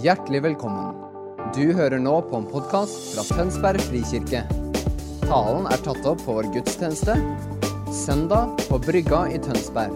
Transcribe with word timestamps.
Hjertelig 0.00 0.38
velkommen. 0.40 0.94
Du 1.52 1.74
hører 1.76 2.00
nå 2.00 2.14
på 2.24 2.38
en 2.38 2.46
podkast 2.48 3.10
fra 3.12 3.26
Tønsberg 3.28 3.82
frikirke. 3.90 4.40
Talen 5.26 5.66
er 5.68 5.82
tatt 5.84 6.06
opp 6.08 6.22
på 6.24 6.36
vår 6.38 6.48
gudstjeneste 6.54 7.12
søndag 7.92 8.54
på 8.70 8.78
Brygga 8.80 9.26
i 9.28 9.40
Tønsberg. 9.44 9.92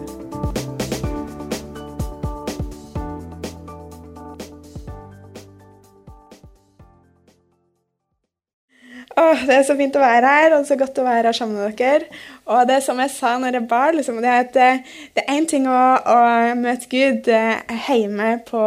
Åh, 9.17 9.41
det 9.49 9.57
er 9.57 9.65
så 9.65 9.79
fint 9.81 9.97
å 9.97 10.05
være 10.05 10.35
her, 10.35 10.59
og 10.59 10.69
så 10.69 10.77
godt 10.77 11.01
å 11.01 11.07
være 11.07 11.31
her 11.31 11.39
sammen 11.39 11.57
med 11.57 11.73
dere. 11.81 12.05
Og 12.45 12.69
det 12.69 12.83
som 12.85 13.01
jeg 13.01 13.15
sa 13.15 13.33
når 13.41 13.57
jeg 13.63 13.69
bar, 13.73 13.97
liksom, 13.97 14.21
det 14.21 14.29
er 14.29 14.45
at 14.45 14.53
det, 14.53 14.69
det 15.17 15.25
er 15.25 15.39
én 15.39 15.49
ting 15.49 15.65
å, 15.65 15.81
å, 15.97 16.21
møte 16.61 16.85
Gud 16.93 17.33
eh, 17.33 17.81
hjemme 17.89 18.35
på, 18.45 18.61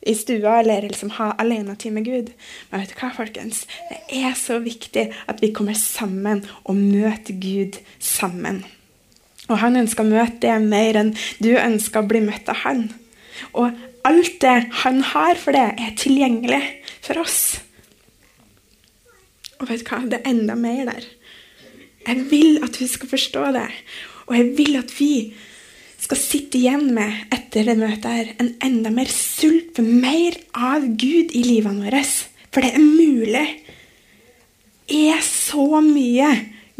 i 0.00 0.14
stua 0.16 0.60
eller 0.60 0.86
liksom 0.88 1.10
ha 1.18 1.32
alenetid 1.38 1.92
med 1.92 2.04
Gud. 2.04 2.32
Men 2.70 2.82
vet 2.82 2.92
du 2.94 2.98
hva, 3.00 3.10
folkens? 3.16 3.66
Det 3.90 4.00
er 4.22 4.36
så 4.38 4.58
viktig 4.64 5.10
at 5.28 5.42
vi 5.42 5.52
kommer 5.56 5.76
sammen 5.76 6.44
og 6.64 6.78
møter 6.78 7.36
Gud 7.36 7.80
sammen. 7.98 8.62
Og 9.50 9.58
han 9.60 9.76
ønsker 9.80 10.06
å 10.06 10.12
møte 10.12 10.40
deg 10.44 10.66
mer 10.70 10.98
enn 11.00 11.14
du 11.42 11.52
ønsker 11.58 12.02
å 12.02 12.10
bli 12.10 12.22
møtt 12.24 12.48
av 12.48 12.62
han. 12.64 12.86
Og 13.52 13.74
alt 14.06 14.36
det 14.40 14.56
han 14.84 15.02
har 15.12 15.40
for 15.40 15.56
det, 15.56 15.66
er 15.76 15.96
tilgjengelig 15.98 16.62
for 17.02 17.20
oss. 17.20 17.60
Og 19.60 19.68
vet 19.68 19.84
du 19.84 19.90
hva? 19.90 20.04
Det 20.08 20.20
er 20.20 20.30
enda 20.32 20.56
mer 20.56 20.86
der. 20.88 21.08
Jeg 22.06 22.24
vil 22.30 22.62
at 22.64 22.78
vi 22.80 22.88
skal 22.88 23.10
forstå 23.10 23.50
det. 23.58 23.68
Og 24.30 24.36
jeg 24.38 24.52
vil 24.56 24.78
at 24.78 24.92
vi 24.96 25.12
skal 26.00 26.20
sitte 26.20 26.58
igjen 26.60 26.88
med 26.96 27.32
etter 27.34 27.66
det 27.68 27.76
møtet 27.78 28.08
her, 28.08 28.30
en 28.40 28.54
enda 28.64 28.92
mer 28.94 29.10
sult 29.12 29.74
for 29.76 29.84
mer 29.84 30.38
av 30.56 30.86
Gud 31.00 31.34
i 31.36 31.44
livene 31.44 31.84
våre. 31.86 32.00
For 32.50 32.64
det 32.64 32.72
er 32.74 32.82
mulig. 32.82 33.44
Det 34.90 35.02
er 35.12 35.20
så 35.22 35.82
mye 35.84 36.30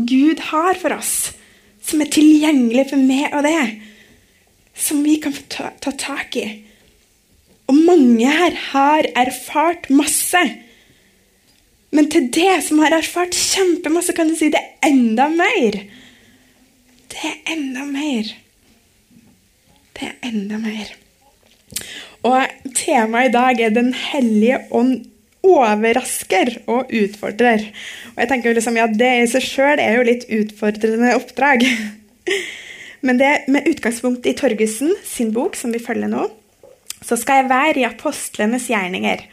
Gud 0.01 0.41
har 0.49 0.79
for 0.81 0.97
oss, 0.97 1.31
som 1.85 2.01
er 2.01 2.11
tilgjengelig 2.11 2.89
for 2.91 3.03
meg 3.05 3.37
og 3.37 3.45
det, 3.45 3.61
som 4.75 5.05
vi 5.05 5.19
kan 5.23 5.35
få 5.37 5.45
ta, 5.53 5.71
ta 5.85 5.93
tak 5.93 6.41
i. 6.41 6.49
Og 7.71 7.77
mange 7.77 8.27
her 8.27 8.57
har 8.73 9.07
erfart 9.21 9.91
masse. 9.93 10.41
Men 11.95 12.09
til 12.11 12.31
det 12.33 12.63
som 12.67 12.81
har 12.83 12.97
erfart 12.97 13.37
kjempemasse, 13.37 14.15
kan 14.17 14.31
du 14.31 14.39
si 14.39 14.49
det 14.51 14.63
er 14.63 14.91
enda 14.91 15.29
mer. 15.31 15.83
Det 17.11 17.21
er 17.29 17.53
enda 17.53 17.85
mer. 17.87 18.33
Er 20.01 20.17
enda 20.25 20.59
mer. 20.61 20.93
Og 22.27 22.73
temaet 22.77 23.31
i 23.31 23.35
dag 23.35 23.61
er 23.61 23.75
Den 23.75 23.93
hellige 23.95 24.63
ånd 24.71 25.07
overrasker 25.47 26.53
og 26.69 26.91
utfordrer. 26.93 27.69
Og 28.13 28.19
jeg 28.21 28.31
tenker 28.33 28.57
liksom, 28.57 28.77
ja, 28.77 28.89
Det 28.89 29.13
i 29.23 29.29
seg 29.31 29.47
sjøl 29.47 29.81
er 29.81 29.97
jo 29.99 30.09
litt 30.09 30.27
utfordrende 30.29 31.15
oppdrag. 31.17 31.65
Men 33.07 33.21
det 33.21 33.31
med 33.49 33.69
utgangspunkt 33.71 34.29
i 34.29 34.37
Torgussen 34.37 34.93
sin 35.09 35.33
bok, 35.33 35.57
som 35.57 35.73
vi 35.73 35.81
følger 35.81 36.11
nå, 36.13 36.27
så 37.01 37.17
skal 37.17 37.41
jeg 37.41 37.53
være 37.53 37.81
i 37.81 37.89
apostlenes 37.89 38.69
gjerninger. 38.69 39.25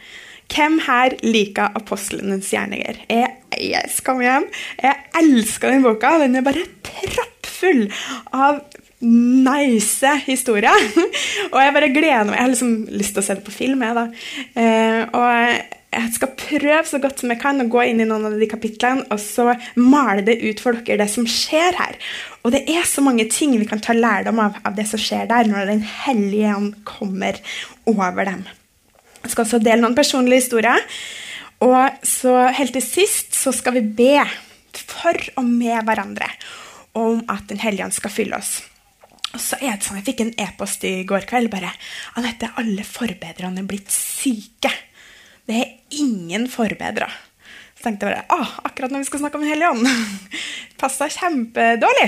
Hvem 0.47 0.77
her 0.85 1.17
liker 1.25 1.75
apostlenes 1.75 2.47
gjerninger? 2.53 3.01
Jeg, 3.11 3.33
jeg 3.59 3.91
skal 3.91 4.23
hjem. 4.23 4.47
Jeg 4.79 4.95
elsker 5.19 5.73
den 5.73 5.83
boka. 5.83 6.13
Den 6.23 6.39
er 6.39 6.45
bare 6.45 6.63
proppfull 6.87 7.89
av 8.31 8.61
nice 9.03 10.13
historie. 10.25 10.71
og 11.53 11.57
jeg 11.61 11.73
bare 11.75 11.93
gleder 11.93 12.29
meg. 12.29 12.37
Jeg 12.37 12.43
har 12.43 12.53
liksom 12.53 12.77
lyst 12.89 13.15
til 13.15 13.23
å 13.23 13.27
se 13.27 13.37
det 13.37 13.45
på 13.45 13.55
film. 13.55 13.83
Jeg, 13.85 13.97
da. 13.97 14.05
Eh, 14.57 15.01
og 15.13 15.77
jeg 15.97 16.13
skal 16.17 16.33
prøve 16.37 16.81
så 16.89 16.99
godt 17.01 17.21
som 17.21 17.31
jeg 17.31 17.39
kan 17.41 17.63
å 17.63 17.67
gå 17.71 17.83
inn 17.87 18.01
i 18.03 18.07
noen 18.09 18.27
av 18.29 18.35
de 18.37 18.49
kapitlene 18.49 19.05
og 19.13 19.21
så 19.23 19.53
male 19.79 20.25
det 20.27 20.35
ut 20.43 20.61
for 20.61 20.77
dere, 20.81 20.99
det 21.03 21.09
som 21.13 21.27
skjer 21.29 21.77
her. 21.79 21.95
Og 22.43 22.53
det 22.53 22.65
er 22.69 22.85
så 22.89 23.03
mange 23.05 23.27
ting 23.31 23.55
vi 23.57 23.69
kan 23.69 23.81
ta 23.83 23.95
lærdom 23.95 24.41
av, 24.43 24.59
av 24.67 24.75
det 24.77 24.87
som 24.89 25.01
skjer 25.01 25.29
der, 25.29 25.49
når 25.49 25.71
Den 25.71 25.85
hellige 26.05 26.55
ånd 26.57 26.73
kommer 26.87 27.39
over 27.87 28.27
dem. 28.27 28.45
Jeg 29.23 29.33
skal 29.33 29.45
også 29.47 29.63
dele 29.63 29.81
noen 29.83 29.97
personlige 29.97 30.43
historier. 30.43 30.83
Og 31.65 32.05
så 32.05 32.35
helt 32.53 32.75
til 32.75 32.85
sist 32.85 33.33
så 33.35 33.53
skal 33.55 33.79
vi 33.79 33.87
be 33.97 34.21
for 34.77 35.17
og 35.39 35.45
med 35.47 35.87
hverandre 35.87 36.29
om 36.97 37.23
at 37.31 37.47
Den 37.49 37.61
hellige 37.61 37.87
ånd 37.87 37.95
skal 37.95 38.13
fylle 38.13 38.37
oss. 38.37 38.59
Og 39.35 39.41
så 39.43 39.57
er 39.59 39.75
det 39.75 39.85
sånn, 39.85 39.99
Jeg 39.99 40.07
fikk 40.07 40.21
en 40.23 40.35
e-post 40.47 40.83
i 40.87 41.03
går 41.07 41.27
kveld. 41.29 41.49
bare, 41.51 41.73
Anette, 42.15 42.51
alle 42.57 42.83
forbedrerne 42.87 43.59
er 43.59 43.69
blitt 43.69 43.91
syke. 43.91 44.71
Det 45.47 45.55
er 45.55 45.73
ingen 45.99 46.47
forbedra. 46.51 47.09
Så 47.77 47.83
tenkte 47.83 48.07
jeg 48.07 48.15
bare 48.15 48.25
ah, 48.33 48.55
akkurat 48.65 48.91
når 48.91 49.03
vi 49.03 49.09
skal 49.09 49.19
snakke 49.21 49.37
om 49.37 49.43
Den 49.45 49.51
hellige 49.53 49.69
ånd. 49.69 49.87
Passa 50.81 51.09
kjempedårlig. 51.13 52.07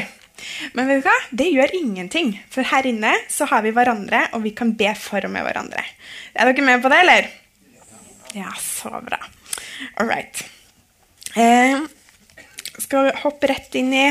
Men 0.74 0.88
vet 0.88 1.04
du 1.04 1.10
hva? 1.10 1.18
det 1.36 1.50
gjør 1.52 1.76
ingenting. 1.76 2.34
For 2.50 2.64
her 2.64 2.88
inne 2.88 3.12
så 3.32 3.48
har 3.52 3.64
vi 3.66 3.74
hverandre, 3.76 4.30
og 4.34 4.44
vi 4.46 4.56
kan 4.56 4.74
be 4.80 4.94
for 4.98 5.26
og 5.28 5.34
med 5.34 5.44
hverandre. 5.46 5.84
Er 6.34 6.50
dere 6.50 6.66
med 6.66 6.82
på 6.84 6.92
det, 6.92 7.02
eller? 7.04 7.30
Ja, 8.38 8.54
så 8.62 9.02
bra. 9.04 9.20
All 9.98 10.08
right. 10.10 10.44
Eh, 11.36 11.82
skal 12.80 13.10
vi 13.10 13.18
hoppe 13.24 13.50
rett 13.52 13.76
inn 13.76 13.94
i 13.94 14.08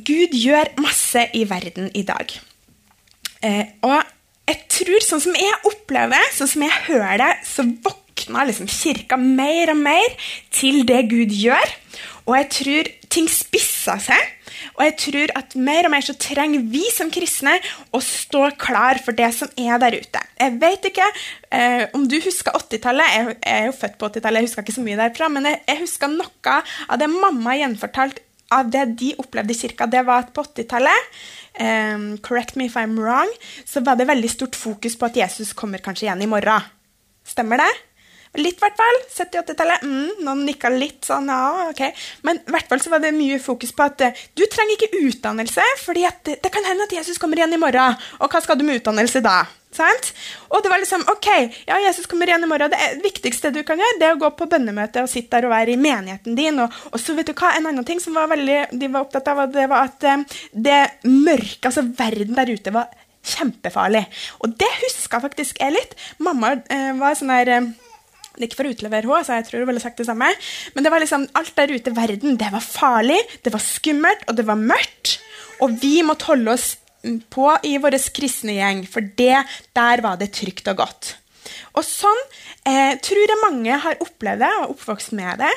Gud 0.00 0.34
gjør 0.36 0.72
masse 0.80 1.26
i 1.36 1.44
verden 1.48 1.90
i 1.98 2.04
dag. 2.06 2.32
Eh, 3.42 3.64
og 3.84 3.98
jeg 4.48 4.60
tror, 4.72 5.04
sånn 5.04 5.22
som 5.26 5.36
jeg 5.38 5.60
opplever 5.68 6.32
sånn 6.36 6.50
som 6.50 6.64
jeg 6.66 6.84
hører 6.88 7.20
det, 7.22 7.32
så 7.46 7.66
våkner 7.66 8.48
liksom 8.48 8.70
kirka 8.70 9.18
mer 9.20 9.74
og 9.74 9.82
mer 9.82 10.16
til 10.54 10.82
det 10.88 11.04
Gud 11.10 11.34
gjør. 11.34 11.74
Og 12.26 12.36
jeg 12.38 12.48
tror 12.54 12.90
ting 13.12 13.28
spisser 13.30 13.98
seg. 14.02 14.28
Og 14.76 14.84
jeg 14.86 14.94
tror 15.00 15.32
at 15.38 15.54
mer 15.58 15.86
og 15.88 15.92
mer 15.94 16.04
så 16.06 16.14
trenger 16.18 16.62
vi 16.70 16.82
som 16.94 17.10
kristne 17.12 17.54
å 17.92 18.00
stå 18.04 18.52
klar 18.60 19.00
for 19.02 19.16
det 19.16 19.28
som 19.36 19.50
er 19.58 19.80
der 19.82 19.98
ute. 19.98 20.22
Jeg 20.38 20.58
vet 20.62 20.90
ikke 20.92 21.08
eh, 21.50 21.84
om 21.96 22.06
du 22.08 22.18
husker 22.22 22.54
80-tallet. 22.56 23.14
Jeg, 23.16 23.26
jeg, 23.34 23.56
er 23.56 23.68
jo 23.68 23.78
født 23.80 23.98
på 23.98 24.10
80-tallet, 24.12 24.40
jeg 24.42 24.50
husker 24.50 24.66
ikke 24.66 24.76
så 24.78 24.86
mye 24.86 25.00
derfra. 25.00 25.30
Men 25.34 25.50
jeg, 25.50 25.62
jeg 25.68 25.82
husker 25.82 26.12
noe 26.14 26.58
av 26.88 27.02
det 27.02 27.10
mamma 27.12 27.56
gjenfortalte 27.58 28.26
av 28.58 28.70
det 28.72 28.84
de 29.00 29.12
opplevde 29.22 29.56
kirka. 29.56 29.88
Det 29.90 30.04
var 30.06 30.24
at 30.24 30.32
på 30.34 30.44
80-tallet 30.44 31.08
um, 31.60 32.06
correct 32.24 32.56
me 32.56 32.68
if 32.68 32.76
I'm 32.76 32.98
wrong, 33.00 33.30
så 33.64 33.84
var 33.84 33.96
det 33.96 34.08
veldig 34.10 34.30
stort 34.30 34.58
fokus 34.58 34.98
på 34.98 35.08
at 35.08 35.18
Jesus 35.18 35.54
kommer 35.56 35.82
kanskje 35.82 36.08
igjen 36.08 36.24
i 36.24 36.30
morgen. 36.30 36.70
Stemmer 37.26 37.62
det? 37.62 37.72
Litt, 38.40 38.56
i 38.56 38.64
hvert 38.64 38.78
fall. 38.78 38.98
70-80-tallet. 39.12 39.82
Mm, 39.84 40.22
noen 40.24 40.44
nikka 40.48 40.70
litt 40.72 41.04
sånn, 41.04 41.28
ja, 41.28 41.68
ok. 41.68 41.82
Men 42.24 42.38
i 42.40 42.54
hvert 42.54 42.70
fall 42.70 42.80
så 42.80 42.92
var 42.92 43.02
det 43.04 43.10
mye 43.12 43.36
fokus 43.42 43.74
på 43.76 43.84
at 43.84 44.04
uh, 44.06 44.22
du 44.38 44.46
trenger 44.48 44.78
ikke 44.78 45.02
utdannelse, 45.04 45.66
fordi 45.84 46.06
det, 46.24 46.38
det 46.40 46.52
kan 46.52 46.64
hende 46.64 46.86
at 46.88 46.94
Jesus 46.96 47.20
kommer 47.20 47.36
igjen 47.36 47.52
i 47.52 47.60
morgen. 47.60 47.98
Og 48.24 48.32
hva 48.32 48.40
skal 48.40 48.56
du 48.56 48.64
med 48.64 48.80
utdannelse 48.80 49.20
da? 49.24 49.42
Sant? 49.72 50.10
Og 50.52 50.64
det 50.64 50.68
var 50.68 50.80
liksom 50.80 51.04
OK, 51.08 51.28
ja, 51.68 51.78
Jesus 51.80 52.08
kommer 52.08 52.28
igjen 52.28 52.44
i 52.44 52.48
morgen. 52.48 52.72
Det 52.72 53.04
viktigste 53.04 53.52
du 53.52 53.62
kan 53.68 53.80
gjøre, 53.80 53.98
det 54.00 54.08
er 54.08 54.16
å 54.16 54.20
gå 54.20 54.32
på 54.36 54.48
bønnemøte 54.48 55.04
og 55.04 55.12
sitte 55.12 55.36
der 55.36 55.48
og 55.48 55.54
være 55.54 55.76
i 55.76 55.80
menigheten 55.80 56.36
din. 56.36 56.60
Og, 56.64 56.80
og 56.92 57.00
så 57.00 57.16
vet 57.16 57.28
du 57.28 57.36
hva, 57.36 57.54
En 57.56 57.68
annen 57.68 57.84
ting 57.88 58.00
som 58.00 58.16
var 58.16 58.32
veldig, 58.32 58.58
de 58.72 58.92
var 58.92 59.04
opptatt 59.04 59.28
av, 59.32 59.44
det 59.52 59.68
var 59.72 59.88
at 59.88 60.08
um, 60.08 60.26
det 60.52 60.82
mørke, 61.04 61.68
altså 61.68 61.84
verden 62.00 62.36
der 62.36 62.52
ute, 62.52 62.72
var 62.74 62.92
kjempefarlig. 63.22 64.04
Og 64.44 64.56
det 64.60 64.72
huska 64.82 65.20
faktisk 65.22 65.60
jeg 65.62 65.76
litt. 65.76 65.96
Mamma 66.20 66.56
eh, 66.72 66.92
var 66.98 67.16
sånn 67.16 67.32
der 67.32 67.56
er 67.56 67.72
ikke 68.40 68.58
for 68.58 68.68
å 68.68 68.74
utlevere 68.74 69.08
henne, 69.08 69.24
så 69.26 69.38
jeg 69.38 69.48
tror 69.48 69.64
hun 69.64 69.70
ville 69.72 69.82
sagt 69.82 70.00
det 70.00 70.08
samme. 70.08 70.30
Men 70.74 70.86
det 70.86 70.92
var 70.94 71.04
liksom, 71.04 71.28
alt 71.38 71.56
der 71.58 71.74
ute 71.74 71.92
i 71.92 71.96
verden 71.96 72.38
det 72.40 72.52
var 72.54 72.64
farlig, 72.64 73.20
det 73.44 73.52
var 73.54 73.64
skummelt 73.64 74.24
og 74.28 74.38
det 74.38 74.46
var 74.48 74.60
mørkt. 74.60 75.18
Og 75.62 75.76
vi 75.82 76.00
måtte 76.06 76.30
holde 76.30 76.56
oss 76.56 76.76
på 77.34 77.48
i 77.66 77.76
vår 77.82 77.98
kristne 78.14 78.56
gjeng, 78.56 78.86
for 78.88 79.04
det, 79.18 79.42
der 79.76 80.04
var 80.04 80.20
det 80.20 80.32
trygt 80.36 80.70
og 80.70 80.80
godt. 80.84 81.16
Og 81.72 81.84
sånn 81.86 82.18
eh, 82.68 82.98
tror 83.02 83.22
jeg 83.22 83.40
mange 83.40 83.76
har 83.84 84.00
opplevd 84.04 84.42
det 84.44 84.50
og 84.60 84.74
oppvokst 84.74 85.14
med 85.16 85.40
det. 85.42 85.50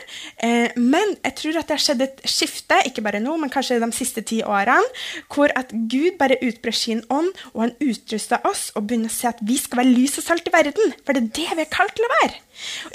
Eh, 0.47 0.71
men 0.79 1.15
jeg 1.19 1.35
tror 1.41 1.59
at 1.59 1.67
det 1.67 1.75
har 1.75 1.83
skjedd 1.83 2.03
et 2.05 2.23
skifte, 2.29 2.79
ikke 2.87 3.03
bare 3.05 3.21
nå, 3.23 3.35
men 3.41 3.51
kanskje 3.53 3.81
de 3.83 3.91
siste 3.95 4.23
ti 4.27 4.41
årene, 4.45 4.87
hvor 5.31 5.53
at 5.59 5.73
Gud 5.91 6.17
bare 6.21 6.39
utbrer 6.45 6.75
sin 6.75 7.03
ånd, 7.13 7.31
og 7.53 7.67
han 7.67 7.75
utruster 7.83 8.41
oss 8.47 8.69
og 8.75 8.87
begynner 8.87 9.11
å 9.11 9.17
si 9.17 9.29
at 9.29 9.43
vi 9.45 9.59
skal 9.61 9.83
være 9.83 9.95
lys 9.95 10.17
og 10.21 10.27
salt 10.29 10.49
i 10.49 10.55
verden. 10.55 10.95
For 11.03 11.15
det 11.15 11.25
er 11.25 11.33
det 11.41 11.59
vi 11.59 11.67
er 11.67 11.73
kalt 11.77 11.95
til 11.97 12.07
å 12.07 12.13
være. 12.21 12.41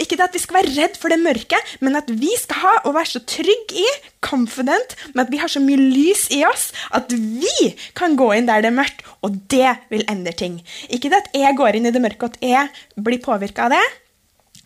Ikke 0.00 0.18
at 0.22 0.34
vi 0.34 0.42
skal 0.42 0.60
være 0.60 0.74
redd 0.76 0.98
for 1.00 1.12
det 1.12 1.20
mørke, 1.22 1.58
men 1.80 1.98
at 1.98 2.10
vi 2.10 2.30
skal 2.38 2.62
ha 2.64 2.74
og 2.84 2.96
være 2.96 3.12
så 3.14 3.22
trygge 3.28 3.80
i, 3.80 3.88
confident, 4.24 4.96
med 5.14 5.24
at 5.24 5.32
vi 5.32 5.40
har 5.40 5.50
så 5.50 5.62
mye 5.64 5.80
lys 5.80 6.26
i 6.36 6.42
oss 6.48 6.70
at 6.96 7.12
vi 7.12 7.72
kan 7.96 8.16
gå 8.18 8.32
inn 8.36 8.48
der 8.48 8.64
det 8.64 8.70
er 8.72 8.76
mørkt, 8.76 9.04
og 9.24 9.38
det 9.52 9.76
vil 9.92 10.04
endre 10.10 10.34
ting. 10.36 10.60
Ikke 10.88 11.12
det 11.12 11.24
at 11.24 11.34
jeg 11.36 11.56
går 11.58 11.78
inn 11.78 11.88
i 11.88 11.94
det 11.94 12.02
mørke 12.02 12.28
og 12.28 12.36
at 12.36 12.44
jeg 12.44 13.00
blir 13.00 13.22
påvirka 13.24 13.68
av 13.68 13.76
det. 13.76 13.84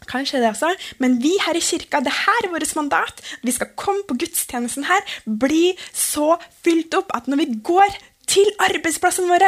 Kanskje 0.09 0.41
det 0.43 0.51
også, 0.51 0.73
men 1.01 1.17
vi 1.23 1.33
her 1.47 1.57
i 1.57 1.63
kirka, 1.65 2.01
det 2.05 2.13
her 2.13 2.45
er 2.45 2.53
vårt 2.53 2.75
mandat. 2.77 3.23
Vi 3.43 3.55
skal 3.55 3.73
komme 3.77 4.05
på 4.09 4.19
gudstjenesten 4.21 4.85
her, 4.89 5.01
bli 5.25 5.73
så 5.93 6.35
fylt 6.65 6.95
opp 6.99 7.15
at 7.17 7.31
når 7.31 7.41
vi 7.41 7.55
går 7.65 7.95
til 8.29 8.49
arbeidsplassen 8.63 9.29
vår, 9.29 9.45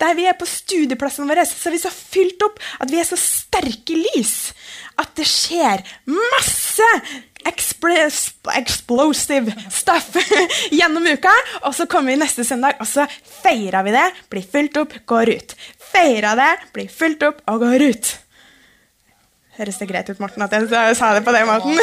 der 0.00 0.16
vi 0.16 0.26
er 0.28 0.36
på 0.38 0.48
studieplassen 0.48 1.28
vår, 1.28 1.42
så 1.48 1.70
er 1.70 1.76
vi 1.76 1.82
så 1.82 1.92
fylt 1.92 2.42
opp 2.44 2.60
at 2.80 2.92
vi 2.92 3.00
er 3.00 3.08
så 3.08 3.16
sterke 3.20 3.96
lys 3.96 4.52
at 4.98 5.14
det 5.18 5.26
skjer 5.28 5.84
masse 6.10 6.88
explosive 8.58 9.54
stuff 9.70 10.16
gjennom 10.78 11.06
uka. 11.06 11.32
Og 11.64 11.74
så 11.76 11.86
kommer 11.90 12.12
vi 12.12 12.20
neste 12.22 12.44
søndag, 12.44 12.78
og 12.82 12.88
så 12.88 13.06
feirer 13.42 13.86
vi 13.86 13.94
det, 13.94 14.06
blir 14.32 14.46
fulgt 14.46 14.80
opp, 14.80 14.96
går 15.08 15.34
ut. 15.36 15.54
Feirer 15.92 16.38
det, 16.38 16.54
blir 16.74 16.88
fulgt 16.92 17.24
opp 17.26 17.44
og 17.50 17.62
går 17.64 17.86
ut. 17.90 18.14
Høres 19.58 19.80
det 19.80 19.88
greit 19.90 20.10
ut, 20.10 20.20
Morten, 20.22 20.44
at 20.44 20.54
jeg 20.54 20.98
sa 20.98 21.14
det 21.16 21.24
på 21.26 21.34
den 21.34 21.48
måten? 21.48 21.78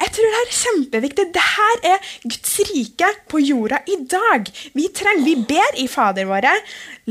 Jeg 0.00 0.14
tror 0.16 0.32
det 0.32 0.38
er 0.40 0.54
kjempeviktig. 0.56 1.24
Dette 1.36 1.90
er 1.90 2.12
Guds 2.24 2.54
rike 2.70 3.08
på 3.28 3.40
jorda 3.44 3.82
i 3.84 3.98
dag. 4.08 4.48
Vi 4.72 4.86
trenger, 4.96 5.26
vi 5.26 5.34
ber 5.44 5.76
i 5.78 5.84
Fader 5.92 6.24
våre, 6.26 6.54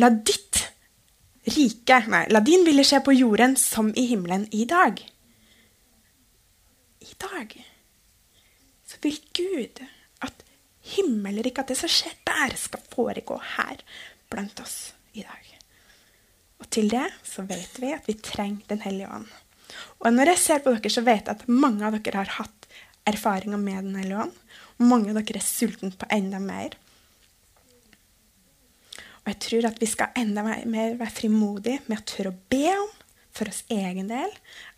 la 0.01 0.09
ditt 0.09 0.68
rike, 1.47 2.01
nei, 2.11 2.25
la 2.33 2.41
din 2.43 2.65
vilje 2.67 2.87
skje 2.89 3.01
på 3.05 3.15
jorden 3.15 3.55
som 3.59 3.91
i 3.95 4.05
himmelen 4.09 4.47
i 4.51 4.65
dag. 4.69 4.99
I 6.99 7.13
dag 7.19 7.55
så 8.89 8.97
vil 9.03 9.19
Gud 9.37 9.83
at 10.25 10.43
himmelriket, 10.95 11.63
at 11.63 11.71
det 11.71 11.77
som 11.79 11.91
skjer 11.91 12.15
der, 12.27 12.55
skal 12.57 12.83
foregå 12.91 13.37
her 13.55 13.81
blant 14.31 14.59
oss 14.63 14.93
i 15.13 15.23
dag. 15.23 15.45
Og 16.59 16.67
til 16.73 16.89
det 16.91 17.07
så 17.23 17.45
vet 17.47 17.79
vi 17.79 17.93
at 17.95 18.07
vi 18.09 18.17
trenger 18.19 18.67
Den 18.67 18.81
hellige 18.83 19.09
ånd. 19.13 19.29
Og 19.99 20.13
når 20.13 20.33
jeg 20.33 20.41
ser 20.43 20.63
på 20.63 20.73
dere, 20.73 20.91
så 20.91 21.05
vet 21.05 21.27
jeg 21.27 21.37
at 21.37 21.47
mange 21.47 21.85
av 21.85 21.95
dere 21.95 22.23
har 22.23 22.35
hatt 22.39 22.67
erfaringer 23.07 23.57
med 23.57 23.83
Den 23.87 23.95
hellige 24.01 24.25
ånd. 24.25 24.35
Mange 24.79 25.13
av 25.13 25.21
dere 25.21 25.39
er 25.39 25.45
sultne 25.45 25.91
på 25.95 26.09
enda 26.11 26.41
mer. 26.43 26.75
Og 29.29 29.35
jeg 29.35 29.41
tror 29.45 29.65
at 29.69 29.75
vi 29.77 29.85
skal 29.85 30.15
enda 30.17 30.41
mer 30.41 30.95
være 30.97 31.13
frimodige 31.13 31.83
med 31.85 31.99
å 31.99 32.05
tørre 32.09 32.31
å 32.33 32.37
be 32.49 32.65
om 32.73 32.87
for 33.29 33.51
oss 33.51 33.59
egen 33.69 34.07
del 34.09 34.31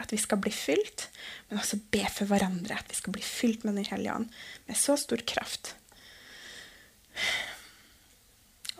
at 0.03 0.11
vi 0.11 0.17
skal 0.19 0.41
bli 0.43 0.51
fylt, 0.51 1.05
men 1.47 1.61
også 1.61 1.77
be 1.93 2.01
for 2.11 2.27
hverandre 2.27 2.75
at 2.75 2.89
vi 2.91 2.97
skal 2.97 3.15
bli 3.15 3.23
fylt 3.23 3.63
med 3.63 3.77
Den 3.79 3.87
hellige 3.87 4.15
ånd 4.19 4.33
med 4.67 4.75
så 4.75 4.97
stor 4.99 5.23
kraft. 5.23 5.71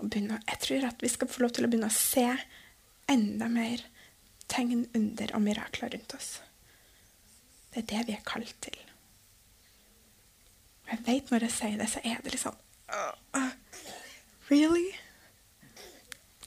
Begynne, 0.02 0.42
jeg 0.50 0.60
tror 0.66 0.88
at 0.90 1.06
vi 1.06 1.12
skal 1.14 1.32
få 1.32 1.46
lov 1.46 1.54
til 1.56 1.64
å 1.64 1.70
begynne 1.72 1.88
å 1.88 1.96
se 1.96 2.26
enda 3.08 3.48
mer 3.54 3.86
tegn, 4.52 4.90
under 4.98 5.32
og 5.38 5.46
mirakler 5.46 5.94
rundt 5.96 6.16
oss. 6.18 6.34
Det 7.72 7.86
er 7.86 7.88
det 7.94 8.02
vi 8.10 8.18
er 8.18 8.26
kalt 8.28 8.58
til. 8.68 8.76
Jeg 10.92 11.00
vet 11.08 11.32
når 11.32 11.48
jeg 11.48 11.56
sier 11.56 11.80
det, 11.80 11.88
så 11.94 12.04
er 12.04 12.20
det 12.20 12.36
liksom 12.36 12.60
uh, 12.92 13.16
uh, 13.40 13.56
Really? 14.52 14.92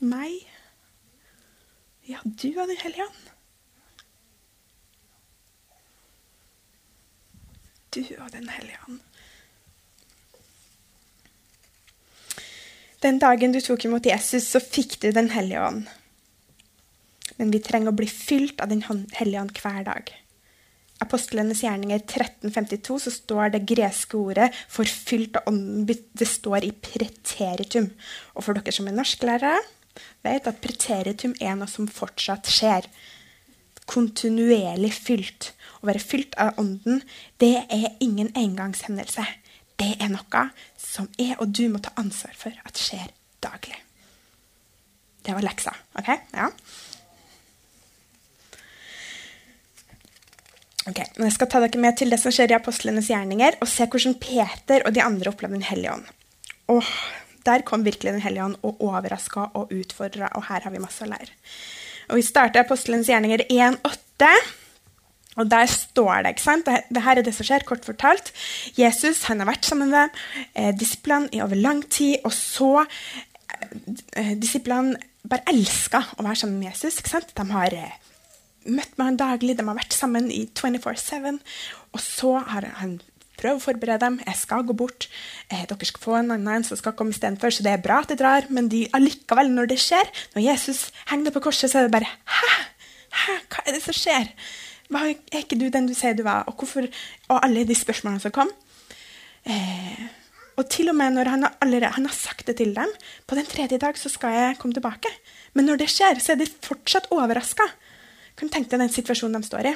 Meg? 0.01 0.43
Ja, 2.09 2.19
du 2.25 2.49
og 2.59 2.69
Den 2.69 2.81
hellige 2.81 3.07
ånd. 3.07 3.31
Du 7.95 8.03
og 8.19 8.33
Den 8.33 8.49
hellige 8.49 8.79
ånd. 8.89 9.01
Den 13.05 13.21
dagen 13.21 13.53
du 13.53 13.61
tok 13.61 13.85
imot 13.85 14.07
Jesus, 14.09 14.49
så 14.49 14.61
fikk 14.65 14.99
du 15.03 15.11
Den 15.13 15.31
hellige 15.31 15.63
ånd. 15.63 15.87
Men 17.37 17.51
vi 17.53 17.61
trenger 17.63 17.93
å 17.93 17.97
bli 17.97 18.09
fylt 18.09 18.61
av 18.65 18.73
Den 18.73 18.83
hellige 18.89 19.41
ånd 19.41 19.59
hver 19.61 19.83
dag. 19.87 20.13
Apostlenes 21.03 21.61
gjerninger 21.65 22.01
1352 22.01 22.99
så 23.07 23.13
står 23.13 23.55
det 23.55 23.67
greske 23.67 24.17
ordet 24.17 24.53
'forfylt 24.71 25.37
av 25.37 25.51
ånden'. 25.51 25.87
Det 26.15 26.29
står 26.29 26.65
i 26.65 26.71
preteritum. 26.71 27.91
Og 28.35 28.45
for 28.45 28.55
dere 28.55 28.73
som 28.73 28.89
er 28.89 28.97
norsklærere, 28.97 29.59
vet 30.25 30.49
at 30.51 30.63
preteritum 30.65 31.35
er 31.41 31.57
noe 31.59 31.71
som 31.71 31.89
fortsatt 31.91 32.51
skjer. 32.51 32.89
Kontinuerlig 33.91 34.93
fylt. 34.97 35.53
Å 35.83 35.89
være 35.91 36.03
fylt 36.03 36.37
av 36.41 36.59
ånden, 36.61 37.03
det 37.43 37.57
er 37.69 37.91
ingen 38.05 38.33
engangshendelse. 38.33 39.27
Det 39.81 39.97
er 39.99 40.13
noe 40.13 40.49
som 40.81 41.11
jeg 41.19 41.37
og 41.43 41.51
du 41.53 41.67
må 41.73 41.83
ta 41.83 41.93
ansvar 42.01 42.35
for 42.39 42.55
at 42.65 42.81
skjer 42.81 43.11
daglig. 43.45 43.77
Det 45.25 45.33
var 45.35 45.45
leksa. 45.45 45.73
ok? 45.99 46.11
Ja. 46.33 46.51
Ok, 50.85 50.99
Jeg 51.17 51.33
skal 51.33 51.49
ta 51.49 51.61
dere 51.65 51.81
med 51.81 51.97
til 51.97 52.13
det 52.13 52.19
som 52.21 52.33
skjer 52.35 52.53
i 52.53 52.59
apostlenes 52.59 53.09
gjerninger, 53.09 53.57
og 53.65 53.71
se 53.73 53.87
hvordan 53.89 54.19
Peter 54.21 54.85
og 54.85 54.93
de 54.93 55.01
andre 55.01 55.33
opplevde 55.33 55.57
Den 55.57 55.65
hellige 55.65 55.95
ånd. 55.95 56.11
Og 56.69 56.85
Der 57.45 57.65
kom 57.67 57.85
virkelig 57.85 58.13
Den 58.15 58.25
hellige 58.25 58.45
ånd 58.45 58.61
og 58.63 58.81
overraska 58.81 59.49
og 59.55 59.73
utfordra, 59.75 60.31
og 60.35 60.47
her 60.49 60.65
har 60.65 60.73
vi 60.73 60.83
masse 60.83 61.05
å 61.05 61.11
lære. 61.11 61.33
Og 62.11 62.21
Vi 62.21 62.27
starter 62.27 62.65
Apostelens 62.65 63.09
gjerninger 63.09 63.47
1,8. 63.49 64.31
Og 65.35 65.51
der 65.51 65.67
står 65.67 66.23
det 66.23 66.35
ikke 66.35 66.45
sant? 66.45 66.69
Det, 66.69 67.03
her 67.03 67.19
er 67.19 67.27
det 67.27 67.35
som 67.35 67.47
skjer, 67.47 67.65
kort 67.67 67.87
fortalt. 67.87 68.31
Jesus 68.79 69.25
han 69.27 69.43
har 69.43 69.51
vært 69.51 69.67
sammen 69.67 69.91
med 69.91 70.15
eh, 70.55 70.71
disiplene 70.79 71.33
i 71.35 71.43
over 71.43 71.59
lang 71.59 71.83
tid, 71.91 72.21
og 72.25 72.33
så 72.37 72.85
eh, 72.85 74.35
Disiplene 74.39 75.01
bare 75.25 75.49
elska 75.51 76.03
å 76.19 76.27
være 76.27 76.39
sammen 76.45 76.61
med 76.61 76.71
Jesus. 76.71 77.01
ikke 77.01 77.17
sant? 77.17 77.35
De 77.35 77.47
har 77.51 77.75
eh, 77.75 77.97
møtt 78.69 78.95
med 78.95 79.09
han 79.09 79.19
daglig, 79.21 79.57
de 79.59 79.67
har 79.67 79.79
vært 79.81 79.97
sammen 79.97 80.31
i 80.31 80.45
24-7. 80.55 81.41
Og 81.95 82.03
så 82.03 82.37
har 82.53 82.69
han 82.79 83.01
prøvd 83.41 83.61
å 83.61 83.65
forberede 83.65 84.03
dem. 84.05 84.19
Jeg 84.27 84.41
skal 84.41 84.65
gå 84.67 84.77
bort. 84.77 85.09
Eh, 85.51 85.65
dere 85.71 85.89
skal 85.89 86.05
få 86.05 86.17
en 86.19 86.35
annen 86.37 86.67
som 86.67 86.79
skal 86.81 86.97
komme 86.99 87.15
istedenfor. 87.15 87.55
Så 87.55 87.67
det 87.67 87.73
er 87.75 87.85
bra 87.85 88.01
at 88.03 88.13
jeg 88.13 88.21
drar, 88.21 88.49
men 88.55 88.69
de, 88.73 88.85
allikevel, 88.97 89.53
når 89.55 89.73
det 89.73 89.81
skjer, 89.83 90.11
når 90.37 90.47
Jesus 90.49 90.87
henger 91.11 91.35
på 91.35 91.45
korset, 91.49 91.71
så 91.71 91.81
er 91.81 91.89
det 91.89 91.95
bare 91.97 92.11
Hæ? 92.11 92.53
Hæ? 93.15 93.39
Hva 93.53 93.65
er 93.65 93.77
det 93.77 93.85
som 93.85 93.97
skjer? 93.97 94.33
Hva, 94.93 95.07
er 95.11 95.45
ikke 95.45 95.59
du 95.59 95.69
den 95.73 95.89
du 95.89 95.95
sier 95.97 96.17
du 96.17 96.25
var? 96.27 96.45
Og 96.51 96.59
hvorfor? 96.61 96.89
Og 97.31 97.39
alle 97.39 97.65
de 97.69 97.77
spørsmålene 97.79 98.23
som 98.23 98.35
kom. 98.35 98.51
Eh, 99.45 100.05
og 100.59 100.69
til 100.71 100.89
og 100.93 100.97
med 100.97 101.17
når 101.17 101.31
han 101.33 101.47
har, 101.47 101.57
allerede, 101.65 101.95
han 101.97 102.07
har 102.07 102.15
sagt 102.15 102.47
det 102.47 102.55
til 102.61 102.71
dem 102.77 102.91
På 103.27 103.35
den 103.35 103.45
tredje 103.45 103.77
dag 103.83 103.99
så 103.99 104.09
skal 104.09 104.33
jeg 104.33 104.59
komme 104.61 104.77
tilbake. 104.77 105.11
Men 105.55 105.67
når 105.67 105.83
det 105.83 105.91
skjer, 105.91 106.21
så 106.23 106.35
er 106.35 106.41
de 106.41 106.47
fortsatt 106.47 107.11
overraska. 107.15 107.67
Kan 108.39 108.49
du 108.49 108.55
tenke 108.55 108.71
deg 108.71 108.87
den 108.87 108.95
situasjonen 108.95 109.43
de 109.43 109.51
står 109.51 109.71
i? 109.71 109.75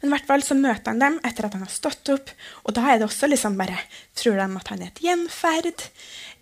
Men 0.00 0.08
i 0.08 0.12
hvert 0.14 0.28
fall 0.28 0.44
så 0.46 0.56
møter 0.58 0.92
han 0.92 1.02
dem 1.02 1.18
etter 1.26 1.48
at 1.48 1.54
han 1.56 1.64
har 1.64 1.72
stått 1.72 2.10
opp. 2.14 2.32
Og 2.64 2.74
da 2.76 2.84
er 2.88 3.00
det 3.00 3.08
også 3.08 3.28
liksom 3.30 3.58
bare 3.60 3.78
Tror 4.18 4.38
de 4.38 4.46
at 4.60 4.72
han 4.72 4.82
er 4.82 4.90
et 4.90 5.02
gjenferd? 5.04 5.84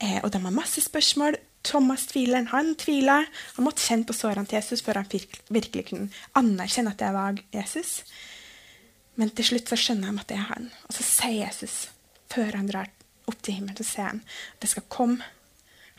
Eh, 0.01 0.19
og 0.23 0.31
de 0.33 0.41
har 0.45 0.55
masse 0.55 0.81
spørsmål. 0.85 1.37
Thomas 1.67 2.07
tviler, 2.07 2.47
han 2.53 2.75
tviler. 2.79 3.27
Han 3.57 3.67
måtte 3.67 3.85
kjenne 3.85 4.07
på 4.07 4.15
sårene 4.17 4.47
til 4.49 4.61
Jesus 4.61 4.85
før 4.87 5.03
han 5.03 5.11
virkelig 5.53 5.89
kunne 5.91 6.25
anerkjenne 6.39 6.95
at 6.95 7.03
det 7.03 7.13
var 7.17 7.41
Jesus. 7.55 7.99
Men 9.17 9.33
til 9.35 9.51
slutt 9.51 9.73
så 9.73 9.79
skjønner 9.81 10.13
de 10.13 10.23
at 10.23 10.31
det 10.31 10.39
er 10.39 10.51
han. 10.53 10.71
Og 10.89 10.97
så 10.97 11.07
sier 11.07 11.41
Jesus, 11.47 11.89
før 12.33 12.59
han 12.59 12.71
drar 12.71 12.93
opp 13.27 13.41
til 13.43 13.59
himmelen, 13.59 13.77
så 13.81 13.87
sier 13.89 14.13
han 14.13 14.23
at 14.23 14.63
det 14.63 14.71
skal 14.71 14.87
komme 14.93 15.25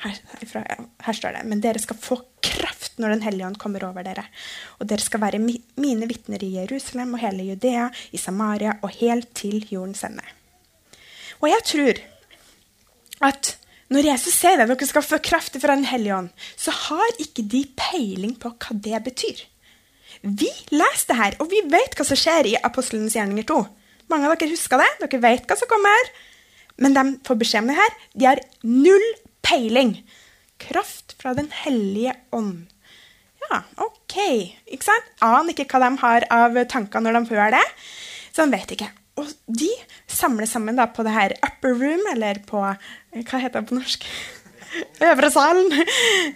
her, 0.03 0.17
herfra, 0.37 0.63
her, 1.03 1.17
står 1.17 1.33
det 1.33 1.45
Men 1.49 1.61
dere 1.63 1.81
skal 1.81 1.97
få 1.97 2.19
kraft 2.43 2.99
når 3.01 3.15
Den 3.15 3.23
hellige 3.25 3.47
ånd 3.47 3.59
kommer 3.61 3.85
over 3.87 4.05
dere. 4.05 4.25
Og 4.79 4.89
dere 4.89 5.03
skal 5.03 5.21
være 5.21 5.41
mi, 5.41 5.57
mine 5.77 6.09
vitner 6.09 6.43
i 6.43 6.53
Jerusalem 6.57 7.15
og 7.17 7.21
hele 7.21 7.45
Judea, 7.51 7.89
i 8.11 8.21
Samaria 8.21 8.77
og 8.81 8.93
helt 8.99 9.33
til 9.37 9.65
jordens 9.69 10.03
ende. 10.05 10.25
Og 11.41 11.49
jeg 11.49 11.65
tror 11.71 12.03
at 13.27 13.53
når 13.93 14.09
Jesus 14.09 14.35
sier 14.35 14.57
det, 14.59 14.67
dere 14.67 14.89
skal 14.89 15.05
få 15.05 15.19
kraft 15.23 15.55
fra 15.61 15.75
Den 15.75 15.87
hellige 15.87 16.15
ånd, 16.15 16.31
så 16.59 16.73
har 16.75 17.21
ikke 17.23 17.45
de 17.45 17.63
peiling 17.77 18.35
på 18.39 18.51
hva 18.51 18.75
det 18.75 19.03
betyr. 19.05 19.45
Vi 20.21 20.49
leser 20.73 21.11
det 21.11 21.19
her, 21.19 21.37
og 21.39 21.49
vi 21.51 21.61
vet 21.71 21.95
hva 21.95 22.05
som 22.07 22.19
skjer 22.19 22.49
i 22.49 22.57
Apostlenes 22.67 23.15
gjerninger 23.15 23.47
2. 23.47 23.59
Mange 24.11 24.27
av 24.27 24.35
dere 24.35 24.51
husker 24.51 24.81
det. 24.81 24.89
Dere 25.03 25.21
vet 25.23 25.47
hva 25.47 25.57
som 25.59 25.69
kommer. 25.71 26.11
Men 26.81 26.95
de 26.95 27.03
får 27.27 27.39
beskjed 27.39 27.63
om 27.63 27.71
det 27.71 27.77
her. 27.77 27.95
De 28.13 28.27
har 28.27 28.43
null 28.65 29.07
peiling. 29.47 29.95
Kraft 30.61 31.15
fra 31.21 31.33
Den 31.37 31.49
hellige 31.63 32.13
ånd. 32.35 32.67
Ja, 33.47 33.61
OK. 33.83 34.17
Ikke 34.67 34.89
sant? 34.89 35.11
Aner 35.23 35.53
ikke 35.53 35.67
hva 35.71 35.83
de 35.85 35.91
har 36.01 36.25
av 36.33 36.57
tanker 36.71 37.03
når 37.03 37.19
de 37.19 37.35
hører 37.35 37.55
det. 37.55 37.65
Så 38.33 38.45
de 38.45 38.57
vet 38.57 38.73
ikke. 38.75 38.89
Og 39.17 39.29
de 39.47 39.69
samles 40.11 40.51
sammen 40.53 40.77
da 40.77 40.85
på 40.93 41.05
det 41.05 41.13
her 41.15 41.33
upper 41.45 41.73
room, 41.73 42.03
eller 42.13 42.41
på 42.45 42.59
Hva 42.61 43.39
heter 43.41 43.61
det 43.61 43.69
på 43.69 43.77
norsk? 43.79 44.05
Øvre 45.09 45.29
salen. 45.33 45.71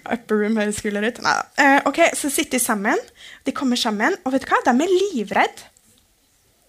Upper 0.05 0.39
room 0.39 0.57
høres 0.57 0.81
kulere 0.81 1.11
ut. 1.11 1.19
Nei. 1.25 1.35
Uh, 1.59 1.79
ok, 1.91 1.99
Så 2.17 2.31
sitter 2.33 2.57
de 2.57 2.63
sammen. 2.63 3.03
De 3.45 3.53
kommer 3.53 3.77
sammen, 3.77 4.15
og 4.25 4.33
vet 4.33 4.45
du 4.45 4.49
hva? 4.49 4.61
De 4.65 4.73
er 4.73 4.95
livredde. 4.95 5.70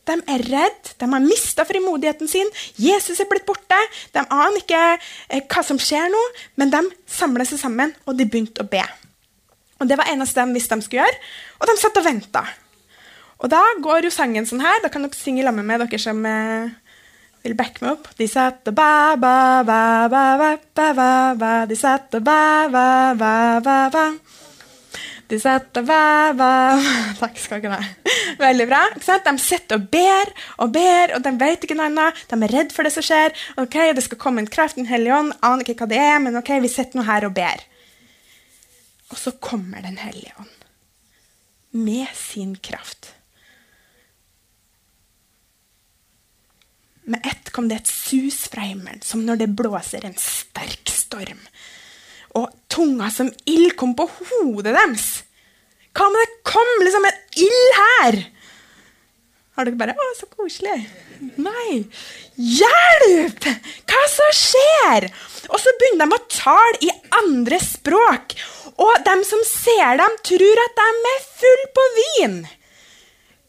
De 0.09 0.17
er 0.35 0.43
redde, 0.51 0.95
de 0.99 1.07
har 1.13 1.23
mista 1.23 1.65
frimodigheten 1.67 2.31
sin. 2.31 2.49
Jesus 2.81 3.21
er 3.23 3.29
blitt 3.31 3.47
borte. 3.47 3.79
De 4.15 4.25
aner 4.25 4.59
ikke 4.59 4.81
eh, 4.97 5.45
hva 5.47 5.63
som 5.67 5.79
skjer 5.79 6.11
nå, 6.11 6.23
men 6.59 6.73
de 6.73 6.83
samler 7.07 7.47
seg 7.47 7.63
sammen, 7.63 7.95
og 8.07 8.19
de 8.19 8.27
begynte 8.27 8.65
å 8.65 8.69
be. 8.69 8.83
Og 9.83 9.89
Det 9.91 9.99
var 9.99 10.11
eneste 10.11 10.43
de 10.43 10.55
visste 10.55 10.79
de 10.79 10.87
skulle 10.87 11.03
gjøre, 11.03 11.23
og 11.59 11.71
de 11.71 11.79
satt 11.79 11.99
og 11.99 12.07
venta. 12.07 12.45
Og 13.43 13.51
da 13.51 13.63
går 13.83 14.07
jo 14.07 14.15
sangen 14.15 14.47
sånn 14.47 14.63
her. 14.63 14.79
Da 14.83 14.91
kan 14.93 15.03
dere 15.03 15.19
synge 15.19 15.43
sammen 15.43 15.67
med 15.67 15.83
dere 15.83 15.99
som 15.99 16.21
eh, 16.27 16.71
vil 17.43 17.57
backe 17.59 17.83
meg 17.83 17.97
opp. 17.97 18.13
De 18.19 18.29
satt 18.31 18.71
og 18.71 18.77
ba, 18.79 19.17
ba, 19.19 19.35
ba, 19.67 19.81
ba, 20.11 20.23
ba, 20.39 20.53
ba, 20.79 20.93
ba, 20.95 21.11
ba. 21.39 21.53
De 21.67 21.79
satt 21.79 22.15
og 22.19 22.23
ba, 22.27 22.69
ba, 22.71 22.87
ba, 23.19 23.35
ba, 23.65 23.79
ba. 23.91 24.07
De 25.33 25.39
sitter 25.41 25.85
ba, 25.89 26.33
ba 26.37 26.49
Takk 27.17 27.39
skal 27.41 27.63
dere 27.65 27.79
ha. 27.81 28.15
Veldig 28.37 28.67
bra. 28.69 28.83
De 29.01 29.33
sitter 29.41 29.79
og 29.79 29.87
ber 29.93 30.33
og 30.61 30.75
ber, 30.75 31.15
og 31.17 31.25
de 31.25 31.33
vet 31.41 31.65
ikke 31.65 31.77
noe 31.79 31.89
annet. 31.89 32.19
De 32.29 32.37
er 32.37 32.53
redd 32.53 32.75
for 32.77 32.85
det 32.85 32.93
som 32.93 33.07
skjer. 33.07 33.33
ok, 33.63 33.79
Det 33.97 34.05
skal 34.05 34.21
komme 34.21 34.45
en 34.45 34.51
kraft, 34.51 34.77
en 34.77 34.91
hellig 34.91 35.15
ånd. 35.17 35.33
Aner 35.41 35.65
ikke 35.65 35.87
hva 35.87 35.89
det 35.95 36.03
er, 36.05 36.19
men 36.21 36.37
ok, 36.37 36.53
vi 36.61 36.73
sitter 36.73 37.01
nå 37.01 37.07
her 37.09 37.25
og 37.29 37.33
ber. 37.39 37.65
Og 39.09 39.17
så 39.21 39.33
kommer 39.41 39.81
Den 39.81 39.97
hellige 40.05 40.37
ånd 40.37 40.59
med 41.73 42.07
sin 42.13 42.57
kraft. 42.61 43.15
Med 47.09 47.25
ett 47.27 47.51
kom 47.51 47.69
det 47.69 47.81
et 47.81 47.89
sus 47.89 48.45
fra 48.53 48.67
himmelen, 48.69 49.01
som 49.01 49.25
når 49.25 49.41
det 49.41 49.55
blåser 49.57 50.05
en 50.05 50.19
sterk 50.21 50.93
storm. 50.93 51.41
Og 52.39 52.49
tunga 52.73 53.11
som 53.13 53.29
ild 53.49 53.75
kom 53.77 53.93
på 53.99 54.07
hodet 54.09 54.73
deres. 54.73 55.09
Hva 55.93 56.09
om 56.09 56.17
det 56.17 56.29
kom 56.49 56.71
liksom 56.81 57.05
en 57.09 57.19
ild 57.45 57.75
her? 57.79 58.23
Har 59.53 59.69
dere 59.69 59.77
bare 59.77 59.93
'Å, 59.93 60.07
så 60.17 60.27
koselig'? 60.33 60.87
Nei. 61.37 61.85
Hjelp! 62.41 63.45
Hva 63.85 64.01
så 64.09 64.29
skjer? 64.33 65.11
Og 65.53 65.61
så 65.61 65.75
begynner 65.79 66.09
de 66.09 66.17
å 66.17 66.29
tale 66.33 66.81
i 66.81 66.91
andre 67.21 67.59
språk. 67.61 68.33
Og 68.81 69.05
de 69.05 69.17
som 69.29 69.45
ser 69.45 70.01
dem, 70.01 70.17
tror 70.25 70.63
at 70.65 70.81
de 70.81 70.89
er 71.13 71.21
full 71.43 71.65
på 71.77 71.85
vin. 71.99 72.39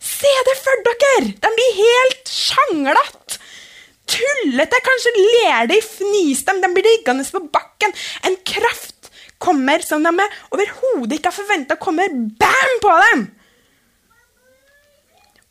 Se 0.04 0.34
det 0.50 0.58
for 0.60 0.84
dere! 0.90 1.32
De 1.40 1.54
blir 1.56 1.80
helt 1.80 2.28
sjanglete. 2.28 3.40
Tullete. 4.10 4.82
Kanskje 4.88 5.14
ler 5.18 5.70
de, 5.72 5.80
fniser 5.84 6.50
dem, 6.52 6.62
de 6.64 6.74
blir 6.76 6.90
liggende 6.90 7.26
på 7.32 7.44
bakken. 7.54 7.96
En 8.28 8.38
kraft 8.48 9.12
kommer 9.44 9.84
som 9.84 10.04
de 10.06 10.28
overhodet 10.54 11.18
ikke 11.18 11.32
har 11.32 11.36
forventa 11.36 11.80
kommer 11.80 12.12
bam 12.40 12.76
på 12.84 12.98
dem. 13.08 13.26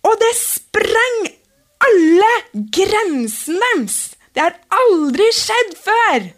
Og 0.09 0.18
det 0.18 0.32
sprenger 0.38 1.35
alle 1.82 2.32
grensene 2.75 3.61
deres. 3.62 3.99
Det 4.32 4.40
har 4.40 4.56
aldri 4.73 5.26
skjedd 5.37 5.75
før. 5.76 6.30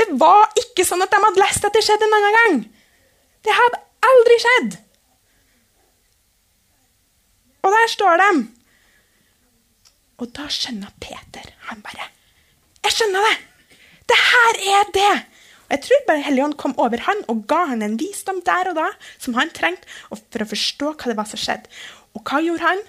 Det 0.00 0.06
var 0.20 0.48
ikke 0.56 0.86
sånn 0.88 1.02
at 1.04 1.12
de 1.12 1.20
hadde 1.20 1.42
lest 1.42 1.66
at 1.66 1.74
det 1.76 1.82
skjedde 1.84 2.06
en 2.08 2.16
annen 2.16 2.38
gang. 2.38 2.62
Det 3.44 3.56
hadde 3.56 3.82
aldri 4.10 4.38
skjedd. 4.40 4.78
Og 7.60 7.76
der 7.76 7.92
står 7.92 8.22
de. 8.22 8.30
Og 10.20 10.28
da 10.36 10.46
skjønner 10.52 10.92
Peter 11.00 11.48
Han 11.70 11.82
bare 11.84 12.10
Jeg 12.84 12.96
skjønner 12.96 13.26
det! 13.26 13.36
Det 14.10 14.18
her 14.20 14.60
er 14.76 14.94
det! 14.94 15.12
Og 15.64 15.74
Jeg 15.76 15.82
tror 15.86 16.06
bare 16.08 16.24
Helligånd 16.26 16.56
kom 16.60 16.74
over 16.82 17.02
han 17.06 17.20
og 17.30 17.44
ga 17.50 17.64
han 17.72 17.84
en 17.86 17.98
visdom 18.00 18.40
der 18.46 18.72
og 18.72 18.78
da 18.80 18.88
som 19.16 19.36
han 19.38 19.52
trengte 19.54 19.86
for 20.10 20.42
å 20.42 20.48
forstå 20.50 20.94
hva 20.94 21.12
det 21.12 21.18
var 21.18 21.28
som 21.30 21.40
skjedde. 21.40 21.70
Og 22.18 22.24
hva 22.26 22.40
gjorde 22.42 22.66
han? 22.66 22.82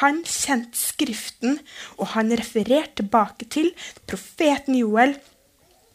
Han 0.00 0.18
kjente 0.26 0.76
Skriften, 0.76 1.60
og 1.96 2.10
han 2.16 2.34
refererte 2.34 3.00
tilbake 3.00 3.46
til 3.48 3.70
profeten 4.10 4.76
Joel. 4.76 5.14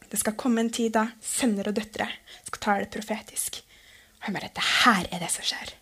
Det 0.10 0.20
skal 0.20 0.38
komme 0.40 0.64
en 0.64 0.72
tid 0.74 0.96
da 0.96 1.10
sønner 1.22 1.70
og 1.70 1.76
døtre 1.78 2.08
skal 2.48 2.64
tale 2.64 2.90
profetisk. 2.90 3.62
Og 4.18 4.26
han 4.26 4.40
bare 4.40 4.50
Det 4.56 4.66
her 4.82 5.12
er 5.12 5.22
det 5.22 5.30
som 5.36 5.46
skjer. 5.46 5.76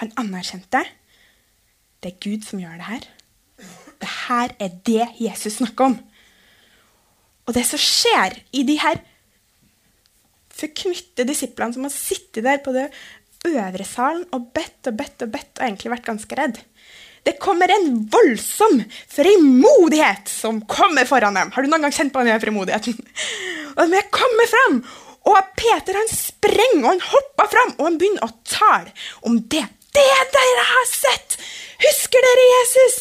Han 0.00 0.14
anerkjente 0.16 0.86
det 1.98 2.12
er 2.12 2.20
Gud 2.22 2.46
som 2.46 2.60
gjør 2.62 2.78
det 2.78 2.86
her. 2.86 3.06
Det 3.98 4.10
her 4.28 4.54
er 4.62 4.74
det 4.86 5.06
Jesus 5.18 5.58
snakker 5.58 5.90
om. 5.90 5.98
Og 7.48 7.54
det 7.56 7.64
som 7.66 7.80
skjer 7.80 8.36
i 8.52 8.64
de 8.68 8.76
her 8.80 9.00
forknytte 10.58 11.26
disiplene 11.26 11.74
som 11.74 11.86
har 11.86 11.94
sittet 11.94 12.44
der 12.44 12.60
på 12.62 12.74
det 12.74 12.88
øvre 13.48 13.86
salen 13.86 14.24
og 14.34 14.50
bedt 14.54 14.90
og 14.90 14.98
bedt 14.98 15.24
og 15.24 15.32
bedt 15.34 15.60
og 15.60 15.66
egentlig 15.68 15.92
vært 15.92 16.08
ganske 16.08 16.38
redd 16.38 16.58
Det 17.26 17.36
kommer 17.42 17.70
en 17.70 17.86
voldsom 18.10 18.80
frimodighet 19.12 20.30
som 20.32 20.60
kommer 20.70 21.06
foran 21.06 21.36
dem. 21.36 21.50
Har 21.54 21.62
du 21.62 21.70
noen 21.70 21.86
gang 21.86 21.94
kjent 21.94 22.14
på 22.14 22.24
den 22.24 22.40
frimodigheten? 22.40 22.96
Og 23.78 23.92
de 23.92 24.00
kommer 24.10 24.48
fram, 24.50 24.78
og 25.28 25.50
Peter 25.58 25.94
han 25.98 26.08
sprenger 26.10 26.80
og 26.80 26.88
han 26.88 27.02
hopper 27.04 27.50
fram 27.52 27.74
og 27.76 27.84
han 27.84 27.98
begynner 28.00 28.24
å 28.24 28.36
tale 28.48 28.94
om 29.28 29.36
det. 29.52 29.66
Det 29.94 30.06
dere 30.34 30.64
har 30.70 30.86
sett! 30.90 31.38
Husker 31.78 32.24
dere 32.26 32.46
Jesus? 32.52 32.98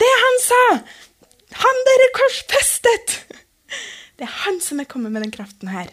Det 0.00 0.10
han 0.24 0.38
sa! 0.44 0.64
Han 1.64 1.82
dere 1.88 2.10
korsfestet! 2.16 3.16
Det 4.16 4.26
er 4.26 4.36
han 4.44 4.60
som 4.60 4.80
er 4.80 4.88
kommet 4.88 5.12
med 5.12 5.24
den 5.24 5.34
kraften 5.34 5.72
her. 5.72 5.92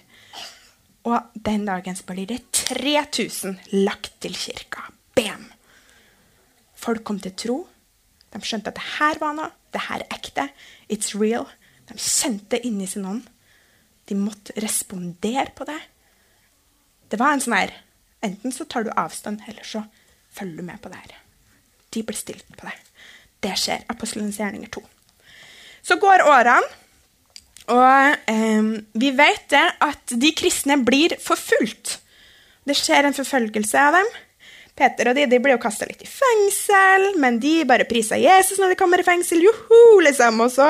Og 1.07 1.31
den 1.33 1.65
dagen 1.67 1.95
så 1.95 2.03
blir 2.09 2.27
det 2.27 2.41
3000 2.55 3.59
lagt 3.85 4.17
til 4.23 4.35
kirka. 4.35 4.89
Bam! 5.15 5.47
Folk 6.75 7.03
kom 7.07 7.19
til 7.23 7.35
tro. 7.39 7.57
De 8.33 8.41
skjønte 8.43 8.73
at 8.73 8.79
det 8.79 8.89
her 8.97 9.19
var 9.23 9.35
noe. 9.37 9.51
Det 9.73 9.85
her 9.87 10.03
er 10.03 10.15
ekte. 10.15 10.47
It's 10.91 11.15
real. 11.15 11.47
De 11.87 11.95
kjente 11.99 12.59
inni 12.67 12.87
sin 12.87 13.07
ånd. 13.07 13.23
De 14.07 14.15
måtte 14.15 14.55
respondere 14.63 15.49
på 15.55 15.67
det. 15.67 15.79
Det 17.11 17.19
var 17.19 17.35
en 17.35 17.43
sånn 17.43 17.57
her 17.57 17.75
Enten 18.25 18.49
så 18.51 18.65
tar 18.65 18.81
du 18.83 18.89
avstand, 18.97 19.43
eller 19.45 19.61
så 19.61 19.83
følger 20.37 20.65
med 20.65 20.81
på 20.81 20.91
det 20.93 21.01
her. 21.01 21.15
De 21.93 22.03
blir 22.03 22.17
stilt 22.17 22.49
på 22.57 22.67
det. 22.67 22.75
Det 23.43 23.55
skjer. 23.59 23.85
Apostelens 23.93 24.39
gjerninger 24.39 24.69
2. 24.73 24.83
Så 25.87 25.97
går 26.01 26.25
årene. 26.27 26.75
Og 27.67 28.31
eh, 28.31 28.67
vi 28.95 29.11
vet 29.11 29.49
det 29.51 29.65
at 29.83 30.13
de 30.15 30.31
kristne 30.37 30.79
blir 30.87 31.17
forfulgt. 31.19 31.97
Det 32.67 32.75
skjer 32.75 33.07
en 33.07 33.15
forfølgelse 33.15 33.81
av 33.81 33.99
dem. 33.99 34.15
Peter 34.77 35.09
og 35.09 35.17
de, 35.17 35.25
de 35.25 35.39
blir 35.41 35.55
jo 35.55 35.61
kasta 35.61 35.87
litt 35.89 36.03
i 36.05 36.09
fengsel, 36.09 37.07
men 37.17 37.39
de 37.41 37.63
bare 37.67 37.87
priser 37.89 38.21
Jesus 38.21 38.59
når 38.61 38.73
de 38.75 38.79
kommer 38.79 39.01
i 39.01 39.05
fengsel. 39.07 39.41
Joho, 39.41 39.79
liksom. 40.05 40.37
Og 40.45 40.51
så, 40.53 40.69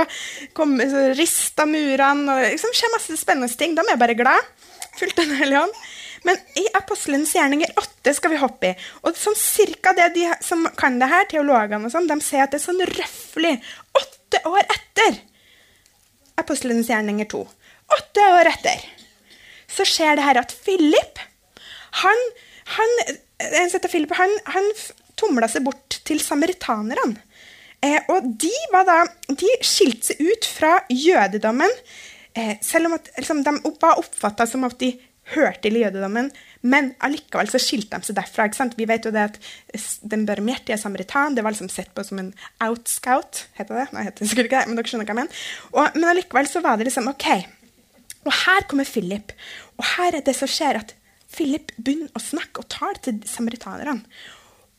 så 0.56 1.04
rister 1.18 1.68
murene, 1.68 2.38
og 2.38 2.46
liksom 2.54 2.74
skjer 2.78 2.94
masse 2.96 3.20
spennende 3.20 3.52
ting. 3.60 3.76
De 3.76 3.84
er 3.84 4.00
bare 4.00 4.16
glad. 4.18 4.54
Fullt 4.98 5.20
av 5.20 5.28
Den 5.28 5.42
hellige 5.42 5.66
ånd. 5.68 5.82
Men 6.26 6.40
i 6.58 6.66
Apostelens 6.80 7.34
gjerninger 7.36 7.72
8 7.78 8.14
skal 8.18 8.34
vi 8.34 8.42
hoppe 8.42 8.72
i. 8.72 8.76
Og 9.06 9.18
sånn 9.20 9.38
cirka 9.38 9.94
det 9.98 10.10
de 10.16 10.26
som 10.46 10.66
kan 10.80 10.98
det 11.02 11.10
her, 11.12 11.28
teologene 11.30 11.90
og 11.90 11.94
sånn, 11.94 12.10
de 12.10 12.18
sier 12.26 12.46
at 12.46 12.54
det 12.54 12.62
er 12.62 12.66
sånn 12.66 12.84
røftlig 12.94 13.56
åtte 13.98 14.44
år 14.50 14.64
etter 14.66 15.22
Apostelens 16.38 16.90
gjerninger 16.92 17.30
2. 17.32 17.44
Åtte 17.98 18.30
år 18.38 18.52
etter 18.52 18.86
så 19.68 19.86
skjer 19.88 20.18
det 20.18 20.26
her 20.26 20.40
at 20.40 20.54
Philip 20.64 21.20
han, 22.02 22.22
han, 22.78 22.94
Philip, 23.90 24.12
han, 24.18 24.34
han 24.54 24.68
tumla 25.18 25.50
seg 25.52 25.66
bort 25.66 26.00
til 26.08 26.22
samaritanerne. 26.22 27.24
Eh, 27.86 28.00
og 28.10 28.26
de, 28.42 28.54
da, 28.74 29.04
de 29.30 29.50
skilte 29.66 30.12
seg 30.12 30.22
ut 30.26 30.48
fra 30.50 30.72
jødedommen, 30.90 31.74
eh, 32.38 32.56
selv 32.66 32.90
om 32.90 32.98
at, 32.98 33.12
liksom, 33.20 33.44
de 33.46 33.54
var 33.82 34.02
oppfatta 34.02 34.48
som 34.50 34.66
at 34.68 34.78
de 34.82 34.96
hørte 35.34 35.66
til 35.66 35.80
jødedommen, 35.82 36.30
men 36.62 36.94
allikevel 37.04 37.50
så 37.52 37.60
skilte 37.62 38.00
de 38.00 38.08
seg 38.08 38.18
derfra. 38.18 38.48
ikke 38.48 38.60
sant? 38.60 38.78
Vi 38.80 38.88
vet 38.88 39.06
jo 39.06 39.12
det 39.12 39.26
at 39.26 39.40
Den 40.02 40.26
barmhjertige 40.26 40.78
samaritan 40.80 41.36
det 41.36 41.44
var 41.44 41.54
liksom 41.54 41.70
sett 41.70 41.94
på 41.96 42.04
som 42.08 42.20
en 42.22 42.34
outscout. 42.64 43.48
Heter 43.60 43.82
det? 43.82 43.88
Nei, 43.94 44.06
heter 44.08 44.24
det 44.24 44.30
sikkert 44.32 44.50
ikke 44.50 44.62
det, 44.62 44.70
men 44.70 44.80
dere 44.80 44.92
skjønner 44.92 45.08
hva 45.08 45.14
jeg 45.14 45.20
mener. 45.22 45.44
Og, 45.74 45.98
men 45.98 46.10
allikevel 46.14 46.50
så 46.50 46.64
var 46.64 46.80
det 46.80 46.88
liksom 46.90 47.12
OK. 47.12 47.28
Og 48.28 48.34
her 48.46 48.66
kommer 48.70 48.88
Philip. 48.88 49.36
Og 49.78 49.86
her 49.96 50.18
er 50.18 50.26
det 50.26 50.36
som 50.36 50.50
skjer, 50.52 50.80
at 50.80 50.96
Philip 51.32 51.72
begynner 51.78 52.12
å 52.16 52.24
snakke 52.24 52.64
og 52.64 52.72
tale 52.72 53.00
til 53.04 53.22
samaritanerne. 53.28 54.02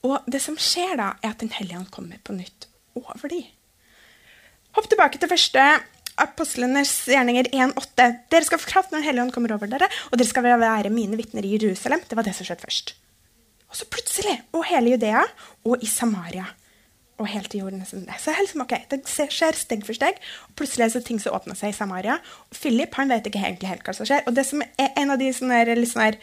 Og 0.09 0.27
det 0.31 0.41
som 0.43 0.59
skjer 0.61 0.97
da, 1.01 1.13
er 1.23 1.33
at 1.33 1.41
Den 1.41 1.53
hellige 1.53 1.79
ånd 1.79 1.93
kommer 1.93 2.21
på 2.25 2.37
nytt 2.37 2.69
over 2.99 3.29
dem. 3.29 3.47
Hopp 4.77 4.89
tilbake 4.89 5.19
til 5.19 5.31
første 5.31 5.63
apostlenes 6.23 6.93
gjerninger 7.09 7.51
1,8. 7.53 8.09
Dere 8.33 8.47
skal 8.47 8.61
få 8.63 8.71
kraft 8.71 8.93
når 8.93 9.01
Den 9.01 9.09
hellige 9.09 9.27
ånd 9.27 9.35
kommer 9.35 9.55
over 9.57 9.71
dere, 9.71 9.91
og 10.11 10.19
dere 10.19 10.31
skal 10.31 10.47
være 10.47 10.93
mine 10.95 11.19
vitner 11.21 11.47
i 11.47 11.57
Jerusalem. 11.57 12.03
Det 12.09 12.19
var 12.19 12.27
det 12.27 12.35
som 12.37 12.49
skjedde 12.49 12.67
først. 12.67 12.95
Og 13.69 13.77
så 13.77 13.89
plutselig, 13.93 14.39
og 14.57 14.65
hele 14.69 14.95
Judea, 14.95 15.25
og 15.69 15.85
i 15.85 15.91
Samaria. 15.91 16.47
Og 17.19 17.27
helt 17.27 17.51
til 17.51 17.65
jorden. 17.65 17.83
Så 17.85 17.99
liksom, 18.41 18.63
ok, 18.63 18.75
Det 18.91 19.01
skjer 19.11 19.57
steg 19.59 19.83
for 19.85 19.93
steg. 19.93 20.21
og 20.49 20.55
Plutselig 20.55 20.85
er 20.85 20.93
det 20.95 21.05
ting 21.05 21.19
som 21.21 21.35
åpner 21.35 21.57
seg 21.59 21.73
i 21.73 21.77
Samaria. 21.77 22.21
Og 22.51 22.57
Philip 22.57 22.95
han 22.95 23.11
vet 23.11 23.27
ikke 23.27 23.43
egentlig 23.43 23.69
helt 23.69 23.83
hva 23.83 23.93
som 23.93 24.07
skjer. 24.07 24.23
Og 24.27 24.37
det 24.37 24.47
som 24.47 24.63
er 24.63 24.95
en 24.97 25.11
av 25.11 25.19
de 25.19 25.33
sånne, 25.35 25.65
litt 25.75 25.91
sånne 25.91 26.15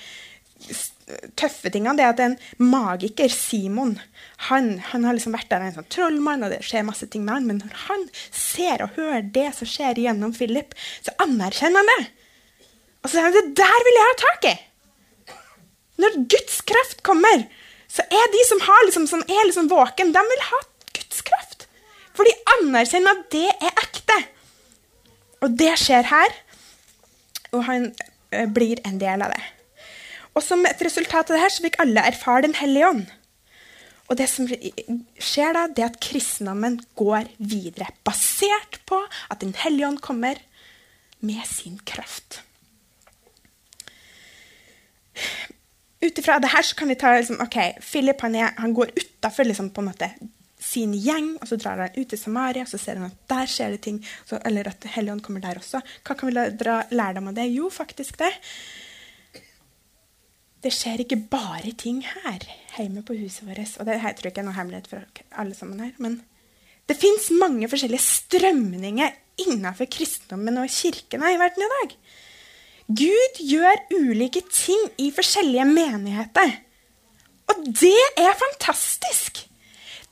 tøffe 1.37 1.69
tingene, 1.69 1.95
det 1.97 2.05
er 2.05 2.13
at 2.13 2.21
en 2.23 2.35
magiker, 2.61 3.29
Simon, 3.29 3.95
han, 4.49 4.71
han, 4.91 5.05
har 5.05 5.17
liksom 5.17 5.35
vært 5.37 5.51
der 5.51 5.65
en 5.65 5.75
sånn 5.75 5.89
trollmann, 5.93 6.45
og 6.45 6.53
det 6.53 6.63
skjer 6.65 6.85
masse 6.87 7.07
ting 7.11 7.25
med 7.25 7.37
han, 7.37 7.49
men 7.49 7.59
når 7.61 7.75
han 7.85 8.05
ser 8.33 8.81
og 8.85 8.95
hører 8.97 9.27
det 9.35 9.51
som 9.57 9.69
skjer 9.69 10.01
gjennom 10.01 10.33
Philip, 10.35 10.73
så 11.05 11.13
anerkjenner 11.25 11.83
han 11.83 11.91
det. 11.93 12.07
Og 13.03 13.11
så 13.11 13.17
sier 13.17 13.27
han 13.27 13.37
det 13.37 13.59
der 13.61 13.85
vil 13.87 13.99
jeg 13.99 14.09
ha 14.09 14.15
tak 14.23 14.49
i! 14.49 14.55
Når 16.01 16.17
Guds 16.33 16.57
kraft 16.67 17.03
kommer, 17.07 17.45
så 17.87 18.03
er 18.11 18.31
de 18.33 18.41
som 18.49 18.63
liksom, 18.87 19.05
sånn, 19.07 19.27
er 19.29 19.45
liksom 19.47 19.69
våken, 19.71 20.11
de 20.11 20.23
vil 20.31 20.47
ha 20.49 20.61
Guds 20.97 21.21
kraft. 21.27 21.67
For 22.15 22.27
de 22.27 22.33
anerkjenner 22.57 23.15
at 23.15 23.29
det 23.31 23.47
er 23.53 23.83
ekte. 23.85 24.17
Og 25.45 25.55
det 25.59 25.75
skjer 25.79 26.07
her, 26.09 26.35
og 27.53 27.63
han 27.69 27.91
eh, 28.33 28.49
blir 28.51 28.81
en 28.87 28.97
del 28.99 29.23
av 29.23 29.31
det. 29.31 29.43
Og 30.35 30.43
som 30.43 30.65
et 30.67 30.81
resultat 30.83 31.29
av 31.29 31.37
det 31.37 31.43
her 31.43 31.53
så 31.53 31.63
fikk 31.63 31.79
alle 31.83 32.03
erfare 32.09 32.43
Den 32.47 32.57
hellige 32.59 32.89
ånd. 32.89 33.05
Og 34.05 34.17
det 34.19 34.27
som 34.29 34.45
skjer 34.47 35.55
da, 35.55 35.65
det 35.71 35.81
er 35.81 35.89
at 35.89 36.01
kristendommen 36.03 36.77
går 36.99 37.31
videre, 37.39 37.87
basert 38.05 38.81
på 38.85 38.99
at 39.31 39.41
Den 39.41 39.55
hellige 39.57 39.87
ånd 39.87 40.01
kommer 40.03 40.41
med 41.25 41.41
sin 41.49 41.79
kraft. 41.87 42.43
Ut 46.03 46.19
ifra 46.21 46.37
det 46.43 46.51
her 46.53 46.61
så 46.61 46.75
kan 46.77 46.91
vi 46.91 46.99
ta 46.99 47.15
liksom, 47.15 47.39
ok, 47.41 47.57
Philip 47.81 48.21
han, 48.21 48.35
er, 48.37 48.51
han 48.59 48.75
går 48.77 48.91
utafor 48.93 49.47
liksom, 49.47 49.71
sin 50.61 50.93
gjeng, 50.93 51.31
og 51.41 51.49
så 51.49 51.57
drar 51.57 51.81
han 51.81 51.95
ut 51.95 52.09
til 52.11 52.19
Samaria, 52.19 52.65
og 52.67 52.69
så 52.69 52.77
ser 52.77 52.99
han 52.99 53.09
at 53.09 53.17
der 53.31 53.49
skjer 53.49 53.73
det 53.73 53.81
ting. 53.87 54.01
Så, 54.27 54.37
eller 54.45 54.69
at 54.69 54.85
Helligånd 54.95 55.23
kommer 55.25 55.41
der 55.41 55.57
også. 55.57 55.81
Hva 56.05 56.17
kan 56.19 56.29
vi 56.29 56.45
dra 56.59 56.83
lærdom 56.91 57.31
av 57.31 57.39
det? 57.39 57.47
Jo, 57.55 57.71
faktisk 57.73 58.19
det. 58.21 58.33
Det 60.65 60.71
skjer 60.73 61.03
ikke 61.03 61.19
bare 61.29 61.75
ting 61.77 61.99
her 62.01 62.41
hjemme 62.79 63.03
på 63.05 63.13
huset 63.19 63.45
vårt. 63.45 63.75
Og 63.77 63.85
det 63.85 63.99
her 64.01 64.15
tror 64.15 64.27
jeg 64.27 64.33
ikke 64.33 64.41
er 64.41 64.47
noe 64.47 64.57
hemmelighet 64.57 64.89
for 64.89 65.21
alle 65.37 65.53
sammen 65.57 65.83
her. 65.83 65.93
Men 66.01 66.23
det 66.89 66.97
fins 66.97 67.29
mange 67.33 67.69
forskjellige 67.69 68.01
strømninger 68.01 69.13
innenfor 69.45 69.89
kristendommen 69.91 70.57
og 70.61 70.71
kirkene 70.71 71.33
i 71.35 71.39
verden 71.41 71.65
i 71.65 71.71
dag. 71.75 71.95
Gud 72.97 73.41
gjør 73.41 73.81
ulike 73.97 74.41
ting 74.53 74.89
i 75.01 75.11
forskjellige 75.13 75.65
menigheter. 75.69 76.57
Og 77.49 77.65
det 77.65 77.97
er 78.17 78.37
fantastisk! 78.37 79.45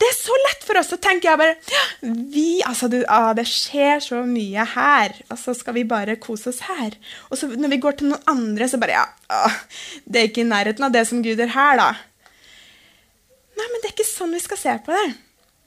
Det 0.00 0.08
er 0.08 0.16
så 0.16 0.36
lett 0.48 0.64
for 0.66 0.78
oss 0.80 0.90
å 0.94 0.98
tenke 1.02 1.28
ja, 1.28 1.36
bare, 1.38 1.54
vi, 2.02 2.58
altså, 2.66 2.88
du, 2.90 2.98
ah, 3.10 3.30
Det 3.36 3.44
skjer 3.48 4.02
så 4.02 4.22
mye 4.26 4.64
her, 4.74 5.14
og 5.30 5.38
så 5.40 5.54
skal 5.56 5.76
vi 5.78 5.84
bare 5.88 6.18
kose 6.22 6.50
oss 6.50 6.64
her. 6.66 6.96
Og 7.30 7.38
så 7.38 7.48
når 7.52 7.76
vi 7.76 7.82
går 7.84 8.00
til 8.00 8.10
noen 8.10 8.30
andre, 8.30 8.68
så 8.70 8.80
bare 8.82 8.96
ja, 8.96 9.04
ah, 9.30 9.60
Det 10.04 10.20
er 10.20 10.30
ikke 10.30 10.42
i 10.42 10.50
nærheten 10.50 10.88
av 10.88 10.94
det 10.94 11.06
som 11.10 11.22
Gud 11.24 11.40
er 11.40 11.54
her, 11.54 11.78
da. 11.80 11.92
Nei, 13.54 13.68
men 13.68 13.78
det 13.80 13.90
er 13.90 13.94
ikke 13.94 14.08
sånn 14.08 14.34
vi 14.34 14.42
skal 14.42 14.60
se 14.60 14.74
på 14.82 14.94
det. 14.94 15.06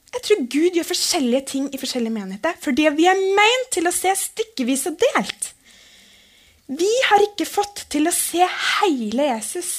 Jeg 0.08 0.24
tror 0.24 0.44
Gud 0.52 0.76
gjør 0.76 0.88
forskjellige 0.88 1.46
ting 1.52 1.68
i 1.72 1.80
forskjellige 1.80 2.14
menigheter 2.14 2.56
fordi 2.62 2.86
vi 2.96 3.08
er 3.10 3.18
meint 3.36 3.72
til 3.74 3.88
å 3.88 3.92
se 3.92 4.12
stykkevis 4.16 4.86
og 4.88 5.00
delt. 5.02 5.50
Vi 6.68 6.88
har 7.08 7.24
ikke 7.24 7.48
fått 7.48 7.86
til 7.92 8.08
å 8.08 8.14
se 8.14 8.44
hele 8.44 9.28
Jesus. 9.30 9.72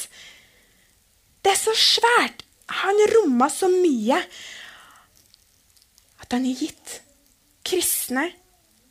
Det 1.46 1.54
er 1.54 1.60
så 1.60 1.74
svært. 1.78 2.46
Han 2.70 3.04
romma 3.16 3.50
så 3.52 3.70
mye 3.72 4.20
at 6.20 6.36
han 6.36 6.46
har 6.46 6.64
gitt 6.66 7.00
kristne 7.66 8.28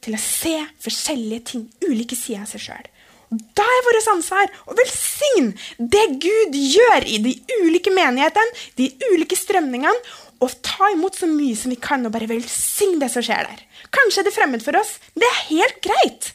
til 0.04 0.14
å 0.14 0.22
se 0.22 0.54
forskjellige 0.84 1.44
ting, 1.52 1.66
ulike 1.86 2.16
sider 2.18 2.44
av 2.44 2.50
seg 2.50 2.64
sjøl. 2.68 2.86
Da 3.28 3.64
er 3.64 3.84
vårt 3.84 4.10
ansvar 4.14 4.52
å 4.70 4.76
velsigne 4.78 5.52
det 5.76 6.04
Gud 6.22 6.56
gjør 6.56 7.04
i 7.04 7.18
de 7.26 7.34
ulike 7.60 7.92
menighetene, 7.92 8.56
de 8.80 8.88
ulike 9.12 9.36
strømningene, 9.36 10.16
og 10.38 10.54
ta 10.62 10.88
imot 10.94 11.18
så 11.18 11.26
mye 11.28 11.56
som 11.58 11.72
vi 11.74 11.80
kan, 11.82 12.06
og 12.06 12.14
bare 12.14 12.30
velsigne 12.30 13.02
det 13.02 13.10
som 13.12 13.24
skjer 13.26 13.48
der. 13.50 13.62
Kanskje 13.94 14.22
er 14.22 14.28
det 14.28 14.34
fremmed 14.36 14.64
for 14.64 14.78
oss, 14.78 14.96
det 15.18 15.26
er 15.26 15.46
helt 15.50 15.80
greit. 15.84 16.32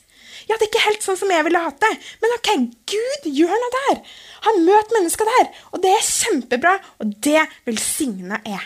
Ja, 0.49 0.57
det 0.57 0.67
er 0.67 0.69
ikke 0.71 0.85
helt 0.85 1.05
sånn 1.05 1.19
som 1.19 1.31
jeg 1.31 1.45
ville 1.47 1.63
hatt 1.63 1.81
det, 1.83 1.91
men 2.23 2.37
ok, 2.37 2.49
Gud 2.93 3.27
gjør 3.31 3.53
noe 3.63 3.73
der. 3.79 3.99
Han 4.47 4.63
møter 4.67 4.97
mennesker 4.97 5.29
der, 5.29 5.51
og 5.71 5.83
det 5.83 5.91
er 5.95 6.07
kjempebra, 6.07 6.77
og 7.03 7.13
det 7.23 7.43
velsigner 7.67 8.43
jeg. 8.47 8.63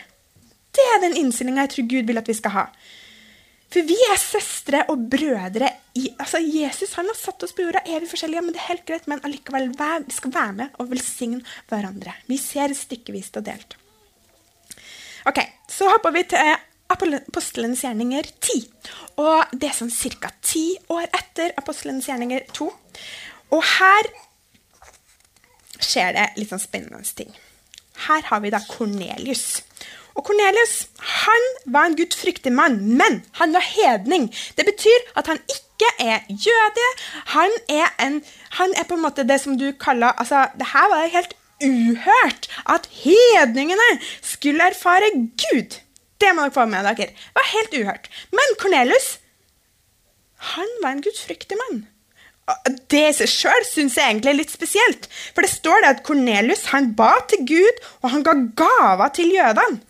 Det 0.77 0.85
er 0.93 1.03
den 1.03 1.17
innstillinga 1.19 1.65
jeg 1.65 1.73
tror 1.73 1.91
Gud 1.93 2.09
vil 2.09 2.21
at 2.21 2.29
vi 2.29 2.37
skal 2.37 2.53
ha. 2.53 2.65
For 3.67 3.83
vi 3.83 3.97
er 4.07 4.19
søstre 4.19 4.83
og 4.91 5.09
brødre 5.11 5.69
i 5.99 6.05
altså 6.15 6.39
Jesus 6.39 6.93
han 6.95 7.09
har 7.09 7.17
satt 7.19 7.43
oss 7.43 7.51
på 7.55 7.65
jorda. 7.65 7.81
Er 7.83 7.99
vi 7.99 8.07
forskjellige? 8.07 8.41
men 8.45 8.55
det 8.55 8.61
er 8.61 8.69
helt 8.69 8.85
greit, 8.87 9.09
men 9.11 9.23
allikevel, 9.27 9.73
vi 10.05 10.15
skal 10.15 10.33
være 10.33 10.53
med 10.61 10.79
og 10.79 10.91
velsigne 10.91 11.41
hverandre. 11.67 12.15
Vi 12.31 12.37
ser 12.39 12.73
stykkevis 12.73 13.33
og 13.35 13.43
delt. 13.49 13.75
Ok, 15.27 15.41
Så 15.67 15.89
hopper 15.91 16.13
vi 16.15 16.23
til 16.23 16.39
Apostelens 16.89 17.83
gjerninger 17.83 18.29
10. 18.39 18.67
Og 19.19 19.57
det 19.59 19.69
er 19.69 19.75
sånn 19.75 19.91
ca. 19.91 20.31
ti 20.41 20.65
år 20.93 21.07
etter 21.11 21.55
Apostelens 21.59 22.07
gjerninger 22.07 22.47
2. 22.55 22.69
Og 23.55 23.63
her 23.63 24.09
skjer 25.83 26.15
det 26.15 26.27
litt 26.39 26.51
sånn 26.51 26.63
spennende 26.63 27.03
ting. 27.17 27.31
Her 28.07 28.25
har 28.29 28.43
vi 28.43 28.51
da 28.53 28.61
Kornelius. 28.69 29.63
Og 30.17 30.25
Kornelius 30.25 30.87
han 31.25 31.47
var 31.73 31.89
en 31.89 31.97
gudfryktig 31.97 32.53
mann, 32.53 32.79
men 32.97 33.21
han 33.39 33.53
var 33.53 33.65
hedning. 33.65 34.29
Det 34.57 34.65
betyr 34.65 35.11
at 35.19 35.29
han 35.29 35.41
ikke 35.45 35.91
er 36.01 36.25
jøde. 36.29 36.85
Han 37.35 37.53
er, 37.69 37.91
en, 38.01 38.21
han 38.57 38.73
er 38.77 38.87
på 38.89 38.97
en 38.97 39.03
måte 39.03 39.27
det 39.27 39.39
som 39.43 39.57
du 39.59 39.69
kaller 39.77 40.17
altså, 40.17 40.47
det 40.57 40.71
her 40.73 40.89
var 40.93 41.11
helt 41.13 41.35
uhørt 41.61 42.49
at 42.69 42.89
hedningene 42.93 43.89
skulle 44.21 44.71
erfare 44.71 45.09
Gud. 45.13 45.77
Det 46.21 46.33
må 46.33 46.47
dere 46.47 46.55
få 46.55 46.65
med 46.69 46.85
dere. 46.87 47.11
Det 47.13 47.37
var 47.37 47.51
helt 47.53 47.77
uhørt. 47.77 48.09
Men 48.33 48.57
Kornelius 48.61 49.17
han 50.53 50.69
var 50.83 50.93
en 50.93 51.01
gudfryktig 51.01 51.57
mann. 51.57 51.85
Det 52.87 53.01
i 53.09 53.15
seg 53.17 53.27
sjøl 53.31 53.65
syns 53.67 53.97
jeg 53.97 54.07
egentlig 54.07 54.31
er 54.31 54.37
litt 54.39 54.53
spesielt. 54.53 55.07
For 55.35 55.43
det 55.43 55.51
står 55.51 55.81
det 55.83 55.89
at 55.95 56.03
Kornelius 56.07 56.67
han 56.71 56.93
ba 56.95 57.15
til 57.27 57.41
Gud, 57.49 57.81
og 58.03 58.13
han 58.13 58.23
ga 58.23 58.35
gaver 58.61 59.11
til 59.17 59.33
jødene. 59.33 59.81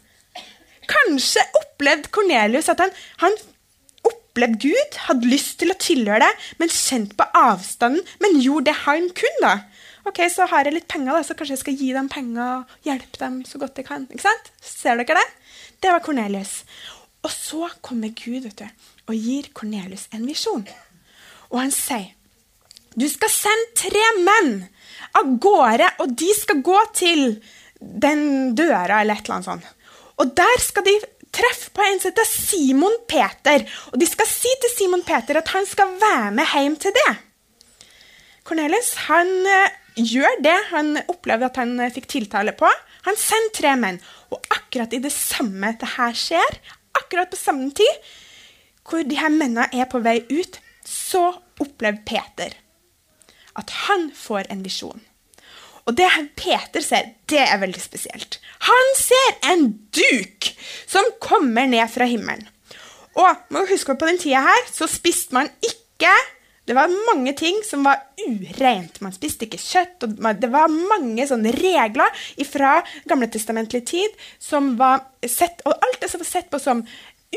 Kanskje 0.88 1.44
opplevde 1.60 2.10
Kornelius 2.16 2.70
at 2.72 2.80
han, 2.80 2.94
han 3.20 3.36
opplevde 4.08 4.70
Gud, 4.70 5.00
hadde 5.10 5.28
lyst 5.30 5.58
til 5.60 5.74
å 5.74 5.78
tilhøre 5.84 6.24
det, 6.24 6.32
men 6.62 6.72
kjent 6.72 7.18
på 7.20 7.28
avstanden, 7.36 8.06
men 8.24 8.40
gjorde 8.40 8.72
det 8.72 8.78
han 8.86 9.10
kunne. 9.12 9.44
da. 9.44 9.58
Ok, 10.08 10.24
Så 10.32 10.48
har 10.48 10.64
jeg 10.64 10.78
litt 10.78 10.88
penger, 10.88 11.12
da, 11.12 11.26
så 11.28 11.36
kanskje 11.36 11.58
jeg 11.58 11.64
skal 11.66 11.78
gi 11.82 11.92
dem 11.92 12.08
penger 12.10 12.62
og 12.62 12.88
hjelpe 12.88 13.20
dem 13.20 13.42
så 13.46 13.60
godt 13.60 13.78
jeg 13.82 13.90
kan. 13.90 14.08
Ikke 14.08 14.24
sant? 14.24 14.54
Ser 14.64 14.96
dere 14.96 15.20
det? 15.20 15.28
Det 15.82 15.94
var 15.94 16.04
Kornelius. 16.06 16.62
Og 17.26 17.34
så 17.34 17.70
kommer 17.82 18.14
Gud 18.16 18.46
vet 18.46 18.62
du, 18.62 18.86
og 19.10 19.16
gir 19.16 19.50
Kornelius 19.54 20.08
en 20.16 20.28
visjon. 20.30 20.66
Og 21.52 21.60
han 21.62 21.74
sier 21.74 22.14
du 22.98 23.06
skal 23.06 23.30
sende 23.30 23.76
tre 23.78 24.06
menn 24.26 24.56
av 25.20 25.28
gårde, 25.38 25.86
og 26.02 26.16
de 26.18 26.32
skal 26.34 26.64
gå 26.66 26.78
til 26.98 27.20
den 27.78 28.56
døra 28.58 29.04
eller 29.04 29.20
et 29.20 29.28
eller 29.28 29.36
annet 29.36 29.50
sånt. 29.52 29.68
Og 30.18 30.32
der 30.34 30.64
skal 30.64 30.86
de 30.88 30.96
treffe 31.38 31.70
på 31.76 31.86
en 31.86 32.00
som 32.02 32.10
heter 32.10 32.26
Simon 32.26 32.96
Peter. 33.10 33.66
Og 33.92 34.00
de 34.02 34.08
skal 34.10 34.30
si 34.30 34.50
til 34.64 34.74
Simon 34.74 35.06
Peter 35.06 35.38
at 35.38 35.54
han 35.54 35.68
skal 35.70 35.94
være 36.02 36.32
med 36.40 36.54
hjem 36.56 36.78
til 36.82 36.96
det. 36.98 37.12
Cornelis 38.48 38.94
han 39.06 39.30
uh, 39.46 39.76
gjør 40.00 40.42
det 40.42 40.58
han 40.72 40.96
opplevde 41.06 41.52
at 41.52 41.62
han 41.62 41.76
uh, 41.78 41.92
fikk 41.94 42.10
tiltale 42.16 42.56
på. 42.58 42.70
Han 43.06 43.20
sender 43.20 43.54
tre 43.60 43.76
menn. 43.78 44.02
Og 44.34 44.40
akkurat 44.54 44.94
i 44.94 45.02
det 45.04 45.14
samme 45.14 45.74
det 45.80 45.94
her 45.96 46.16
skjer, 46.18 46.62
akkurat 46.98 47.32
på 47.32 47.40
samme 47.40 47.72
tid, 47.76 48.08
hvor 48.88 49.04
de 49.04 49.20
her 49.20 49.34
mennene 49.34 49.68
er 49.74 49.90
på 49.92 50.02
vei 50.04 50.22
ut, 50.32 50.60
så 50.88 51.30
opplever 51.60 52.04
Peter 52.08 52.56
at 53.58 53.72
han 53.88 54.12
får 54.14 54.52
en 54.54 54.62
visjon. 54.64 55.02
Og 55.88 55.96
det 55.98 56.08
Peter 56.38 56.84
ser, 56.84 57.14
det 57.32 57.42
er 57.42 57.62
veldig 57.62 57.82
spesielt. 57.82 58.40
Han 58.68 58.94
ser 59.00 59.38
en 59.54 59.70
duk 59.96 60.50
som 60.86 61.08
kommer 61.24 61.70
ned 61.70 61.88
fra 61.90 62.06
himmelen. 62.10 62.48
Og 63.18 63.48
må 63.50 63.64
huske 63.70 63.96
på 63.98 64.10
den 64.10 64.20
tida 64.22 64.44
her 64.46 64.68
så 64.70 64.86
spiste 64.92 65.34
man 65.34 65.50
ikke 65.64 66.12
Det 66.68 66.76
var 66.76 66.92
mange 67.08 67.32
ting 67.38 67.62
som 67.64 67.86
var 67.88 68.02
ureint. 68.20 69.00
Man 69.00 69.14
spiste 69.16 69.48
ikke 69.48 69.60
kjøtt. 69.62 70.04
og 70.04 70.42
Det 70.42 70.50
var 70.52 70.68
mange 70.68 71.28
sånne 71.30 71.54
regler 71.56 72.26
fra 72.48 72.82
gamletestamentlig 73.08 73.86
tid 73.88 74.18
som 74.40 74.74
var 74.80 75.06
sett, 75.24 75.64
og 75.64 75.78
alt 75.78 76.02
det 76.02 76.12
som 76.12 76.24
var 76.24 76.28
sett 76.28 76.50
på 76.52 76.60
som 76.60 76.84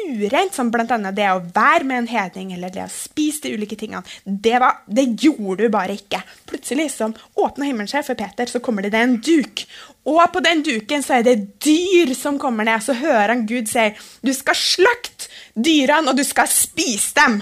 ureint, 0.00 0.54
som 0.54 0.70
bl.a. 0.70 0.98
det 1.14 1.28
å 1.30 1.42
være 1.54 1.86
med 1.86 2.02
en 2.02 2.08
hedning 2.10 2.52
eller 2.54 2.72
det 2.74 2.84
å 2.84 2.90
spise 2.92 3.44
de 3.44 3.54
ulike 3.58 3.78
tingene, 3.78 4.02
det, 4.24 4.56
var, 4.62 4.82
det 4.86 5.06
gjorde 5.18 5.66
du 5.66 5.72
bare 5.74 5.96
ikke. 5.98 6.22
Plutselig 6.50 6.88
som 6.94 7.14
åpna 7.38 7.68
himmelen 7.68 7.90
seg 7.90 8.06
for 8.06 8.18
Peter, 8.18 8.50
så 8.50 8.62
kommer 8.62 8.86
det 8.86 8.94
en 8.98 9.18
duk. 9.22 9.64
Og 10.10 10.22
på 10.32 10.42
den 10.46 10.64
duken 10.66 11.06
så 11.06 11.18
er 11.18 11.26
det 11.26 11.36
dyr 11.62 12.14
som 12.18 12.38
kommer 12.40 12.66
ned. 12.66 12.82
Så 12.82 12.98
hører 12.98 13.34
han 13.34 13.46
Gud 13.50 13.70
si 13.70 13.90
du 14.26 14.34
skal 14.34 14.58
slakte 14.58 15.30
dyrene, 15.54 16.10
og 16.10 16.18
du 16.18 16.26
skal 16.26 16.50
spise 16.50 17.14
dem. 17.18 17.40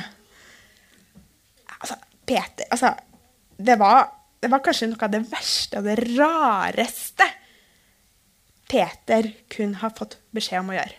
Altså, 2.29 2.53
Peter 2.55 2.67
altså, 2.71 2.95
det 3.59 3.79
var, 3.79 4.09
det 4.41 4.51
var 4.51 4.63
kanskje 4.63 4.89
noe 4.91 5.05
av 5.05 5.13
det 5.13 5.25
verste 5.31 5.81
og 5.81 5.87
det 5.89 5.99
rareste 6.15 7.27
Peter 8.69 9.31
kunne 9.49 9.81
ha 9.81 9.89
fått 9.97 10.19
beskjed 10.37 10.61
om 10.61 10.73
å 10.75 10.77
gjøre. 10.77 10.97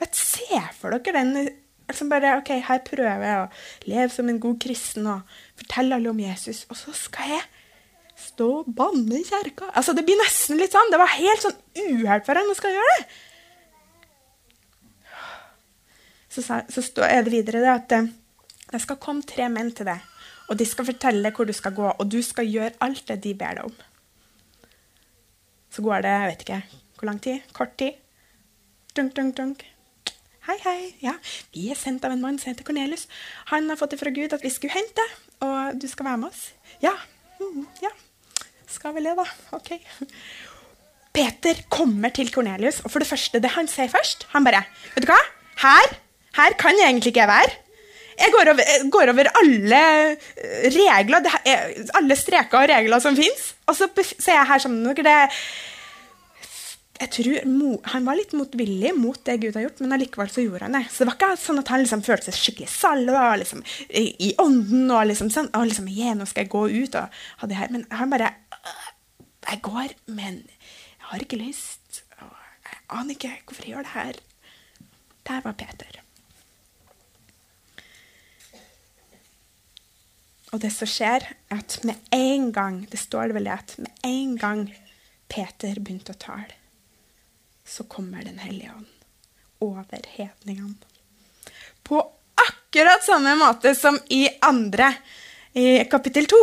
Vet, 0.00 0.16
se 0.16 0.60
for 0.78 0.96
dere 0.96 1.12
den 1.20 1.50
som 1.92 2.08
bare, 2.08 2.38
ok, 2.38 2.54
Her 2.64 2.80
prøver 2.86 3.24
jeg 3.26 3.40
å 3.42 3.48
leve 3.90 4.12
som 4.14 4.28
en 4.30 4.38
god 4.40 4.60
kristen 4.62 5.08
og 5.10 5.34
fortelle 5.60 5.98
alle 5.98 6.08
om 6.08 6.22
Jesus. 6.22 6.62
Og 6.70 6.78
så 6.78 6.94
skal 6.96 7.34
jeg 7.34 7.42
stå 8.20 8.46
og 8.62 8.70
banne 8.78 9.18
i 9.18 9.26
kjerka. 9.26 9.68
Altså, 9.74 9.92
Det 9.92 10.06
blir 10.06 10.16
nesten 10.22 10.56
litt 10.56 10.72
sånn. 10.72 10.88
Det 10.92 11.02
var 11.02 11.12
helt 11.18 11.44
sånn 11.44 11.58
uhelt 11.82 12.24
for 12.24 12.38
henne 12.38 12.54
å 12.54 12.56
skal 12.56 12.72
gjøre 12.78 12.96
det. 12.96 13.04
Så, 16.30 16.46
så, 16.46 16.80
så 16.80 17.04
er 17.04 17.26
det 17.26 17.34
videre 17.34 17.60
det 17.60 17.72
at 17.74 17.92
eh, 17.98 18.08
Det 18.70 18.80
skal 18.82 19.00
komme 19.02 19.26
tre 19.26 19.48
menn 19.50 19.72
til 19.74 19.88
deg, 19.88 20.02
og 20.48 20.58
de 20.58 20.66
skal 20.68 20.86
fortelle 20.86 21.24
deg 21.26 21.34
hvor 21.34 21.48
du 21.48 21.54
skal 21.56 21.74
gå, 21.74 21.88
og 21.90 22.10
du 22.10 22.20
skal 22.22 22.46
gjøre 22.46 22.76
alt 22.84 23.02
det 23.08 23.18
de 23.24 23.34
ber 23.34 23.58
deg 23.58 23.66
om. 23.66 23.74
Så 25.70 25.82
går 25.86 26.06
det 26.06 26.14
jeg 26.14 26.30
vet 26.30 26.46
ikke 26.46 26.62
hvor 27.00 27.08
lang 27.08 27.20
tid. 27.24 27.52
Kort 27.56 27.76
tid. 27.80 27.96
Dunk, 28.96 29.14
dunk, 29.16 29.36
dunk. 29.38 29.62
Hei, 30.46 30.56
hei. 30.64 30.78
Ja, 31.00 31.14
vi 31.54 31.70
er 31.72 31.78
sendt 31.78 32.04
av 32.04 32.12
en 32.12 32.20
mann 32.20 32.38
som 32.40 32.50
heter 32.50 32.66
Kornelius. 32.66 33.06
Han 33.52 33.70
har 33.70 33.78
fått 33.80 33.94
det 33.94 34.00
fra 34.02 34.12
Gud 34.12 34.34
at 34.36 34.44
vi 34.44 34.52
skulle 34.52 34.74
hente, 34.74 35.04
og 35.46 35.78
du 35.80 35.86
skal 35.88 36.10
være 36.10 36.20
med 36.22 36.30
oss. 36.30 36.42
Ja. 36.84 36.92
Mm, 37.40 37.64
ja. 37.80 37.92
Skal 38.70 38.94
vel 38.96 39.08
det, 39.08 39.16
da. 39.18 39.26
OK. 39.56 39.72
Peter 41.16 41.62
kommer 41.72 42.12
til 42.14 42.30
Kornelius, 42.34 42.82
og 42.84 42.92
for 42.92 43.02
det 43.02 43.08
første, 43.08 43.40
det 43.42 43.50
han 43.56 43.66
sier 43.66 43.90
først 43.90 44.28
Han 44.30 44.44
bare 44.46 44.62
Vet 44.94 45.02
du 45.02 45.10
hva? 45.10 45.18
Her, 45.64 45.96
her 46.38 46.54
kan 46.60 46.78
jeg 46.78 46.86
egentlig 46.86 47.14
ikke 47.14 47.24
jeg 47.24 47.32
være. 47.32 47.56
Jeg 48.20 48.34
går 48.34 48.52
over, 48.52 48.68
jeg 48.68 48.92
går 48.92 49.12
over 49.14 49.32
alle 49.40 49.82
regler, 50.76 51.28
er, 51.48 51.74
alle 51.96 52.16
streker 52.18 52.60
og 52.60 52.70
regler 52.70 53.02
som 53.02 53.16
fins. 53.16 53.52
Og 53.70 53.76
så 53.78 53.88
ser 54.12 54.36
jeg 54.36 54.48
her 54.50 54.62
sammen 54.62 54.84
med 54.84 55.00
dere 55.00 55.28
jeg 57.00 57.10
tror 57.14 57.86
Han 57.94 58.04
var 58.04 58.18
litt 58.18 58.34
motvillig 58.36 58.90
mot 58.96 59.16
det 59.24 59.38
Gud 59.40 59.56
har 59.56 59.64
gjort, 59.64 59.80
men 59.80 59.94
allikevel 59.96 60.28
så 60.32 60.44
gjorde 60.44 60.66
han 60.66 60.76
det. 60.76 60.82
Så 60.92 61.02
det 61.02 61.08
var 61.08 61.16
ikke 61.16 61.30
sånn 61.40 61.62
at 61.62 61.72
han 61.72 61.80
liksom 61.80 62.02
følte 62.04 62.28
seg 62.28 62.36
skikkelig 62.36 62.68
salva 62.74 63.22
liksom, 63.40 63.62
i, 63.88 64.04
i, 64.26 64.30
ånden 64.42 64.90
og 64.92 65.06
liksom 65.08 65.30
sånn 65.32 65.48
og 65.56 65.70
liksom, 65.70 65.88
yeah, 65.88 66.12
nå 66.16 66.28
skal 66.28 66.44
jeg 66.44 66.52
gå 66.52 66.66
ut 66.68 66.98
og 67.00 67.22
ha 67.40 67.48
det 67.48 67.56
her. 67.56 67.72
Men 67.72 67.86
han 67.88 68.12
bare 68.12 68.34
Jeg 69.50 69.62
går, 69.64 69.96
men 70.12 70.42
jeg 70.44 71.06
har 71.08 71.24
ikke 71.24 71.40
lyst. 71.40 72.02
Og 72.20 72.36
jeg 72.68 72.82
aner 72.98 73.16
ikke 73.16 73.32
hvorfor 73.48 73.64
jeg 73.64 73.72
gjør 73.72 73.88
det 73.88 73.94
her. 73.96 74.20
Der 75.30 75.40
var 75.46 75.56
Peter. 75.56 76.02
Og 80.50 80.60
det 80.62 80.72
som 80.74 80.88
skjer, 80.90 81.24
er 81.50 81.58
at 81.62 81.78
med 81.86 81.98
en 82.14 82.50
gang 82.54 82.80
det 82.90 82.98
står 82.98 83.30
det 83.30 83.38
vel 83.38 83.50
at 83.52 83.76
med 83.78 84.06
en 84.06 84.36
gang 84.40 84.64
Peter 85.30 85.78
begynte 85.78 86.16
å 86.16 86.18
tale, 86.18 86.56
så 87.64 87.86
kommer 87.86 88.24
Den 88.26 88.40
hellige 88.42 88.72
ånd 88.74 88.88
over 89.62 90.06
hedningene. 90.16 90.74
På 91.86 92.02
akkurat 92.34 93.04
samme 93.04 93.36
måte 93.38 93.74
som 93.78 93.98
i 94.10 94.24
andre 94.42 94.94
i 95.52 95.84
kapittel 95.90 96.26
2. 96.26 96.40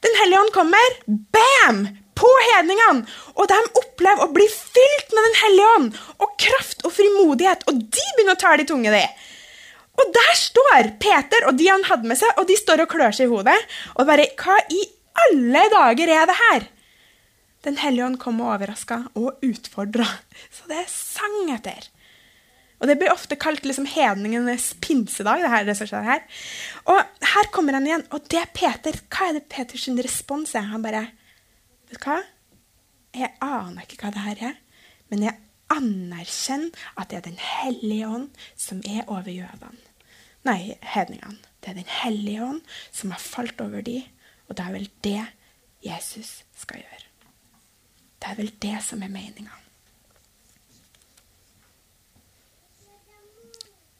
Den 0.00 0.16
hellige 0.22 0.40
ånd 0.40 0.54
kommer, 0.54 0.96
bam! 1.06 1.88
På 2.20 2.28
hedningene. 2.50 3.06
Og 3.40 3.46
de 3.48 3.56
opplever 3.80 4.26
å 4.26 4.32
bli 4.34 4.44
fylt 4.52 5.12
med 5.16 5.24
Den 5.24 5.36
hellige 5.40 5.68
ånd 5.76 6.00
og 6.20 6.34
kraft 6.40 6.84
og 6.84 6.92
frimodighet. 6.92 7.64
Og 7.70 7.78
de 7.80 8.08
begynner 8.16 8.36
å 8.36 8.40
tale 8.42 8.66
i 8.66 8.68
tunge, 8.68 8.92
de. 8.92 9.04
Og 10.00 10.10
der 10.16 10.34
står 10.38 10.90
Peter 11.02 11.46
og 11.48 11.56
de 11.58 11.68
han 11.68 11.84
hadde 11.90 12.08
med 12.08 12.18
seg, 12.18 12.32
og 12.40 12.48
de 12.48 12.56
står 12.58 12.84
og 12.84 12.90
klør 12.92 13.14
seg 13.16 13.28
i 13.28 13.32
hodet. 13.32 13.56
Og 13.98 14.08
bare 14.08 14.28
Hva 14.40 14.56
i 14.72 14.82
alle 15.26 15.64
dager 15.72 16.12
er 16.16 16.28
det 16.30 16.38
her? 16.40 16.68
Den 17.66 17.76
hellige 17.76 18.06
ånd 18.06 18.20
kom 18.20 18.40
og 18.40 18.54
overraska 18.54 19.02
og 19.20 19.42
utfordra. 19.44 20.06
Så 20.48 20.68
det 20.70 20.86
sang 20.88 21.50
etter. 21.52 21.90
Og 22.80 22.88
Det 22.88 22.96
blir 22.96 23.12
ofte 23.12 23.36
kalt 23.36 23.66
liksom 23.68 23.84
hedningenes 23.84 24.72
pinsedag. 24.80 25.42
det 25.42 25.50
her, 25.52 25.64
det 25.64 25.76
som 25.76 25.86
skjer 25.86 26.02
her. 26.02 26.22
Og 26.88 27.00
her 27.34 27.50
kommer 27.52 27.76
han 27.76 27.86
igjen. 27.86 28.06
Og 28.10 28.24
det 28.32 28.46
Peter, 28.54 28.96
hva 29.12 29.28
er 29.28 29.36
det 29.36 29.48
Peters 29.52 29.88
respons 29.88 30.54
er? 30.54 30.72
Han 30.72 30.82
bare 30.82 31.10
Vet 31.90 32.00
du 32.00 32.06
hva? 32.06 32.22
Jeg 33.12 33.34
aner 33.42 33.82
ikke 33.82 34.04
hva 34.04 34.12
det 34.14 34.22
her 34.22 34.42
er, 34.52 34.58
men 35.10 35.24
jeg 35.26 35.34
anerkjenner 35.74 36.70
at 36.96 37.10
det 37.10 37.16
er 37.18 37.24
Den 37.26 37.40
hellige 37.42 38.06
ånd 38.06 38.28
som 38.56 38.78
er 38.86 39.02
over 39.08 39.26
jødene. 39.26 39.89
Nei, 40.48 40.76
hedningene. 40.80 41.38
Det 41.60 41.70
er 41.70 41.74
Den 41.74 41.92
hellige 42.02 42.44
ånd 42.44 42.60
som 42.92 43.10
har 43.10 43.20
falt 43.20 43.60
over 43.60 43.82
de, 43.84 44.02
og 44.48 44.56
det 44.56 44.64
er 44.64 44.72
vel 44.72 44.90
det 45.04 45.26
Jesus 45.84 46.44
skal 46.56 46.80
gjøre. 46.80 47.06
Det 48.20 48.30
er 48.30 48.36
vel 48.36 48.52
det 48.62 48.78
som 48.84 49.02
er 49.02 49.12
meninga. 49.12 49.56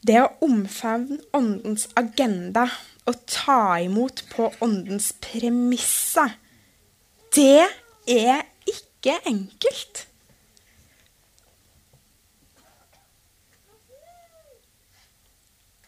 Det 0.00 0.16
å 0.22 0.32
omfavne 0.44 1.18
åndens 1.36 1.86
agenda 1.96 2.64
og 3.08 3.18
ta 3.28 3.76
imot 3.84 4.24
på 4.32 4.48
åndens 4.64 5.10
premisser, 5.20 6.38
det 7.36 7.66
er 8.08 8.46
ikke 8.68 9.18
enkelt. 9.28 10.06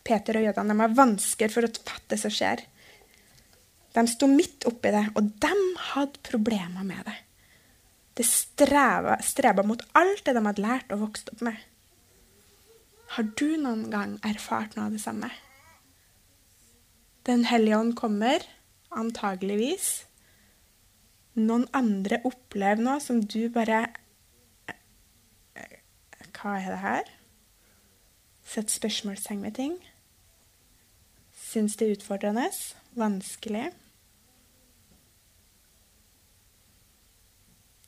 Peter 0.02 0.38
og 0.38 0.46
jødene 0.48 0.76
har 0.80 0.94
vansker 0.98 1.52
for 1.52 1.66
å 1.66 1.72
fatte 1.72 2.14
det 2.14 2.20
som 2.22 2.32
skjer. 2.34 2.64
De 3.92 4.06
sto 4.08 4.28
midt 4.30 4.64
oppi 4.68 4.92
det, 4.94 5.04
og 5.18 5.28
de 5.42 5.52
hadde 5.92 6.22
problemer 6.24 6.86
med 6.86 7.04
det. 7.06 7.18
Det 8.16 8.26
streba 8.28 9.64
mot 9.64 9.82
alt 9.96 10.24
det 10.26 10.34
de 10.36 10.44
hadde 10.44 10.64
lært 10.64 10.92
og 10.92 11.06
vokst 11.06 11.32
opp 11.32 11.44
med. 11.44 11.56
Har 13.16 13.28
du 13.36 13.48
noen 13.60 13.88
gang 13.92 14.16
erfart 14.24 14.76
noe 14.76 14.88
av 14.88 14.96
det 14.96 15.02
samme? 15.02 15.28
Den 17.28 17.44
hellige 17.46 17.78
ånd 17.78 17.94
kommer, 17.96 18.44
antageligvis. 18.90 20.06
Noen 21.38 21.68
andre 21.76 22.20
opplever 22.28 22.82
noe 22.82 22.98
som 23.04 23.20
du 23.22 23.46
bare 23.52 23.86
Hva 26.32 26.56
er 26.58 26.72
det 26.72 26.80
her? 26.82 27.10
Sett 28.52 28.72
spørsmålstegn 28.72 29.44
ved 29.46 29.54
ting 29.60 29.76
syns 31.52 31.76
det 31.78 31.86
er 31.86 31.96
utfordrende, 31.98 32.48
vanskelig. 32.98 33.68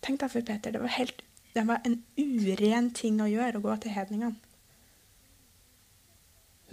Tenk 0.04 0.20
deg 0.20 0.32
for 0.32 0.44
Peter, 0.44 0.74
det 0.74 0.82
var, 0.82 0.92
helt, 0.98 1.22
det 1.56 1.64
var 1.68 1.84
en 1.88 2.02
uren 2.20 2.90
ting 2.96 3.22
å 3.24 3.30
gjøre 3.30 3.60
å 3.60 3.64
gå 3.64 3.76
til 3.80 3.94
hedningene. 3.94 4.36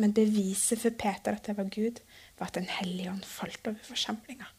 Men 0.01 0.15
beviset 0.17 0.81
for 0.81 0.95
Peter 0.97 1.37
at 1.37 1.45
det 1.47 1.55
var 1.57 1.69
Gud, 1.71 2.01
var 2.39 2.49
at 2.49 2.57
Den 2.57 2.67
hellige 2.67 3.11
ånd 3.11 3.27
falt 3.27 3.67
over 3.69 3.79
forsamlinga. 3.85 4.49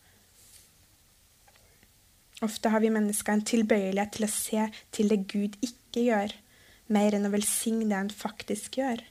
Ofte 2.42 2.72
har 2.72 2.82
vi 2.82 2.90
mennesker 2.90 3.36
en 3.36 3.44
tilbøyelighet 3.46 4.16
til 4.16 4.26
å 4.26 4.32
se 4.32 4.66
til 4.94 5.12
det 5.12 5.20
Gud 5.30 5.58
ikke 5.62 6.06
gjør, 6.08 6.34
mer 6.92 7.14
enn 7.16 7.28
å 7.28 7.32
velsigne 7.32 7.86
det 7.90 7.98
han 7.98 8.10
faktisk 8.10 8.80
gjør. 8.80 9.02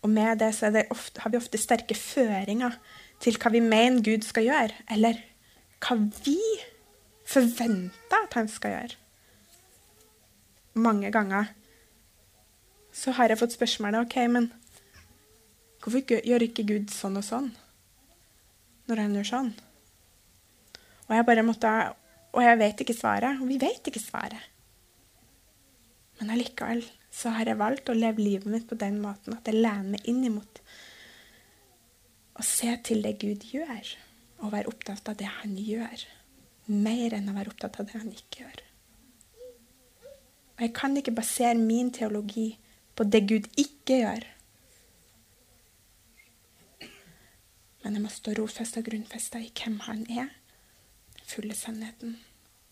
Og 0.00 0.10
med 0.10 0.40
det 0.40 0.54
det 0.72 0.86
ofte, 0.90 1.20
har 1.20 1.30
vi 1.30 1.36
ofte 1.36 1.58
sterke 1.60 1.94
føringer 1.94 2.76
til 3.20 3.36
hva 3.36 3.52
vi 3.52 3.60
mener 3.60 4.02
Gud 4.04 4.24
skal 4.24 4.46
gjøre, 4.48 4.76
eller 4.90 5.20
hva 5.84 5.96
vi 6.24 6.38
forventer 7.28 8.24
at 8.24 8.36
han 8.38 8.48
skal 8.48 8.76
gjøre. 8.76 8.96
Mange 10.80 11.10
ganger 11.12 11.50
så 12.92 13.12
har 13.14 13.30
jeg 13.30 13.38
fått 13.38 13.54
spørsmålet 13.54 14.06
OK, 14.06 14.16
men 14.30 14.48
hvorfor 15.82 16.02
gjør 16.26 16.46
ikke 16.46 16.66
Gud 16.68 16.92
sånn 16.92 17.18
og 17.20 17.26
sånn 17.26 17.50
når 18.90 19.04
han 19.04 19.18
gjør 19.18 19.28
sånn? 19.28 19.50
Og 21.08 21.16
jeg 21.16 21.26
bare 21.26 21.44
måtte, 21.46 21.70
og 22.32 22.42
jeg 22.44 22.58
vet 22.60 22.82
ikke 22.82 22.96
svaret, 22.96 23.42
og 23.42 23.50
vi 23.50 23.58
vet 23.60 23.86
ikke 23.90 24.02
svaret. 24.02 24.48
Men 26.20 26.34
allikevel 26.34 26.84
så 27.10 27.32
har 27.34 27.50
jeg 27.50 27.58
valgt 27.58 27.90
å 27.90 27.96
leve 27.96 28.22
livet 28.22 28.48
mitt 28.50 28.68
på 28.70 28.78
den 28.78 29.00
måten 29.02 29.34
at 29.34 29.48
jeg 29.50 29.58
lener 29.58 29.96
meg 29.96 30.06
inn 30.08 30.22
imot 30.28 30.62
å 32.38 32.46
se 32.46 32.72
til 32.86 33.02
det 33.04 33.18
Gud 33.20 33.44
gjør, 33.50 33.92
og 34.40 34.54
være 34.54 34.70
opptatt 34.70 35.10
av 35.10 35.18
det 35.20 35.28
han 35.40 35.58
gjør, 35.58 36.06
mer 36.70 37.16
enn 37.16 37.28
å 37.28 37.36
være 37.36 37.52
opptatt 37.52 37.80
av 37.82 37.88
det 37.90 37.98
han 37.98 38.12
ikke 38.14 38.44
gjør. 38.44 38.62
Og 40.56 40.64
jeg 40.64 40.74
kan 40.76 40.96
ikke 40.96 41.16
basere 41.16 41.58
min 41.58 41.90
teologi 41.92 42.50
på 42.96 43.04
det 43.08 43.22
Gud 43.28 43.48
ikke 43.60 44.00
gjør. 44.02 44.26
Men 47.82 47.96
jeg 47.96 48.04
må 48.04 48.12
stå 48.12 48.36
rofesta 48.36 48.80
og 48.80 48.90
grunnfesta 48.90 49.40
i 49.40 49.52
hvem 49.56 49.78
han 49.88 50.04
er, 50.12 50.32
fulle 51.24 51.56
sannheten, 51.56 52.18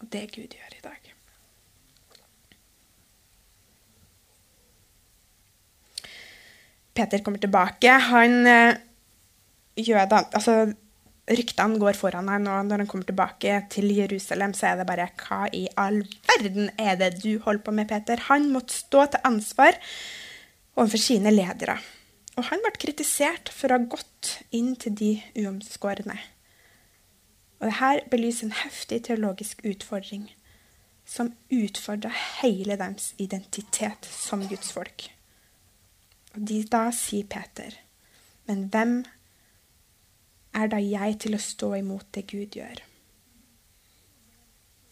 og 0.00 0.12
det 0.12 0.26
Gud 0.36 0.56
gjør 0.56 0.76
i 0.76 0.84
dag. 0.84 1.14
Peter 6.98 7.22
kommer 7.22 7.40
tilbake. 7.42 7.94
Han 8.10 8.36
eh, 8.50 8.78
gjør 9.78 10.06
da, 10.10 10.22
altså, 10.34 10.60
Ryktene 11.28 11.76
går 11.76 11.96
foran 11.98 12.30
han, 12.32 12.46
og 12.48 12.70
når 12.70 12.82
han 12.82 12.88
kommer 12.88 13.04
tilbake 13.04 13.58
til 13.72 13.90
Jerusalem, 13.92 14.54
så 14.56 14.70
er 14.70 14.78
det 14.80 14.86
bare 14.88 15.10
Hva 15.20 15.42
i 15.52 15.66
all 15.76 16.00
verden 16.30 16.70
er 16.80 16.96
det 16.96 17.18
du 17.20 17.34
holder 17.44 17.66
på 17.66 17.74
med, 17.76 17.88
Peter? 17.90 18.22
Han 18.30 18.48
måtte 18.54 18.72
stå 18.72 19.04
til 19.12 19.28
ansvar 19.28 19.76
overfor 20.78 21.02
sine 21.02 21.34
ledere. 21.34 21.76
Og 22.38 22.48
han 22.48 22.62
ble 22.64 22.72
kritisert 22.80 23.52
for 23.52 23.68
å 23.68 23.76
ha 23.76 23.90
gått 23.92 24.38
inn 24.56 24.72
til 24.80 24.94
de 24.96 25.10
uomskårne. 25.42 26.16
Og 27.58 27.66
dette 27.66 28.08
belyser 28.08 28.48
en 28.48 28.58
heftig 28.62 29.02
teologisk 29.10 29.64
utfordring 29.66 30.30
som 31.08 31.34
utfordrer 31.52 32.14
hele 32.40 32.78
deres 32.78 33.12
identitet 33.20 34.08
som 34.08 34.46
Guds 34.48 34.72
folk. 34.72 35.10
Og 36.36 36.44
de, 36.50 36.60
da 36.68 36.88
sier 36.94 37.28
Peter, 37.30 37.74
men 38.48 38.66
hvem 38.72 39.00
er 40.58 40.70
da 40.72 40.80
jeg 40.82 41.18
til 41.24 41.36
å 41.36 41.42
stå 41.42 41.72
imot 41.78 42.08
det 42.16 42.26
Gud 42.30 42.58
gjør? 42.58 42.82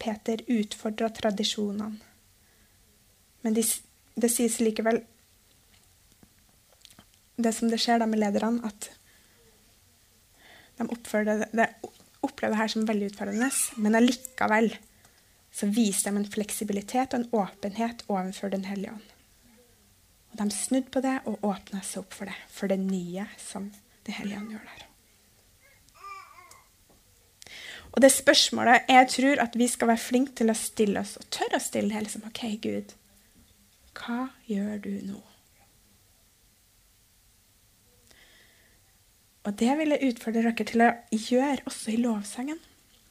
Peter 0.01 0.43
utfordra 0.53 1.09
tradisjonene. 1.13 1.97
Men 3.45 3.55
de, 3.55 3.63
det 4.17 4.29
sies 4.33 4.57
likevel 4.59 4.99
Det 7.37 7.51
som 7.53 7.69
det 7.69 7.77
skjer 7.81 8.01
da 8.01 8.07
med 8.09 8.17
lederne, 8.17 8.65
at 8.65 8.89
de 10.77 10.87
oppfører 10.89 11.43
det, 11.43 11.49
det, 11.53 11.67
opplever 12.25 12.55
det 12.55 12.61
her 12.63 12.71
som 12.73 12.87
veldig 12.87 13.11
utfordrende, 13.11 13.49
men 13.77 13.97
allikevel 13.97 14.71
så 15.53 15.69
viser 15.73 16.09
de 16.09 16.21
en 16.21 16.31
fleksibilitet 16.33 17.13
og 17.13 17.19
en 17.19 17.29
åpenhet 17.43 18.03
overfor 18.09 18.53
Den 18.53 18.65
hellige 18.65 18.95
ånd. 18.97 19.16
Og 20.31 20.37
De 20.41 20.49
snudde 20.53 20.91
på 20.93 21.01
det 21.03 21.15
og 21.25 21.45
åpna 21.45 21.81
seg 21.83 22.03
opp 22.03 22.13
for 22.13 22.29
det, 22.29 22.37
for 22.51 22.71
det 22.71 22.79
nye 22.81 23.27
som 23.41 23.71
Det 24.07 24.15
hellige 24.15 24.39
ånd 24.39 24.53
gjør 24.53 24.67
der. 24.67 24.83
Og 27.91 28.01
det 28.01 28.11
spørsmålet 28.13 28.87
jeg 28.87 29.07
tror 29.09 29.41
at 29.43 29.55
vi 29.57 29.67
skal 29.67 29.89
være 29.89 29.99
flinke 29.99 30.35
til 30.37 30.53
å 30.53 30.55
stille 30.55 31.01
oss, 31.01 31.17
og 31.19 31.27
tørre 31.33 31.59
å 31.59 31.63
stille, 31.63 31.89
det, 31.91 32.03
liksom 32.05 32.27
OK, 32.29 32.43
Gud, 32.63 32.93
hva 33.97 34.29
gjør 34.47 34.77
du 34.83 34.93
nå? 35.09 35.19
Og 39.47 39.55
det 39.59 39.73
vil 39.79 39.95
jeg 39.95 40.11
utfordre 40.11 40.43
dere 40.45 40.67
til 40.67 40.83
å 40.83 40.89
gjøre 41.11 41.67
også 41.69 41.93
i 41.93 42.01
lovsangen. 42.03 42.59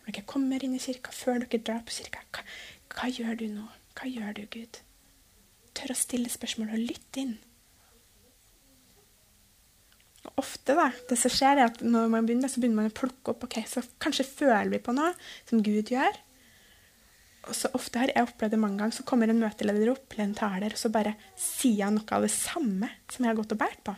Når 0.04 0.12
dere 0.12 0.28
kommer 0.28 0.64
inn 0.64 0.74
i 0.76 0.82
kirka, 0.82 1.10
før 1.10 1.40
dere 1.42 1.62
drar 1.64 1.80
på 1.86 1.96
kirka. 1.96 2.22
Hva, 2.30 2.44
hva 2.92 3.08
gjør 3.08 3.38
du 3.40 3.46
nå? 3.54 3.64
Hva 3.96 4.10
gjør 4.12 4.36
du, 4.36 4.42
Gud? 4.52 4.82
Tør 5.76 5.92
å 5.92 5.98
stille 5.98 6.32
spørsmål 6.32 6.74
og 6.74 6.82
lytte 6.82 7.22
inn. 7.22 7.34
Og 10.26 10.42
ofte 10.42 10.74
da, 10.74 10.88
det 11.10 11.18
som 11.20 11.30
skjer 11.30 11.60
er 11.60 11.68
at 11.68 11.82
Når 11.84 12.08
man 12.10 12.26
begynner, 12.26 12.50
så 12.50 12.58
begynner 12.58 12.82
man 12.82 12.90
å 12.90 12.96
plukke 12.96 13.32
opp 13.32 13.44
ok, 13.46 13.60
så 13.68 13.84
Kanskje 14.02 14.26
føler 14.26 14.72
vi 14.72 14.82
på 14.82 14.94
noe 14.96 15.12
som 15.46 15.62
Gud 15.62 15.92
gjør. 15.92 16.18
Og 17.46 17.54
så 17.54 17.70
ofte 17.78 18.00
har 18.02 18.10
jeg 18.10 18.26
opplevd 18.26 18.56
det 18.56 18.58
mange 18.58 18.80
ganger, 18.80 18.96
så 18.96 19.06
kommer 19.06 19.30
en 19.30 19.38
møteleder 19.38 19.92
opp 19.92 20.10
eller 20.14 20.24
en 20.26 20.34
taler, 20.34 20.74
og 20.74 20.80
så 20.80 20.90
bare 20.90 21.14
sier 21.38 21.84
han 21.86 21.94
noe 22.00 22.16
av 22.16 22.26
det 22.26 22.32
samme 22.34 22.90
som 23.06 23.22
jeg 23.22 23.30
har 23.30 23.38
gått 23.38 23.54
og 23.54 23.60
båret 23.60 23.82
på. 23.86 23.94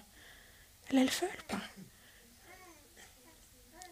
Eller, 0.91 1.07
eller 1.07 1.15
følt 1.17 1.47
på. 1.49 1.61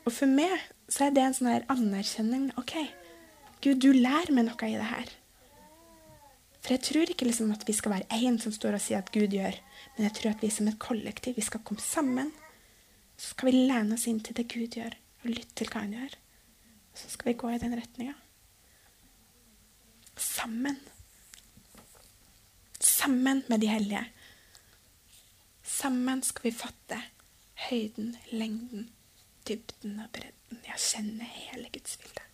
Og 0.06 0.12
for 0.12 0.30
meg 0.30 0.52
så 0.92 1.06
er 1.06 1.16
det 1.16 1.24
en 1.24 1.36
sånn 1.38 1.50
her 1.50 1.64
anerkjenning. 1.72 2.50
OK, 2.60 2.76
Gud, 3.64 3.80
du 3.82 3.90
lærer 3.96 4.30
meg 4.36 4.46
noe 4.50 4.68
i 4.68 4.76
det 4.76 4.90
her. 4.90 5.08
For 6.66 6.74
jeg 6.74 6.82
tror 6.82 7.10
ikke 7.12 7.28
liksom 7.28 7.52
at 7.54 7.62
vi 7.62 7.72
skal 7.78 7.92
være 7.92 8.16
én 8.18 8.40
som 8.42 8.50
står 8.50 8.74
og 8.74 8.82
sier 8.82 8.98
at 8.98 9.12
Gud 9.14 9.30
gjør, 9.30 9.54
men 9.94 10.08
jeg 10.08 10.14
tror 10.16 10.32
at 10.32 10.40
vi 10.42 10.48
som 10.50 10.66
et 10.66 10.80
kollektiv 10.82 11.36
vi 11.38 11.44
skal 11.46 11.62
komme 11.62 11.78
sammen. 11.78 12.32
Så 13.14 13.36
skal 13.36 13.52
vi 13.52 13.68
lene 13.68 13.94
oss 13.94 14.08
inn 14.10 14.18
til 14.18 14.34
det 14.34 14.48
Gud 14.50 14.74
gjør, 14.74 14.96
og 15.22 15.30
lytte 15.30 15.54
til 15.60 15.70
hva 15.70 15.84
han 15.84 15.94
gjør. 15.94 16.18
Så 16.98 17.12
skal 17.12 17.30
vi 17.30 17.36
gå 17.38 17.52
i 17.54 17.62
den 17.62 17.78
retninga. 17.78 18.16
Sammen. 20.18 20.82
Sammen 22.82 23.44
med 23.46 23.62
de 23.62 23.70
hellige. 23.70 24.02
Sammen 25.62 26.26
skal 26.26 26.50
vi 26.50 26.56
fatte 26.64 26.98
høyden, 27.68 28.16
lengden, 28.34 28.90
dybden 29.46 30.00
og 30.02 30.10
bredden. 30.18 30.64
Jeg 30.66 30.82
kjenner 30.90 31.36
hele 31.46 31.70
Guds 31.70 32.00
bilde. 32.02 32.25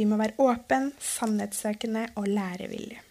Vi 0.00 0.06
må 0.08 0.16
være 0.16 0.32
åpen, 0.40 0.94
sannhetssøkende 0.96 2.06
og 2.16 2.24
lærevillig. 2.24 3.02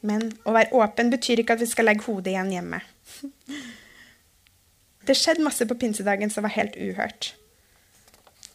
Men 0.00 0.30
å 0.48 0.54
være 0.56 0.72
åpen 0.80 1.10
betyr 1.12 1.42
ikke 1.42 1.58
at 1.58 1.60
vi 1.60 1.68
skal 1.68 1.84
legge 1.90 2.06
hodet 2.06 2.32
igjen 2.32 2.52
hjemme. 2.54 2.78
Det 5.04 5.12
skjedde 5.20 5.44
masse 5.44 5.66
på 5.68 5.76
pinsedagen 5.76 6.32
som 6.32 6.46
var 6.46 6.54
helt 6.54 6.78
uhørt. 6.80 7.34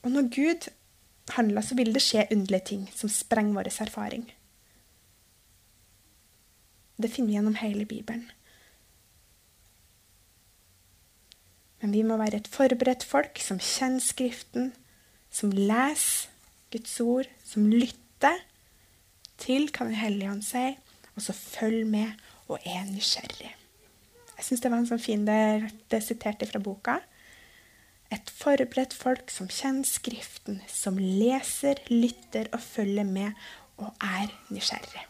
Og 0.01 0.09
når 0.15 0.31
Gud 0.33 0.65
handla, 1.35 1.62
så 1.62 1.77
vil 1.77 1.93
det 1.93 2.01
skje 2.01 2.25
underlige 2.33 2.65
ting 2.71 2.88
som 2.97 3.13
sprenger 3.13 3.59
vår 3.59 3.69
erfaring. 3.85 4.25
Det 6.97 7.12
finner 7.13 7.29
vi 7.29 7.38
gjennom 7.38 7.59
hele 7.62 7.85
Bibelen. 7.85 8.25
Men 11.85 11.93
vi 11.93 12.01
må 12.01 12.17
være 12.17 12.41
et 12.41 12.49
forberedt 12.49 13.05
folk 13.05 13.38
som 13.38 13.62
kjenner 13.62 14.01
Skriften, 14.01 14.73
som 15.29 15.53
leser 15.53 16.33
Guds 16.73 16.99
ord, 17.01 17.29
som 17.45 17.69
lytter 17.71 18.43
til 19.39 19.69
hva 19.71 19.88
Den 19.88 19.97
hellige 19.97 20.32
ånd 20.32 20.43
sier, 20.45 20.75
og 21.15 21.23
så 21.23 21.34
følger 21.34 21.88
med 21.88 22.27
og 22.49 22.60
er 22.65 22.84
nysgjerrig. 22.89 23.53
Jeg 24.39 24.45
syns 24.45 24.62
det 24.63 24.71
var 24.71 24.82
en 24.82 24.89
sånn 24.89 25.03
fin 25.03 25.25
det, 25.27 25.71
det 25.91 25.99
siterte 26.05 26.47
fra 26.47 26.62
boka. 26.63 26.99
Et 28.10 28.32
forberedt 28.39 28.95
folk 28.95 29.29
som 29.34 29.49
kjenner 29.51 29.86
Skriften, 29.86 30.62
som 30.67 30.97
leser, 30.97 31.82
lytter 31.91 32.49
og 32.55 32.63
følger 32.63 33.05
med 33.05 33.36
og 33.79 33.91
er 34.03 34.32
nysgjerrig. 34.49 35.05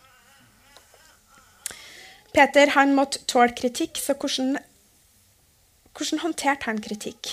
Peter 2.33 2.73
han 2.75 2.93
måtte 2.97 3.23
tåle 3.29 3.55
kritikk, 3.57 3.97
så 3.97 4.13
hvordan, 4.13 4.57
hvordan 5.95 6.23
håndterte 6.25 6.69
han 6.69 6.81
kritikk? 6.83 7.31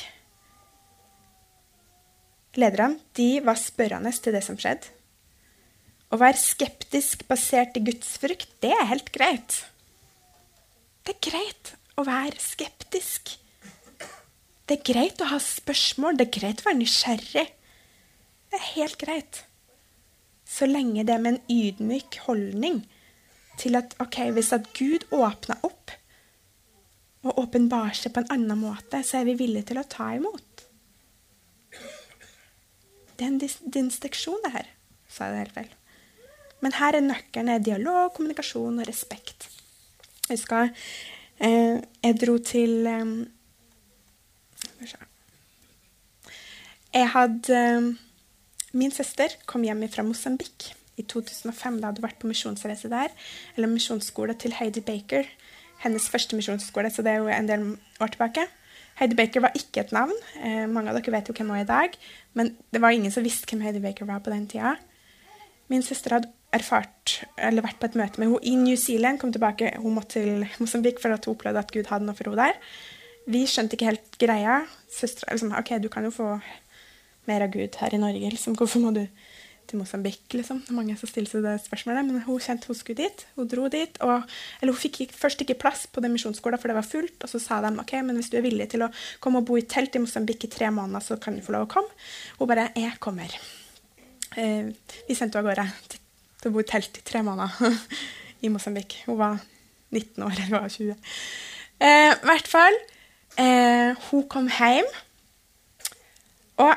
Lederne 2.56 3.00
de 3.16 3.40
var 3.44 3.58
spørrende 3.60 4.12
til 4.16 4.36
det 4.36 4.42
som 4.44 4.58
skjedde. 4.60 4.92
Å 6.12 6.18
være 6.20 6.38
skeptisk 6.38 7.26
basert 7.28 7.76
i 7.76 7.82
gudsfrykt, 7.84 8.52
det 8.62 8.70
er 8.72 8.88
helt 8.92 9.10
greit. 9.14 9.58
Det 11.04 11.16
er 11.16 11.24
greit 11.30 11.72
å 11.98 12.04
være 12.06 12.38
skeptisk. 12.40 13.34
Det 14.66 14.78
er 14.78 14.86
greit 14.86 15.22
å 15.22 15.30
ha 15.30 15.40
spørsmål, 15.42 16.16
det 16.18 16.28
er 16.28 16.38
greit 16.38 16.62
å 16.62 16.68
være 16.68 16.80
nysgjerrig. 16.80 17.46
Det 18.50 18.58
er 18.58 18.72
helt 18.76 18.98
greit. 19.02 19.42
Så 20.46 20.68
lenge 20.70 21.04
det 21.06 21.14
er 21.14 21.22
med 21.22 21.36
en 21.36 21.52
ydmyk 21.52 22.20
holdning 22.26 22.84
til 23.60 23.78
at 23.78 23.96
ok, 24.02 24.20
hvis 24.36 24.52
at 24.54 24.68
Gud 24.76 25.06
åpner 25.14 25.58
opp 25.66 25.94
og 27.26 27.40
åpenbarer 27.42 27.96
seg 27.98 28.14
på 28.14 28.22
en 28.22 28.32
annen 28.36 28.60
måte, 28.60 29.02
så 29.02 29.20
er 29.20 29.30
vi 29.30 29.38
villige 29.40 29.72
til 29.72 29.80
å 29.82 29.88
ta 29.90 30.12
imot. 30.14 30.65
Det 33.16 33.24
er 33.24 33.32
en 33.32 33.88
distinksjon, 33.88 34.40
det 34.44 34.52
her, 34.52 34.70
sa 35.08 35.28
jeg 35.28 35.34
det 35.34 35.42
helt 35.44 35.56
feil. 35.56 35.74
Men 36.64 36.76
her 36.76 36.96
er 36.96 37.04
nøkkelen 37.04 37.62
dialog, 37.64 38.10
kommunikasjon 38.16 38.80
og 38.82 38.88
respekt. 38.88 39.48
Jeg 40.26 40.40
husker 40.40 40.72
eh, 41.38 41.78
jeg 42.02 42.18
dro 42.20 42.36
til 42.42 42.88
eh, 42.90 43.04
Jeg 46.96 47.10
hadde 47.12 47.60
eh, 47.60 47.92
Min 48.76 48.92
søster 48.92 49.32
kom 49.46 49.64
hjem 49.64 49.86
fra 49.88 50.04
Mosambik 50.04 50.72
i 50.96 51.04
2005. 51.04 51.80
Da 51.80 51.88
hadde 51.88 52.02
hun 52.02 52.08
vært 52.08 52.20
på 52.20 52.28
misjonsreise 52.28 52.90
der. 52.92 53.12
Eller 53.56 53.70
misjonsskole 53.72 54.34
til 54.36 54.52
Heidi 54.58 54.82
Baker. 54.84 55.28
Hennes 55.80 56.08
første 56.12 56.36
misjonsskole, 56.36 56.90
så 56.90 57.04
det 57.04 57.12
er 57.12 57.22
jo 57.22 57.32
en 57.32 57.48
del 57.48 57.64
år 58.00 58.12
tilbake. 58.12 58.44
Heidi 58.96 59.16
Baker 59.18 59.44
var 59.44 59.56
ikke 59.56 59.82
et 59.84 59.92
navn. 59.92 60.14
Eh, 60.40 60.64
mange 60.72 60.90
av 60.90 60.96
dere 60.96 61.12
vet 61.12 61.28
jo 61.28 61.34
hvem 61.36 61.50
hun 61.52 61.58
er 61.58 61.66
i 61.66 61.68
dag. 61.68 61.96
Men 62.34 62.54
det 62.72 62.80
var 62.80 62.96
ingen 62.96 63.12
som 63.12 63.24
visste 63.26 63.48
hvem 63.50 63.64
Heidi 63.66 63.82
Baker 63.84 64.08
var 64.08 64.22
på 64.24 64.32
den 64.32 64.46
tida. 64.48 64.76
Min 65.68 65.82
søster 65.82 66.14
hadde 66.16 66.32
erfart, 66.54 67.20
eller 67.36 67.64
vært 67.66 67.80
på 67.80 67.88
et 67.90 67.98
møte 67.98 68.22
med 68.22 68.30
henne 68.30 68.42
i 68.46 68.54
New 68.56 68.76
Zealand. 68.76 69.20
kom 69.20 69.32
tilbake, 69.32 69.76
Hun 69.78 69.94
måtte 69.94 70.20
til 70.20 70.46
Mosambik 70.58 71.00
for 71.00 71.12
at 71.12 71.24
hun 71.24 71.34
opplevde 71.34 71.58
at 71.58 71.72
Gud 71.72 71.86
hadde 71.90 72.06
noe 72.06 72.14
for 72.14 72.30
henne 72.30 72.36
der. 72.36 72.54
Vi 73.26 73.44
skjønte 73.46 73.74
ikke 73.74 73.90
helt 73.90 74.18
greia. 74.18 74.60
Søstera 74.88 75.32
liksom, 75.32 75.52
OK, 75.52 75.82
du 75.82 75.88
kan 75.88 76.04
jo 76.04 76.10
få 76.10 76.40
mer 77.26 77.42
av 77.42 77.50
Gud 77.50 77.76
her 77.80 77.94
i 77.94 77.98
Norge. 77.98 78.30
Liksom. 78.30 78.54
Hvorfor 78.56 78.80
må 78.80 78.94
du 78.94 79.06
til 79.68 79.80
Mosambik, 79.80 80.22
liksom. 80.32 80.60
Det 80.64 80.72
er 80.72 80.76
mange 80.78 80.96
som 80.98 81.10
stiller 81.10 81.30
seg 81.30 81.44
det 81.44 81.54
spørsmålet. 81.64 82.06
Men 82.08 82.24
hun 82.24 82.40
kjente 82.42 82.70
hun 82.70 82.78
skulle 82.78 83.04
dit. 83.04 83.24
Hun 83.36 83.50
dro 83.50 83.66
dit. 83.72 83.98
Og, 84.06 84.36
eller 84.60 84.74
hun 84.74 84.80
fikk 84.80 85.14
først 85.16 85.42
ikke 85.42 85.58
plass 85.60 85.86
på 85.90 86.02
den 86.04 86.14
misjonsskolen, 86.14 86.60
for 86.62 86.70
det 86.70 86.78
var 86.78 86.86
fullt. 86.86 87.18
Og 87.20 87.32
så 87.32 87.40
sa 87.42 87.60
de 87.64 87.72
ok, 87.82 87.94
men 88.06 88.18
hvis 88.20 88.30
du 88.32 88.38
er 88.38 88.46
villig 88.46 88.68
til 88.72 88.86
å 88.86 88.90
komme 89.22 89.42
og 89.42 89.48
bo 89.48 89.58
i 89.60 89.66
telt 89.68 89.96
i 89.98 90.02
Mosambik 90.02 90.46
i 90.46 90.52
tre 90.52 90.70
måneder, 90.74 91.04
så 91.04 91.18
kan 91.22 91.36
du 91.36 91.44
få 91.44 91.56
lov 91.56 91.66
å 91.66 91.72
komme. 91.76 92.08
Hun 92.38 92.50
bare 92.50 92.70
Jeg 92.76 92.98
kommer. 93.02 93.36
Eh, 94.36 94.72
vi 95.08 95.16
sendte 95.16 95.38
henne 95.38 95.44
av 95.44 95.50
gårde 95.50 95.66
til, 95.92 96.02
til, 96.42 96.50
å 96.50 96.54
bo 96.54 96.62
i 96.62 96.68
telt 96.68 97.00
i 97.00 97.04
tre 97.06 97.22
måneder 97.26 97.80
i 98.44 98.52
Mosambik. 98.52 99.00
Hun 99.06 99.20
var 99.20 99.40
19 99.94 100.26
år, 100.26 100.38
eller 100.46 100.58
var 100.58 100.70
20. 100.72 100.94
Eh, 101.80 102.12
hvert 102.24 102.48
fall. 102.50 102.80
Eh, 103.40 104.08
hun 104.10 104.24
kom 104.32 104.48
hjem. 104.52 104.88
Og 106.62 106.72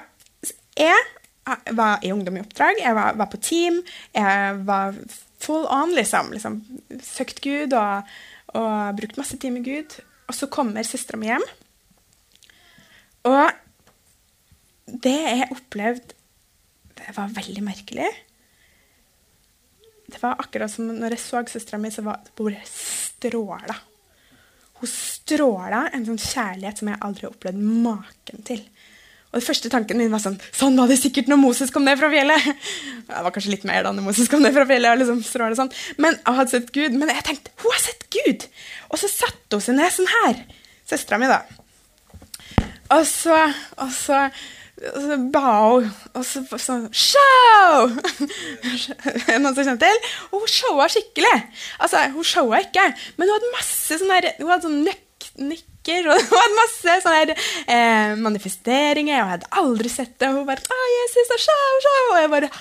jeg 0.79 1.18
jeg 1.65 1.77
var 1.77 2.03
i 2.05 2.11
Ungdom 2.13 2.37
i 2.37 2.43
oppdrag, 2.43 2.81
jeg 2.81 2.95
var, 2.97 3.17
var, 3.19 3.29
på 3.31 3.39
team, 3.43 3.81
jeg 4.15 4.59
var 4.67 4.97
full 5.39 5.65
on, 5.71 5.93
liksom. 5.95 6.31
liksom 6.35 6.59
søkt 7.05 7.41
Gud 7.45 7.73
og, 7.77 8.09
og 8.57 8.99
brukt 8.99 9.19
masse 9.19 9.37
tid 9.39 9.55
med 9.55 9.67
Gud. 9.67 9.99
Og 10.29 10.37
så 10.37 10.49
kommer 10.51 10.85
søstera 10.85 11.19
mi 11.19 11.29
hjem. 11.31 11.45
Og 13.29 13.51
det 14.89 15.17
jeg 15.19 15.51
opplevde 15.53 16.15
Det 16.99 17.13
var 17.15 17.31
veldig 17.31 17.61
merkelig. 17.63 18.07
det 20.09 20.19
var 20.21 20.39
akkurat 20.41 20.71
som 20.71 20.87
når 20.89 21.13
jeg 21.15 21.21
så 21.21 21.43
søstera 21.47 21.77
mi, 21.79 21.91
så 21.91 22.01
var 22.01 22.19
det 22.25 22.33
bare 22.35 22.61
stråla. 22.65 23.75
Hun 24.79 24.89
stråla 24.89 25.83
en 25.93 26.05
sånn 26.07 26.19
kjærlighet 26.19 26.81
som 26.81 26.89
jeg 26.91 27.01
aldri 27.05 27.25
har 27.25 27.35
opplevd 27.35 27.61
maken 27.85 28.43
til. 28.47 28.63
Og 29.29 29.37
den 29.37 29.45
første 29.45 29.69
tanken 29.69 29.99
min 30.01 30.09
var 30.09 30.21
sånn 30.23 30.39
Sånn 30.57 30.77
var 30.79 30.89
det 30.89 30.97
sikkert 30.97 31.27
når 31.29 31.37
Moses 31.41 31.69
kom 31.73 31.85
ned 31.85 31.99
fra 32.01 32.09
fjellet! 32.09 32.49
Det 33.09 33.23
var 33.25 33.33
kanskje 33.35 33.53
litt 33.53 33.65
mer 33.69 33.83
da 33.85 33.91
når 33.93 34.07
Moses 34.07 34.29
kom 34.31 34.41
ned 34.41 34.55
fra 34.55 34.65
fjellet. 34.69 34.89
og 34.91 35.01
liksom 35.03 35.23
stråle 35.25 35.57
sånn. 35.57 35.69
Men 36.01 36.17
jeg 36.17 36.37
hadde 36.39 36.53
sett 36.55 36.71
Gud. 36.73 36.97
Men 36.97 37.11
jeg 37.13 37.25
tenkte 37.27 37.53
hun 37.61 37.73
har 37.73 37.83
sett 37.83 38.07
Gud! 38.13 38.47
Og 38.89 39.01
så 39.01 39.09
satte 39.11 39.57
hun 39.59 39.65
seg 39.65 39.77
ned 39.77 39.93
sånn 39.93 40.09
her. 40.15 40.39
Søstera 40.89 41.21
mi, 41.21 41.29
da. 41.29 41.43
Og 42.97 43.03
så, 43.05 43.37
og 43.77 43.91
så 43.93 44.23
og 44.79 45.01
så 45.03 45.15
ba 45.33 45.41
hun 45.67 45.87
og 46.15 46.23
så 46.23 46.41
sånn 46.55 46.85
Show! 46.95 47.89
Noen 49.41 49.51
som 49.51 49.65
kjenner 49.65 49.81
til? 49.81 49.97
Og 50.31 50.45
hun 50.45 50.53
showa 50.53 50.87
skikkelig. 50.91 51.35
Altså, 51.83 52.05
Hun 52.15 52.27
showa 52.27 52.61
ikke, 52.63 52.85
men 53.17 53.27
hun 53.27 53.35
hadde 53.35 53.51
masse 53.57 53.99
sånn 53.99 54.13
der, 54.13 54.29
hun 54.39 54.53
hadde 54.53 54.69
sånn 54.69 54.79
nøk, 54.87 55.27
nikker 55.89 56.09
og 56.09 56.19
hun 56.29 56.41
hadde 56.41 56.57
masse 56.57 56.97
sånne 57.05 57.37
eh, 57.67 58.17
manifesteringer. 58.19 59.21
Og 59.21 59.23
jeg 59.23 59.31
hadde 59.35 59.53
aldri 59.61 59.91
sett 59.91 60.15
det. 60.17 60.29
Og 60.29 60.41
hun 60.41 60.49
bare 60.49 60.65
Å, 60.65 60.83
Jesus, 60.97 61.33
og 61.35 61.41
show, 61.45 61.71
show. 61.85 62.03
Og 62.11 62.21
jeg 62.23 62.33
bare 62.35 62.51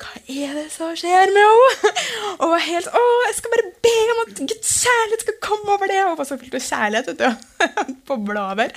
hva 0.00 0.14
er 0.32 0.54
det 0.56 0.70
som 0.72 0.94
skjer 0.96 1.28
med 1.28 1.42
henne? 1.44 1.90
Og 2.40 2.54
var 2.54 2.62
helt 2.64 2.86
Å, 2.88 3.00
jeg 3.26 3.34
skal 3.36 3.52
bare 3.52 3.72
be 3.84 3.96
om 4.14 4.22
at 4.22 4.38
Guds 4.38 4.70
kjærlighet 4.86 5.24
skal 5.26 5.36
komme 5.44 5.74
over 5.74 5.92
det. 5.92 5.98
Og 6.08 6.22
så 6.24 6.38
fylte 6.40 6.56
av 6.56 6.64
kjærlighet, 6.64 7.10
vet 7.10 7.20
du. 7.20 7.96
Bobla 8.08 8.46
over. 8.54 8.72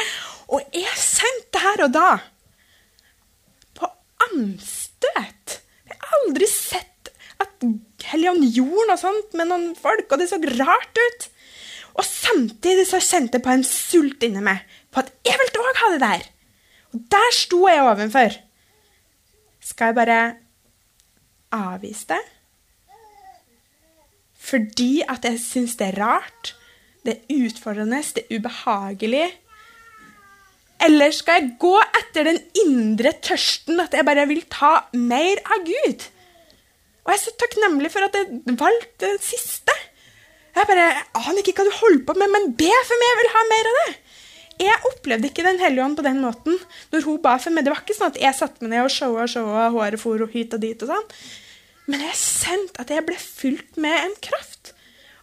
Og 0.51 0.75
jeg 0.75 0.99
sendte 0.99 1.61
her 1.63 1.85
og 1.85 1.93
da 1.95 2.09
På 3.79 3.87
anstøt. 4.27 5.61
Jeg 5.87 6.01
har 6.01 6.19
aldri 6.19 6.49
sett 6.51 7.13
at 7.39 7.63
Helligånd 8.03 8.43
gjorde 8.51 8.89
noe 8.89 8.99
sånt 8.99 9.39
med 9.39 9.47
noen 9.47 9.69
folk, 9.79 10.11
og 10.11 10.19
det 10.19 10.27
så 10.27 10.41
rart 10.59 10.99
ut. 10.99 11.29
Og 11.93 12.05
samtidig 12.05 12.85
så 12.89 13.01
kjente 13.03 13.37
jeg 13.37 13.45
på 13.45 13.53
en 13.53 13.65
sult 13.67 14.23
inni 14.25 14.41
meg 14.43 14.63
på 14.93 15.03
at 15.03 15.11
jeg 15.25 15.37
ville 15.41 15.65
òg 15.65 15.81
ha 15.81 15.91
det 15.93 16.01
der. 16.03 16.23
Og 16.93 17.03
der 17.13 17.35
sto 17.35 17.61
jeg 17.69 17.85
ovenfor. 17.85 18.39
Skal 19.63 19.91
jeg 19.91 19.97
bare 19.97 20.19
avvise 21.53 22.09
det? 22.13 22.23
Fordi 24.43 25.03
at 25.07 25.23
jeg 25.25 25.39
syns 25.39 25.77
det 25.79 25.93
er 25.93 26.01
rart, 26.01 26.51
det 27.05 27.15
er 27.15 27.45
utfordrende, 27.45 28.01
det 28.15 28.25
er 28.25 28.39
ubehagelig. 28.39 29.29
Eller 30.83 31.13
skal 31.15 31.39
jeg 31.39 31.53
gå 31.61 31.77
etter 32.01 32.27
den 32.27 32.41
indre 32.65 33.13
tørsten, 33.23 33.79
at 33.79 33.95
jeg 33.95 34.05
bare 34.05 34.27
vil 34.27 34.43
ta 34.51 34.73
mer 34.99 35.39
av 35.45 35.63
Gud? 35.67 36.09
Og 37.03 37.11
jeg 37.11 37.19
er 37.19 37.23
så 37.23 37.33
takknemlig 37.39 37.91
for 37.91 38.07
at 38.07 38.15
jeg 38.19 38.57
valgte 38.59 39.13
det 39.15 39.23
siste. 39.23 39.75
Jeg 40.53 40.69
bare 40.69 40.87
aner 41.17 41.41
ikke 41.41 41.55
hva 41.57 41.65
du 41.67 41.77
holder 41.79 42.03
på 42.07 42.15
med, 42.19 42.31
men 42.33 42.51
be 42.57 42.71
for 42.85 43.01
meg, 43.01 43.09
jeg 43.09 43.19
vil 43.19 43.31
ha 43.33 43.43
mer 43.49 43.69
av 43.69 43.77
det. 43.79 43.93
Jeg 44.63 44.81
opplevde 44.85 45.29
ikke 45.31 45.45
Den 45.47 45.57
hellige 45.59 45.85
ånd 45.85 45.97
på 45.97 46.05
den 46.05 46.19
måten 46.21 46.59
når 46.93 47.07
hun 47.07 47.21
ba 47.23 47.37
for 47.41 47.53
meg. 47.53 47.65
Det 47.65 47.73
var 47.73 47.81
ikke 47.81 47.95
sånn 47.97 48.13
at 48.13 48.19
jeg 48.21 48.37
satte 48.37 48.61
meg 48.63 48.75
ned 48.75 48.85
og 48.85 48.93
showa 48.93 49.25
og 49.25 49.31
showa, 49.33 49.63
håret 49.73 50.01
for 50.01 50.27
hit 50.33 50.53
og 50.53 50.61
dit 50.61 50.85
og 50.85 50.93
sånn. 50.93 51.07
Men 51.89 52.05
jeg 52.05 52.19
sendte 52.19 52.83
at 52.83 52.93
jeg 52.93 53.05
ble 53.07 53.17
fylt 53.19 53.79
med 53.81 53.97
en 53.97 54.13
kraft 54.23 54.71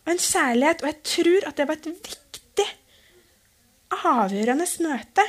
og 0.04 0.12
en 0.14 0.20
kjærlighet, 0.20 0.82
og 0.82 0.90
jeg 0.90 0.98
tror 1.12 1.46
at 1.48 1.60
det 1.60 1.66
var 1.68 1.78
et 1.78 1.88
viktig, 2.08 2.66
avgjørende 4.00 4.66
møte. 4.84 5.24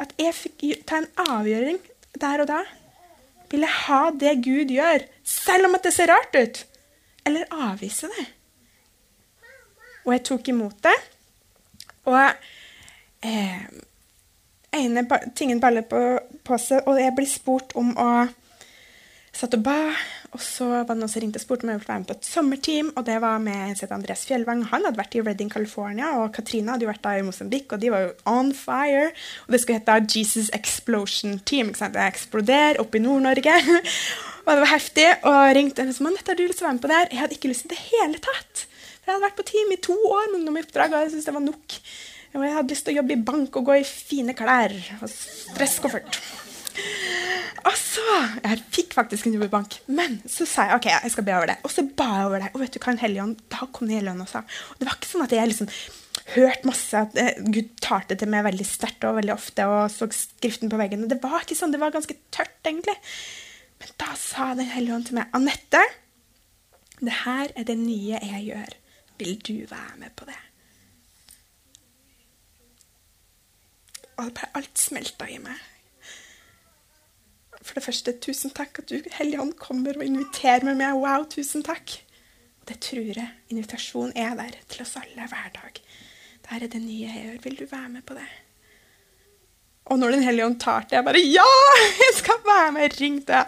At 0.00 0.12
jeg 0.20 0.36
fikk 0.36 0.66
ta 0.88 1.00
en 1.00 1.08
avgjøring 1.28 1.80
der 2.20 2.42
og 2.42 2.50
da. 2.50 2.60
Vil 3.52 3.64
jeg 3.66 3.76
ha 3.86 4.02
det 4.14 4.34
Gud 4.44 4.72
gjør, 4.72 5.04
selv 5.26 5.68
om 5.68 5.76
at 5.76 5.86
det 5.86 5.94
ser 5.94 6.10
rart 6.12 6.36
ut? 6.36 6.62
Eller 7.28 7.48
avvise 7.52 8.08
det? 8.16 8.26
Og 10.10 10.16
jeg 10.16 10.26
tok 10.26 10.50
imot 10.50 10.74
det. 10.82 10.96
Og 12.10 12.18
eh, 13.22 13.62
ene 14.74 15.06
tingen 15.38 15.62
baller 15.62 15.86
på, 15.86 16.02
på 16.42 16.58
seg, 16.58 16.82
og 16.90 16.98
jeg 16.98 17.14
blir 17.14 17.30
spurt 17.30 17.76
om 17.78 17.94
å 17.94 18.10
Satt 19.30 19.54
og 19.54 19.60
ba, 19.62 19.92
og 20.34 20.40
så 20.42 20.66
var 20.66 20.88
det 20.88 20.96
noen 20.98 21.10
som 21.10 21.22
ringte 21.22 21.38
og 21.38 21.44
spurte 21.44 21.62
om 21.62 21.70
jeg 21.70 21.78
ville 21.78 21.86
være 21.86 22.00
med 22.02 22.08
på 22.08 22.14
et 22.16 22.26
sommerteam. 22.26 22.88
Og 22.98 23.04
det 23.06 23.18
var 23.22 23.38
med 23.42 23.78
som 23.78 23.92
Andreas 23.94 24.24
Fjellvang. 24.26 24.64
Han 24.72 24.84
hadde 24.88 24.98
vært 24.98 25.14
i 25.14 25.22
Redding, 25.22 25.52
California, 25.54 26.10
og 26.18 26.32
Katrine 26.34 26.74
hadde 26.74 26.84
jo 26.84 26.90
vært 26.90 27.04
der 27.04 27.20
i 27.20 27.24
Mosambik, 27.28 27.70
og 27.70 27.80
de 27.80 27.92
var 27.94 28.02
jo 28.04 28.10
on 28.28 28.50
fire. 28.58 29.12
Og 29.46 29.54
det 29.54 29.62
skulle 29.62 29.78
hete 29.78 30.18
Jesus 30.18 30.50
Explosion 30.56 31.38
Team. 31.46 31.70
ikke 31.70 31.82
sant? 31.84 31.94
Det 31.94 32.02
eksploderer 32.10 32.82
oppe 32.82 32.98
i 32.98 33.04
Nord-Norge. 33.06 33.54
og 34.44 34.50
det 34.50 34.60
var 34.64 34.72
heftig. 34.74 35.06
Og 35.22 35.38
ringte 35.60 35.86
henne 35.86 35.94
og 35.94 36.00
sa 36.02 36.34
har 36.34 36.42
du 36.42 36.44
lyst 36.44 36.58
til 36.58 36.66
å 36.66 36.68
være 36.68 36.78
med 36.80 36.84
på 36.84 36.90
det 36.90 36.98
her? 36.98 37.08
Jeg 37.14 37.22
hadde 37.22 37.38
ikke 37.38 37.54
lyst 37.54 37.66
til 37.68 37.74
det 37.76 37.82
hele 37.86 38.24
tatt. 38.26 38.66
Jeg 39.04 39.14
hadde 39.14 39.24
vært 39.24 39.38
på 39.40 39.48
team 39.48 39.72
i 39.74 39.80
to 39.82 39.96
år 39.96 40.28
med 40.30 40.40
Ungdom 40.40 40.60
i 40.60 40.64
oppdrag, 40.64 40.92
og 40.92 41.04
jeg 41.04 41.14
syntes 41.14 41.28
det 41.30 41.36
var 41.36 41.46
nok. 41.46 41.78
Og 42.30 42.44
jeg 42.46 42.54
hadde 42.54 42.74
lyst 42.74 42.86
til 42.86 42.94
å 42.94 43.00
jobbe 43.00 43.16
i 43.16 43.24
bank 43.30 43.56
og 43.58 43.66
gå 43.66 43.80
i 43.80 43.86
fine 43.86 44.36
klær 44.38 44.74
og 45.00 45.08
stresskoffert. 45.10 46.20
Og 47.66 47.74
så 47.76 48.04
Jeg 48.44 48.60
fikk 48.72 48.94
faktisk 48.96 49.26
en 49.26 49.34
jobb 49.36 49.48
i 49.48 49.52
bank, 49.52 49.74
men 49.90 50.20
så 50.30 50.46
sa 50.48 50.68
jeg 50.68 50.78
ok, 50.78 50.86
jeg 50.92 51.12
skal 51.12 51.26
be 51.26 51.34
over 51.36 51.50
det. 51.50 51.56
Og 51.66 51.72
så 51.74 51.84
ba 51.84 52.06
jeg 52.14 52.28
over 52.28 52.44
det. 52.44 52.50
Og 52.54 52.62
vet 52.62 52.76
du 52.76 52.78
hva 52.80 52.92
en 52.94 53.02
hellig 53.02 53.22
ånd 53.24 53.42
Da 53.52 53.66
kom 53.66 53.88
Den 53.88 53.98
hellige 53.98 54.14
ånd 54.14 54.24
og 54.24 54.30
sa. 54.30 54.44
Og 54.44 54.80
det 54.80 54.88
var 54.88 54.96
ikke 54.96 55.10
sånn 55.10 55.26
at 55.26 55.34
jeg 55.36 55.50
liksom 55.50 55.70
hørte 56.30 56.68
masse 56.68 57.02
at 57.06 57.18
eh, 57.18 57.40
Gud 57.42 57.72
talte 57.82 58.16
til 58.18 58.30
meg 58.30 58.46
veldig 58.46 58.66
sterkt 58.66 59.04
og 59.08 59.16
veldig 59.18 59.34
ofte 59.34 59.66
og 59.66 59.80
så 59.92 60.08
skriften 60.14 60.70
på 60.70 60.78
veggen. 60.80 61.08
Det 61.10 61.18
var 61.22 61.42
ikke 61.44 61.58
sånn. 61.58 61.74
Det 61.74 61.82
var 61.82 61.94
ganske 61.94 62.16
tørt, 62.34 62.54
egentlig. 62.64 62.96
Men 63.82 63.96
da 64.00 64.14
sa 64.20 64.52
Den 64.54 64.70
hellige 64.70 64.96
ånd 64.96 65.08
til 65.10 65.18
meg, 65.18 65.32
Anette, 65.36 65.82
det 67.00 67.16
her 67.24 67.52
er 67.56 67.66
det 67.66 67.78
nye 67.80 68.20
jeg 68.20 68.46
gjør. 68.50 68.79
Vil 69.20 69.36
du 69.44 69.66
være 69.68 69.98
med 70.00 70.14
på 70.16 70.24
det? 70.28 70.38
Og 74.20 74.40
alt 74.56 74.80
smelta 74.80 75.28
i 75.28 75.36
meg. 75.40 75.58
For 77.60 77.76
det 77.76 77.84
første, 77.84 78.14
tusen 78.24 78.52
takk 78.56 78.80
at 78.80 78.88
du, 78.88 78.96
Hellige 79.18 79.40
Ånd, 79.42 79.52
kommer 79.60 79.98
og 79.98 80.04
inviterer 80.06 80.64
meg 80.64 80.78
med. 80.80 80.96
Wow, 81.02 81.26
tusen 81.28 81.64
takk. 81.64 81.98
Og 82.62 82.68
det 82.68 82.78
tror 82.84 83.10
jeg 83.12 83.28
invitasjon 83.52 84.14
er 84.16 84.32
der 84.38 84.56
til 84.72 84.86
oss 84.86 84.96
alle 85.00 85.28
hver 85.28 85.50
dag. 85.56 85.82
Dette 86.40 86.56
er 86.56 86.72
det 86.72 86.80
nye 86.82 87.10
jeg 87.10 87.26
gjør. 87.26 87.42
Vil 87.44 87.60
du 87.60 87.66
være 87.70 87.92
med 87.92 88.06
på 88.08 88.16
det? 88.16 88.28
Og 89.90 89.98
når 89.98 90.16
Den 90.16 90.24
hellige 90.24 90.46
ånd 90.46 90.60
tar 90.60 90.88
til, 90.88 90.96
jeg 90.96 91.04
bare 91.04 91.20
Ja! 91.20 91.50
Jeg 92.00 92.16
skal 92.22 92.40
være 92.46 92.72
med! 92.72 92.88
Jeg 92.88 93.00
ringte 93.00 93.44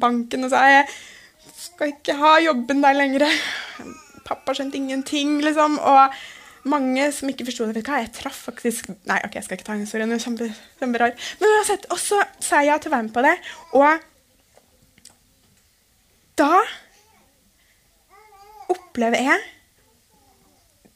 banken 0.00 0.44
og 0.44 0.50
sa 0.52 0.66
jeg 0.68 0.90
skal 1.58 1.94
ikke 1.94 2.18
ha 2.18 2.36
jobben 2.42 2.82
der 2.82 2.98
lenger. 2.98 3.24
Pappa 4.28 4.54
skjønte 4.56 4.78
ingenting, 4.78 5.38
liksom. 5.44 5.78
Og 5.80 6.18
mange 6.68 7.08
som 7.14 7.30
ikke 7.30 7.46
forsto 7.48 7.66
det. 7.66 7.78
Vet 7.78 7.86
du 7.86 7.92
hva, 7.92 8.02
jeg 8.02 8.14
traff 8.16 8.40
faktisk 8.50 8.90
Nei, 9.08 9.18
ok, 9.24 9.38
jeg 9.38 9.46
skal 9.46 9.58
ikke 9.58 9.68
ta 9.70 9.78
historien. 9.78 10.10
Det 10.12 10.18
er 10.18 10.26
kjempe, 10.26 10.50
kjemperar. 10.82 11.16
Men 11.40 11.56
uansett, 11.56 11.88
og 11.94 12.00
så 12.02 12.20
sa 12.44 12.62
jeg 12.62 12.72
ja 12.72 12.78
til 12.82 12.92
å 12.92 12.96
være 12.96 13.08
med 13.08 13.14
på 13.16 13.24
det. 13.24 13.36
Og 13.78 13.90
da 16.38 16.54
opplever 18.68 19.24
jeg 19.30 19.46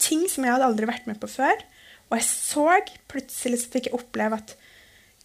ting 0.02 0.26
som 0.30 0.44
jeg 0.44 0.54
hadde 0.54 0.66
aldri 0.68 0.88
vært 0.90 1.08
med 1.08 1.20
på 1.22 1.30
før. 1.30 1.62
Og 2.10 2.18
jeg 2.18 2.28
så 2.28 2.66
plutselig 3.10 3.62
så 3.62 3.72
fikk 3.72 3.88
jeg 3.88 3.96
oppleve 3.96 4.40
at 4.42 4.56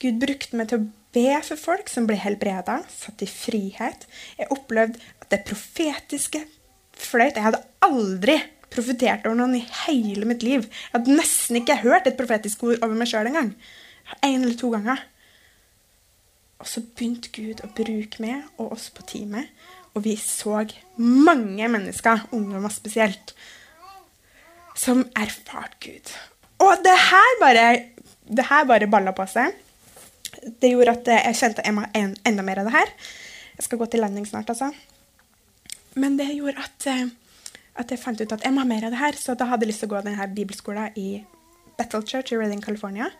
Gud 0.01 0.19
brukte 0.21 0.57
meg 0.59 0.69
til 0.69 0.79
å 0.79 0.87
be 1.15 1.39
for 1.45 1.59
folk 1.59 1.89
som 1.89 2.05
ble 2.07 2.19
helbreda, 2.21 2.79
satt 2.91 3.23
i 3.25 3.29
frihet. 3.29 4.05
Jeg 4.37 4.51
opplevde 4.53 5.01
at 5.23 5.31
det 5.33 5.41
profetiske 5.47 6.43
fløyt. 7.01 7.37
Jeg 7.37 7.45
hadde 7.45 7.63
aldri 7.85 8.37
profetert 8.73 9.25
over 9.27 9.37
noen 9.39 9.57
i 9.59 9.65
hele 9.85 10.27
mitt 10.29 10.43
liv. 10.45 10.65
Jeg 10.67 10.95
hadde 10.95 11.17
nesten 11.17 11.59
ikke 11.61 11.79
hørt 11.83 12.09
et 12.09 12.17
profetisk 12.19 12.65
ord 12.67 12.81
over 12.81 12.97
meg 12.97 13.09
sjøl 13.09 13.29
engang. 13.29 13.53
En 14.23 14.41
eller 14.41 14.57
to 14.59 14.71
ganger. 14.73 15.01
Og 16.57 16.69
så 16.69 16.81
begynte 16.81 17.31
Gud 17.35 17.61
å 17.63 17.69
bruke 17.77 18.21
meg 18.23 18.47
og 18.57 18.73
oss 18.77 18.89
på 18.93 19.05
teamet. 19.09 19.51
Og 19.93 20.03
vi 20.05 20.15
så 20.19 20.63
mange 21.01 21.69
mennesker, 21.73 22.27
ungdommer 22.35 22.73
spesielt, 22.73 23.33
som 24.77 25.05
erfarte 25.17 25.79
Gud. 25.81 26.11
Og 26.61 26.83
det 26.85 26.97
her 27.07 27.39
bare, 27.41 27.63
det 28.29 28.45
her 28.49 28.67
bare 28.69 28.89
balla 28.89 29.13
på 29.17 29.25
seg. 29.29 29.55
Det 30.61 30.69
gjorde 30.69 30.93
at 30.99 31.09
jeg 31.15 31.39
kjente 31.39 31.65
jeg 31.65 31.77
må 31.77 31.87
enda 31.97 32.45
mer 32.45 32.61
av 32.61 32.69
det 32.69 32.75
her. 32.77 32.93
Jeg 33.57 33.65
skal 33.65 33.81
gå 33.81 33.89
til 33.89 34.05
landing 34.05 34.27
snart, 34.29 34.49
altså. 34.53 34.69
Men 35.97 36.17
det 36.19 36.29
gjorde 36.31 36.61
at 36.61 36.87
eh, 36.91 37.07
at 37.77 37.91
jeg 37.93 38.01
fant 38.01 38.21
ut 38.21 38.33
at 38.33 38.45
jeg 38.45 38.53
må 38.53 38.63
ha 38.63 38.69
mer 38.69 38.87
av 38.87 38.93
det 38.93 39.01
her. 39.01 39.17
Så 39.19 39.35
da 39.37 39.47
hadde 39.51 39.65
jeg 39.65 39.73
lyst 39.73 39.83
til 39.83 39.91
å 39.91 39.95
gå 39.95 40.03
denne 40.05 40.29
bibelskolen 40.33 40.97
i 40.97 41.21
Battle 41.77 42.01
Church 42.05 42.33
i 42.33 42.39
Reading, 42.39 42.63
California. 42.63 43.11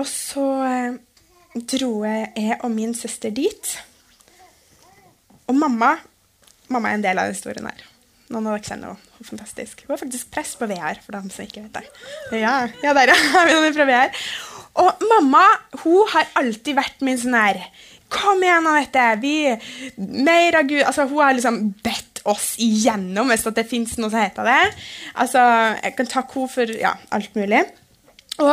Og 0.00 0.08
så 0.08 0.46
eh, 0.66 0.98
dro 1.74 1.92
jeg 2.04 2.58
og 2.60 2.70
min 2.74 2.94
søster 2.96 3.32
dit. 3.34 3.76
Og 5.48 5.56
mamma 5.58 5.96
Mamma 6.72 6.88
er 6.88 6.96
en 6.96 7.02
del 7.04 7.18
av 7.20 7.28
historien 7.28 7.66
her. 7.68 7.80
Noen 8.32 8.46
av 8.48 8.54
dere 8.54 8.64
kjenner 8.64 8.92
henne. 8.94 9.08
Hun 9.18 9.24
er 9.24 9.28
fantastisk. 9.28 9.82
Hun 9.84 9.92
er 9.92 9.98
faktisk 10.00 10.30
prest 10.32 10.54
på 10.56 10.64
VR, 10.70 11.00
for 11.04 11.12
dem 11.12 11.26
som 11.28 11.44
ikke 11.44 11.66
vet 11.66 11.74
det. 11.74 11.82
Ja, 12.40 12.54
ja 12.80 12.94
der, 12.96 13.12
ja. 13.12 13.16
Vi 13.50 13.56
er 13.58 13.74
fra 13.76 13.86
VR. 13.90 14.22
Og 14.80 15.02
mamma 15.10 15.42
hun 15.82 16.08
har 16.14 16.30
alltid 16.40 16.78
vært 16.78 17.04
min 17.04 17.20
sånn 17.20 17.36
her 17.36 17.60
Kom 18.12 18.42
igjen, 18.44 18.66
Anette! 18.68 19.06
Vi, 19.22 19.36
mer 19.96 20.58
av 20.60 20.68
Gud 20.68 20.82
Altså, 20.84 21.06
hun 21.08 21.22
har 21.22 21.36
liksom 21.36 21.62
bedt 21.84 22.20
oss 22.28 22.52
igjennom, 22.62 23.32
hvis 23.32 23.46
det 23.56 23.64
fins 23.70 23.96
noe 23.98 24.12
som 24.12 24.20
heter 24.20 24.46
det. 24.46 24.60
Altså, 25.24 25.40
Jeg 25.82 25.96
kan 25.98 26.10
takke 26.10 26.38
henne 26.38 26.52
for 26.52 26.76
ja, 26.76 26.92
alt 27.14 27.34
mulig. 27.38 27.64
Og 28.42 28.52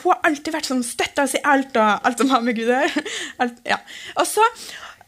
hun 0.00 0.08
har 0.12 0.24
alltid 0.28 0.54
vært 0.54 0.70
sånn 0.70 0.82
støtta 0.86 1.26
oss 1.26 1.36
i 1.38 1.44
alt 1.46 1.76
og 1.80 2.08
alt 2.08 2.22
som 2.22 2.32
har 2.32 2.42
med 2.46 2.58
Gud 2.58 2.72
å. 2.72 2.80
Ja. 3.70 3.78
Og 4.18 4.26
så, 4.28 4.44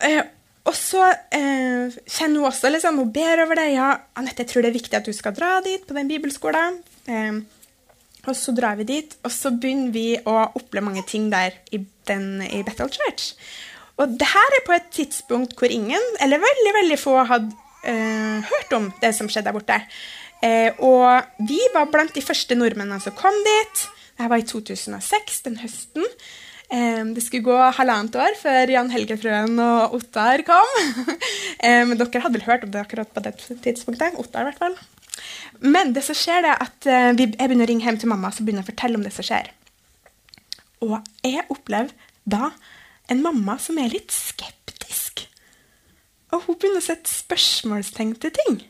eh, 0.03 0.23
og 0.69 0.77
så 0.79 1.09
eh, 1.35 1.91
kjenner 2.07 2.39
hun 2.39 2.49
også 2.49 2.71
liksom, 2.73 3.01
Hun 3.03 3.13
ber 3.15 3.45
over 3.45 3.59
det. 3.59 3.69
Ja, 3.77 3.91
Anette, 4.19 4.45
jeg 4.45 4.53
tror 4.53 4.67
det 4.67 4.73
er 4.73 4.79
viktig 4.79 4.99
at 4.99 5.09
du 5.09 5.15
skal 5.17 5.35
dra 5.37 5.57
dit 5.65 5.87
på 5.87 5.97
den 5.99 6.11
bibelskolen. 6.11 6.81
Eh, 7.07 7.43
og 8.23 8.39
så 8.39 8.55
drar 8.55 8.79
vi 8.79 8.87
dit, 8.87 9.17
og 9.27 9.33
så 9.35 9.51
begynner 9.51 9.91
vi 9.95 10.07
å 10.23 10.37
oppleve 10.55 10.87
mange 10.87 11.03
ting 11.09 11.27
der 11.33 11.57
i, 11.75 11.83
den, 12.09 12.43
i 12.47 12.63
Bethel 12.67 12.91
Church. 12.93 13.33
Og 14.01 14.15
det 14.19 14.29
her 14.31 14.57
er 14.57 14.65
på 14.67 14.75
et 14.77 14.91
tidspunkt 14.95 15.57
hvor 15.59 15.73
ingen, 15.73 16.05
eller 16.23 16.43
veldig 16.43 16.75
veldig 16.79 16.99
få, 17.01 17.17
hadde 17.29 17.51
eh, 17.83 18.47
hørt 18.47 18.77
om 18.79 18.89
det 19.03 19.13
som 19.17 19.29
skjedde 19.31 19.51
der 19.51 19.57
borte. 19.57 19.81
Eh, 20.43 20.79
og 20.83 21.47
vi 21.49 21.59
var 21.75 21.91
blant 21.91 22.15
de 22.15 22.25
første 22.25 22.57
nordmennene 22.59 23.03
som 23.03 23.15
kom 23.19 23.37
dit. 23.47 23.85
Dette 24.17 24.31
var 24.31 24.43
i 24.43 24.47
2006, 24.47 25.43
den 25.47 25.59
høsten. 25.63 26.07
Eh, 26.73 27.03
det 27.15 27.27
skulle 27.27 27.47
gå 27.47 27.59
halvannet 27.79 28.17
år 28.23 28.39
før 28.41 28.75
Jan 28.75 28.91
Helge 28.95 29.19
Frøen 29.21 29.59
og 29.63 29.99
Ottar 29.99 30.47
kom. 30.47 30.75
eh, 31.67 31.83
men 31.85 31.99
dere 31.99 32.25
hadde 32.25 32.39
vel 32.39 32.49
hørt 32.49 32.67
om 32.67 32.75
det 32.75 32.83
akkurat 32.87 33.13
på 33.13 33.23
det 33.27 33.37
tidspunktet? 33.67 34.19
Ottar, 34.23 34.47
i 34.47 34.51
hvert 34.51 34.63
fall. 34.63 34.79
Men 35.63 35.93
det 35.97 36.05
som 36.07 36.17
skjer 36.19 36.49
er 36.53 36.63
at 36.63 36.89
eh, 36.89 37.11
jeg 37.13 37.35
begynner 37.37 37.67
å 37.67 37.71
ringe 37.71 37.87
hjem 37.87 38.01
til 38.03 38.11
mamma 38.13 38.33
så 38.35 38.45
begynner 38.45 38.65
jeg 38.65 38.71
å 38.71 38.73
fortelle 38.73 38.99
om 38.99 39.07
det 39.07 39.15
som 39.15 39.27
skjer. 39.27 39.53
Og 40.83 40.97
jeg 41.23 41.47
opplever 41.53 41.93
da 42.25 42.51
en 43.11 43.23
mamma 43.23 43.59
som 43.63 43.79
er 43.79 43.93
litt 43.93 44.15
skeptisk. 44.15 45.27
Og 46.33 46.47
hun 46.47 46.59
begynner 46.59 46.83
å 46.83 46.87
sette 46.87 47.11
spørsmålstegn 47.13 48.17
til 48.23 48.35
ting. 48.37 48.61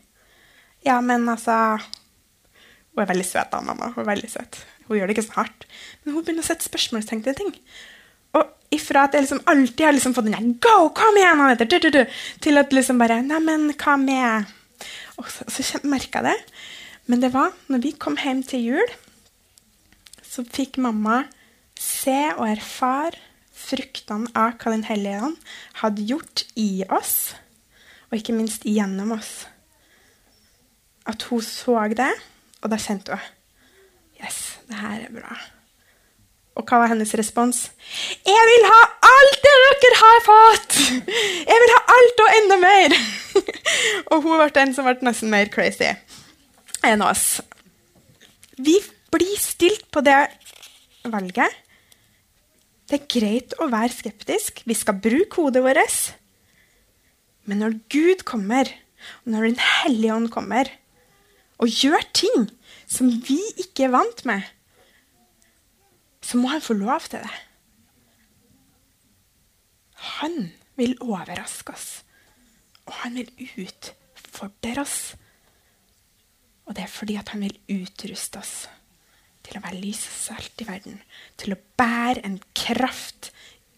Ja, 0.86 1.00
men 1.00 1.28
altså 1.30 1.78
Hun 2.92 3.00
er 3.00 3.08
veldig 3.08 3.24
søt, 3.24 3.48
da, 3.48 3.62
mamma. 3.64 3.92
Hun 3.94 4.02
er 4.02 4.10
veldig 4.10 4.28
søt. 4.28 4.58
Hun 4.84 4.98
gjør 4.98 5.08
det 5.08 5.14
ikke 5.16 5.24
så 5.24 5.36
hardt. 5.38 5.62
Men 6.02 6.12
hun 6.12 6.24
begynner 6.26 6.44
å 6.44 6.48
sette 6.50 6.66
spørsmålstegn 6.66 7.22
til 7.24 7.36
ting. 7.38 7.54
Og 8.36 8.50
ifra 8.74 9.06
at 9.06 9.14
jeg 9.16 9.24
liksom 9.24 9.40
alltid 9.48 9.86
har 9.86 9.94
liksom 9.96 10.12
fått 10.16 10.28
den 10.28 10.36
der 10.36 10.58
Go, 10.60 10.90
kom 10.96 11.16
igjen! 11.16 12.12
Til 12.44 12.60
at 12.60 12.74
liksom 12.76 13.00
bare 13.00 13.22
Neimen, 13.24 13.70
hva 13.80 13.96
med 14.00 14.52
Og 15.20 15.28
så, 15.30 15.46
så 15.50 15.82
merka 15.86 16.22
jeg 16.22 16.32
det. 16.32 16.54
Men 17.10 17.22
det 17.22 17.32
var 17.34 17.54
når 17.72 17.82
vi 17.82 17.94
kom 17.98 18.16
hjem 18.20 18.42
til 18.46 18.72
jul, 18.72 18.94
så 20.22 20.44
fikk 20.46 20.78
mamma 20.80 21.24
se 21.78 22.18
og 22.36 22.46
erfare 22.46 23.18
fruktene 23.62 24.30
av 24.38 24.56
hva 24.58 24.72
Den 24.74 24.86
hellige 24.88 25.22
ånd 25.28 25.38
hadde 25.82 26.06
gjort 26.08 26.44
i 26.58 26.84
oss, 26.88 27.34
og 28.10 28.18
ikke 28.18 28.36
minst 28.36 28.66
gjennom 28.68 29.14
oss. 29.16 29.46
At 31.08 31.26
hun 31.28 31.42
så 31.44 31.78
det, 31.96 32.12
og 32.62 32.70
da 32.72 32.78
kjente 32.80 33.18
hun 33.18 33.38
Yes, 34.22 34.60
det 34.68 34.78
her 34.78 35.00
er 35.02 35.10
bra. 35.10 35.34
Og 36.52 36.68
hva 36.68 36.82
var 36.82 36.90
hennes 36.92 37.14
respons? 37.16 37.64
Jeg 38.28 38.48
vil 38.48 38.66
ha 38.68 38.80
alt 39.08 39.38
det 39.44 39.52
dere 39.84 40.00
har 40.02 40.18
fått! 40.26 40.80
Jeg 41.48 41.62
vil 41.64 41.72
ha 41.72 41.80
alt 41.96 42.24
og 42.24 42.36
enda 42.40 42.58
mer! 42.60 42.96
og 44.12 44.26
hun 44.26 44.36
ble 44.36 44.50
den 44.58 44.74
som 44.76 44.88
ble 44.88 44.98
nesten 45.06 45.32
mer 45.32 45.48
crazy 45.52 45.88
enn 46.84 47.04
oss. 47.06 47.40
Vi 48.58 48.76
blir 49.14 49.38
stilt 49.40 49.86
på 49.94 50.02
det 50.04 50.18
valget. 51.08 51.60
Det 52.90 52.98
er 52.98 53.10
greit 53.14 53.54
å 53.62 53.70
være 53.72 53.94
skeptisk. 53.94 54.64
Vi 54.68 54.76
skal 54.76 55.00
bruke 55.00 55.38
hodet 55.38 55.62
vårt. 55.64 56.00
Men 57.48 57.62
når 57.62 57.78
Gud 57.92 58.26
kommer, 58.28 58.68
og 59.24 59.32
når 59.34 59.48
Den 59.48 59.62
hellige 59.82 60.14
ånd 60.14 60.30
kommer 60.30 60.68
og 61.62 61.70
gjør 61.70 62.02
ting 62.14 62.50
som 62.90 63.08
vi 63.08 63.38
ikke 63.58 63.86
er 63.86 63.94
vant 63.94 64.24
med, 64.28 64.42
så 66.22 66.38
må 66.38 66.52
han 66.52 66.62
få 66.64 66.76
lov 66.78 67.08
til 67.10 67.22
det. 67.24 67.32
Han 70.18 70.52
vil 70.78 70.96
overraske 71.02 71.74
oss, 71.74 71.88
og 72.86 72.94
han 73.02 73.18
vil 73.18 73.50
utfordre 73.66 74.82
oss. 74.82 75.00
Og 76.66 76.76
det 76.76 76.86
er 76.86 76.94
fordi 76.94 77.18
han 77.18 77.44
vil 77.44 77.58
utruste 77.82 78.40
oss 78.40 78.54
til 79.42 79.58
å 79.58 79.62
være 79.64 79.80
lys 79.82 80.04
og 80.06 80.18
salt 80.18 80.62
i 80.62 80.66
verden. 80.68 81.00
Til 81.38 81.54
å 81.54 81.62
bære 81.78 82.22
en 82.26 82.38
kraft 82.56 83.32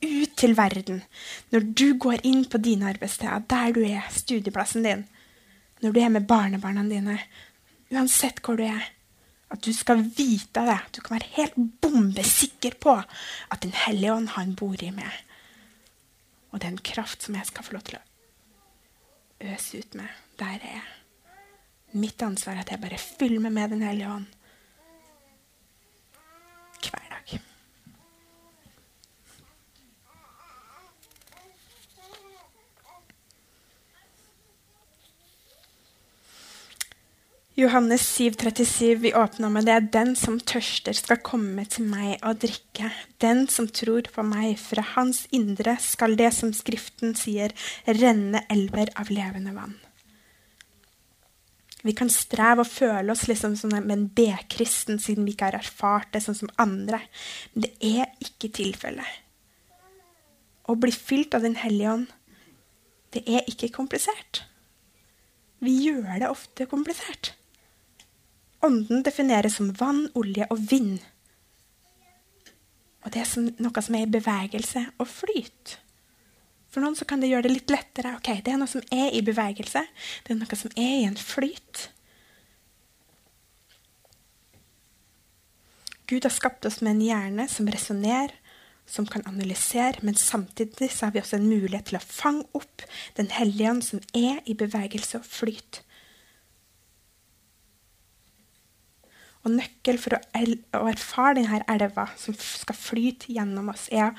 ut 0.05 0.37
til 0.37 0.57
verden. 0.57 1.03
Når 1.53 1.69
du 1.73 1.87
går 2.01 2.25
inn 2.29 2.45
på 2.51 2.61
dine 2.61 2.91
arbeidssteder, 2.93 3.47
der 3.51 3.73
du 3.73 3.81
er, 3.87 4.05
studieplassen 4.13 4.85
din, 4.85 5.07
når 5.83 5.95
du 5.95 6.01
er 6.01 6.13
med 6.13 6.29
barnebarna 6.29 6.85
dine, 6.89 7.19
uansett 7.93 8.41
hvor 8.45 8.61
du 8.61 8.65
er, 8.67 8.91
at 9.55 9.63
du 9.65 9.73
skal 9.75 10.03
vite 10.17 10.65
det. 10.67 10.81
Du 10.97 11.01
kan 11.01 11.17
være 11.17 11.33
helt 11.37 11.57
bombesikker 11.81 12.77
på 12.81 12.97
at 12.99 13.63
Den 13.63 13.73
hellige 13.87 14.13
ånd, 14.13 14.29
han 14.35 14.55
bor 14.59 14.77
i 14.83 14.91
meg. 14.91 15.13
Og 16.51 16.61
det 16.61 16.69
er 16.69 16.75
en 16.75 16.87
kraft 16.93 17.23
som 17.23 17.35
jeg 17.35 17.47
skal 17.47 17.65
få 17.67 17.79
lov 17.79 17.87
til 17.89 17.99
å 17.99 19.55
øse 19.55 19.81
ut 19.81 19.95
med 19.99 20.23
der 20.39 20.59
er 20.59 20.71
jeg. 20.79 20.87
Mitt 21.95 22.23
ansvar 22.27 22.57
er 22.57 22.65
at 22.65 22.71
jeg 22.73 22.83
bare 22.83 22.99
fyller 22.99 23.43
meg 23.43 23.53
med 23.55 23.71
Den 23.77 23.83
hellige 23.87 24.11
ånd 24.11 24.27
hver 26.85 27.05
dag. 27.11 27.39
Johannes 37.57 38.19
7,37, 38.19 38.95
vi 38.95 39.15
åpner 39.15 39.49
med 39.49 39.65
det. 39.65 39.81
Den 39.81 40.17
som 40.17 40.41
tørster, 40.41 40.93
skal 40.93 41.21
komme 41.23 41.63
til 41.71 41.85
meg 41.87 42.17
og 42.27 42.41
drikke. 42.43 42.89
Den 43.23 43.45
som 43.47 43.69
tror 43.71 44.09
på 44.11 44.25
meg, 44.27 44.57
fra 44.59 44.83
hans 44.97 45.21
indre 45.31 45.77
skal 45.79 46.17
det 46.19 46.33
som 46.35 46.51
Skriften 46.51 47.15
sier, 47.15 47.55
renne 47.87 48.41
elver 48.51 48.91
av 48.99 49.13
levende 49.15 49.53
vann. 49.55 49.77
Vi 51.87 51.95
kan 51.95 52.11
streve 52.11 52.65
og 52.65 52.73
føle 52.73 53.15
oss 53.15 53.23
liksom 53.31 53.55
som 53.61 53.71
en 53.79 54.03
B-kristen 54.09 54.99
siden 54.99 55.23
vi 55.23 55.37
ikke 55.37 55.53
har 55.53 55.61
erfart 55.61 56.11
det 56.11 56.25
sånn 56.25 56.41
som 56.41 56.51
andre. 56.59 56.99
Men 57.55 57.69
det 57.69 57.73
er 57.87 58.11
ikke 58.25 58.51
tilfellet. 58.59 59.23
Å 60.67 60.75
bli 60.75 60.91
fylt 60.91 61.39
av 61.39 61.47
Den 61.47 61.55
hellige 61.63 61.95
ånd, 62.01 62.11
det 63.15 63.23
er 63.31 63.47
ikke 63.47 63.71
komplisert. 63.79 64.43
Vi 65.63 65.79
gjør 65.87 66.19
det 66.19 66.35
ofte 66.35 66.67
komplisert. 66.67 67.37
Ånden 68.65 69.03
defineres 69.05 69.59
som 69.59 69.73
vann, 69.77 70.07
olje 70.17 70.47
og 70.51 70.61
vind. 70.71 71.03
Og 73.05 73.13
det 73.13 73.21
er 73.21 73.49
noe 73.61 73.83
som 73.85 73.97
er 73.99 74.07
i 74.07 74.13
bevegelse 74.15 74.87
og 74.97 75.09
flyt. 75.11 75.79
For 76.73 76.83
noen 76.83 76.97
kan 77.07 77.21
det 77.23 77.29
gjøre 77.31 77.47
det 77.47 77.53
litt 77.53 77.71
lettere. 77.75 78.17
Ok, 78.17 78.31
Det 78.43 78.55
er 78.55 78.59
noe 78.59 78.71
som 78.71 78.83
er 78.91 79.13
i 79.13 79.21
bevegelse. 79.23 79.85
Det 80.25 80.33
er 80.33 80.41
noe 80.41 80.57
som 80.59 80.73
er 80.75 80.95
i 81.03 81.05
en 81.07 81.21
flyt. 81.21 81.91
Gud 86.07 86.25
har 86.25 86.33
skapt 86.33 86.67
oss 86.67 86.81
med 86.81 86.97
en 86.97 87.05
hjerne 87.05 87.47
som 87.49 87.69
resonnerer, 87.69 88.33
som 88.87 89.07
kan 89.07 89.23
analysere, 89.25 90.03
men 90.03 90.15
samtidig 90.15 90.91
har 91.01 91.15
vi 91.15 91.21
også 91.21 91.39
en 91.39 91.49
mulighet 91.49 91.87
til 91.89 91.97
å 91.97 92.05
fange 92.05 92.45
opp 92.53 92.83
Den 93.17 93.31
hellige 93.33 93.71
ånd 93.71 93.85
som 93.85 94.01
er 94.13 94.43
i 94.45 94.55
bevegelse 94.55 95.23
og 95.23 95.25
flyt. 95.25 95.81
Og 99.45 99.53
nøkkel 99.53 100.01
for 100.01 100.17
å, 100.17 100.21
å 100.81 100.89
erfare 100.89 101.37
denne 101.39 101.61
elva 101.69 102.09
som 102.21 102.37
skal 102.39 102.79
flyte 102.79 103.33
gjennom 103.37 103.69
oss, 103.75 103.91
er 103.93 104.11
å 104.11 104.19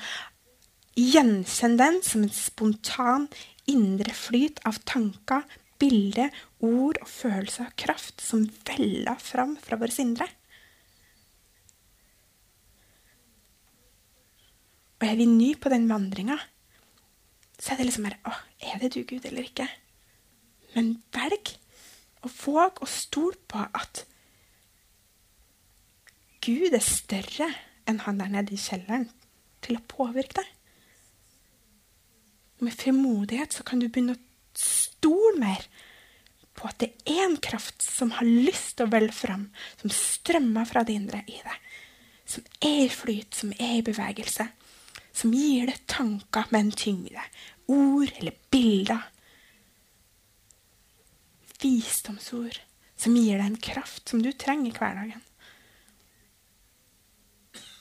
gjenkjenne 0.96 1.80
den 1.80 2.02
som 2.06 2.24
en 2.24 2.32
spontan 2.32 3.26
indre 3.68 4.14
flyt 4.14 4.62
av 4.68 4.78
tanker, 4.88 5.42
bilder, 5.76 6.32
ord 6.64 6.96
og 7.02 7.08
følelser 7.10 7.66
av 7.66 7.74
kraft 7.76 8.22
som 8.24 8.46
veller 8.68 9.18
fram 9.20 9.56
fra 9.60 9.76
vårt 9.80 9.98
indre. 10.00 10.28
Og 14.96 15.04
er 15.04 15.18
vi 15.18 15.26
ny 15.28 15.50
på 15.60 15.68
den 15.68 15.84
vandringa, 15.90 16.38
så 17.60 17.72
er 17.72 17.80
det 17.80 17.90
liksom 17.90 18.06
bare 18.06 18.20
Å, 18.28 18.32
er 18.72 18.80
det 18.80 18.94
du, 18.94 19.02
Gud, 19.04 19.24
eller 19.28 19.44
ikke? 19.44 19.66
Men 20.72 20.96
velg 21.12 21.52
og 22.24 22.32
våg 22.40 22.80
å 22.84 22.88
stole 22.88 23.36
på 23.48 23.60
at 23.64 24.04
Gud 26.46 26.74
er 26.76 26.84
større 26.84 27.48
enn 27.90 27.98
han 28.04 28.20
der 28.20 28.30
nede 28.30 28.54
i 28.54 28.60
kjelleren 28.60 29.08
til 29.64 29.78
å 29.78 29.86
påvirke 29.90 30.38
deg. 30.38 30.52
Med 32.62 32.72
frimodighet 32.78 33.56
så 33.56 33.66
kan 33.66 33.82
du 33.82 33.88
begynne 33.88 34.14
å 34.16 34.22
stole 34.56 35.34
mer 35.42 35.66
på 36.56 36.70
at 36.70 36.78
det 36.80 36.92
er 37.04 37.26
en 37.26 37.36
kraft 37.42 37.84
som 37.84 38.14
har 38.16 38.28
lyst 38.28 38.78
til 38.78 38.86
å 38.86 38.92
velle 38.94 39.12
fram, 39.12 39.50
som 39.80 39.92
strømmer 39.92 40.68
fra 40.68 40.84
det 40.86 40.96
indre 40.96 41.20
i 41.28 41.36
deg. 41.36 41.66
Som 42.26 42.46
er 42.64 42.86
i 42.86 42.92
flyt, 42.92 43.36
som 43.36 43.52
er 43.58 43.80
i 43.80 43.84
bevegelse. 43.86 44.48
som 45.16 45.32
gir 45.32 45.64
deg 45.64 45.78
tanker 45.88 46.44
med 46.50 46.60
en 46.60 46.72
tyngde. 46.76 47.22
Ord 47.72 48.10
eller 48.18 48.34
bilder. 48.52 49.06
Visdomsord 51.62 52.58
som 53.00 53.16
gir 53.16 53.38
deg 53.38 53.46
en 53.46 53.56
kraft 53.56 54.08
som 54.12 54.20
du 54.20 54.28
trenger 54.32 54.68
i 54.68 54.76
hverdagen. 54.76 55.22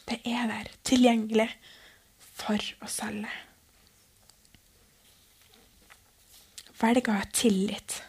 Det 0.06 0.20
er 0.26 0.48
der, 0.50 0.70
tilgjengelig 0.86 1.50
for 2.20 2.62
oss 2.86 3.00
alle. 3.06 3.32
Velg 6.76 7.08
å 7.10 7.16
ha 7.16 7.26
tillit 7.34 8.02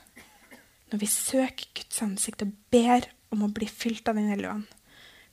når 0.91 1.01
vi 1.03 1.09
søker 1.11 1.71
Guds 1.77 2.03
ansikt 2.05 2.45
og 2.45 2.53
ber 2.75 3.09
om 3.35 3.47
å 3.47 3.53
bli 3.53 3.69
fylt 3.71 4.09
av 4.11 4.19
Den 4.19 4.31
hellige 4.31 4.53
ånd. 4.53 4.67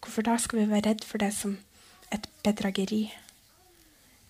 Hvorfor 0.04 0.26
da 0.26 0.38
skal 0.42 0.64
vi 0.64 0.70
være 0.72 0.90
redd 0.90 1.06
for 1.08 1.22
det 1.22 1.32
som 1.36 1.58
et 2.12 2.26
bedrageri? 2.46 3.06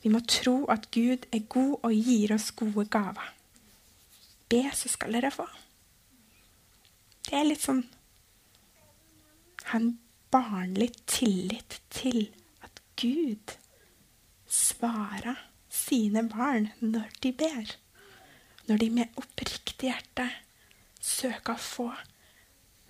Vi 0.04 0.12
må 0.12 0.20
tro 0.28 0.66
at 0.72 0.90
Gud 0.92 1.28
er 1.32 1.46
god 1.50 1.78
og 1.82 1.94
gir 1.96 2.34
oss 2.36 2.50
gode 2.52 2.86
gaver. 2.92 3.30
Be, 4.52 4.66
så 4.76 4.92
skal 4.92 5.16
dere 5.16 5.32
få. 5.34 5.48
Det 7.24 7.40
er 7.40 7.48
litt 7.48 7.64
sånn 7.64 7.86
Han 9.72 9.94
barnlig 10.34 10.90
tillit 11.06 11.80
til 11.94 12.26
at 12.66 12.82
Gud 12.98 13.54
svarer 14.50 15.38
sine 15.70 16.26
barn 16.30 16.72
når 16.82 17.14
de 17.24 17.34
ber. 17.38 17.76
Når 18.68 18.78
de 18.82 18.90
med 18.90 19.20
oppriktig 19.20 19.92
hjerte 19.92 20.30
søker 21.04 21.54
å 21.54 21.62
få 21.62 21.90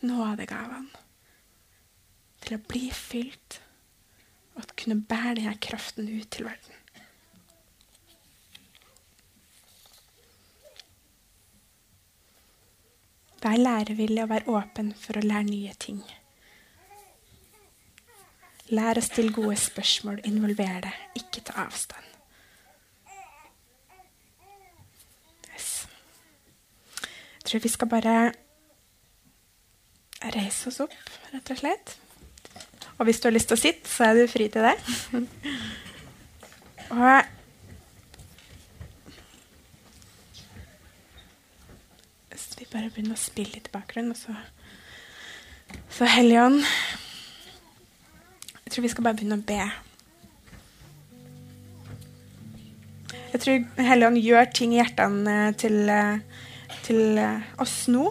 nådegavene 0.06 1.02
til 2.44 2.58
å 2.58 2.64
bli 2.68 2.88
fylt 2.94 3.60
og 4.60 4.74
kunne 4.78 5.02
bære 5.02 5.40
denne 5.42 5.58
kraften 5.64 6.10
ut 6.12 6.30
til 6.32 6.46
verden. 6.46 6.80
Vær 13.44 13.60
lærevillig 13.60 14.24
å 14.24 14.30
være 14.32 14.52
åpen 14.56 14.94
for 14.96 15.20
å 15.20 15.24
lære 15.26 15.50
nye 15.50 15.74
ting. 15.80 16.04
Lær 18.74 18.98
å 18.98 19.04
stille 19.06 19.34
gode 19.36 19.56
spørsmål, 19.60 20.24
involver 20.26 20.80
deg, 20.88 21.02
ikke 21.20 21.44
ta 21.46 21.60
avstand. 21.68 22.08
Yes. 25.52 25.68
Jeg 27.36 27.46
tror 27.50 27.64
vi 27.68 27.74
skal 27.76 27.92
bare 27.92 28.16
reise 30.34 30.72
oss 30.72 30.82
opp, 30.88 30.98
rett 31.34 31.54
og 31.54 31.62
slett. 31.62 31.96
Og 32.98 33.06
hvis 33.06 33.22
du 33.22 33.28
har 33.28 33.36
lyst 33.36 33.52
til 33.52 33.60
å 33.60 33.62
sitte, 33.62 33.90
så 33.90 34.10
er 34.10 34.18
du 34.18 34.32
fri 34.32 34.50
til 34.50 34.66
det. 34.66 34.76
og 36.98 37.32
Hvis 42.34 42.50
vi 42.58 42.70
bare 42.72 42.90
begynner 42.90 43.18
å 43.18 43.22
spille 43.22 43.54
litt 43.54 43.70
i 43.70 43.74
bakgrunnen, 43.74 44.18
så 44.18 44.34
Så 45.94 46.06
Helligånd 46.10 46.62
Jeg 46.62 47.03
tror 48.74 48.86
vi 48.86 48.92
skal 48.92 49.06
bare 49.06 49.18
begynne 49.20 49.38
å 49.38 49.46
be. 49.46 49.62
Jeg 53.34 53.42
tror 53.42 53.86
Helligånd 53.88 54.22
gjør 54.22 54.50
ting 54.54 54.74
i 54.76 54.80
hjertene 54.80 55.38
til, 55.62 55.90
til 56.86 57.22
oss 57.62 57.78
nå. 57.94 58.08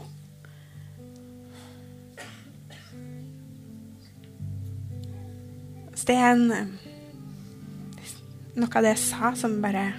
Så 5.95 6.09
det 6.09 6.17
er 6.19 6.33
en, 6.33 6.49
noe 8.59 8.67
av 8.67 8.83
det 8.83 8.97
jeg 8.97 9.05
sa, 9.05 9.35
som 9.39 9.61
bare 9.63 9.93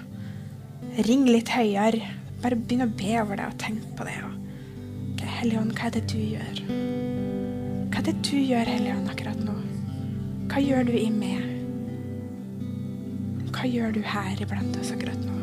Ring 1.08 1.24
litt 1.26 1.50
høyere. 1.50 2.12
Bare 2.44 2.60
begynn 2.60 2.84
å 2.86 2.92
be 2.92 3.16
over 3.22 3.40
det 3.40 3.48
og 3.48 3.56
tenk 3.64 3.86
på 3.98 4.06
det. 4.06 4.18
Okay, 5.14 5.32
Helligånd, 5.40 5.72
hva 5.80 5.88
er 5.88 5.96
det 5.96 6.04
du 6.12 6.20
gjør? 6.20 6.60
Hva 7.88 8.04
er 8.04 8.10
det 8.12 8.18
du 8.28 8.36
gjør, 8.36 8.74
Helligånd, 8.76 9.10
akkurat 9.16 9.40
nå? 9.48 9.63
Hva 10.52 10.62
gjør 10.62 10.88
du 10.90 10.96
i 10.98 11.08
meg? 11.14 11.46
Hva 13.54 13.70
gjør 13.70 13.96
du 13.96 14.02
her 14.06 14.44
iblant 14.44 14.80
oss 14.82 14.92
akkurat 14.96 15.22
nå? 15.24 15.43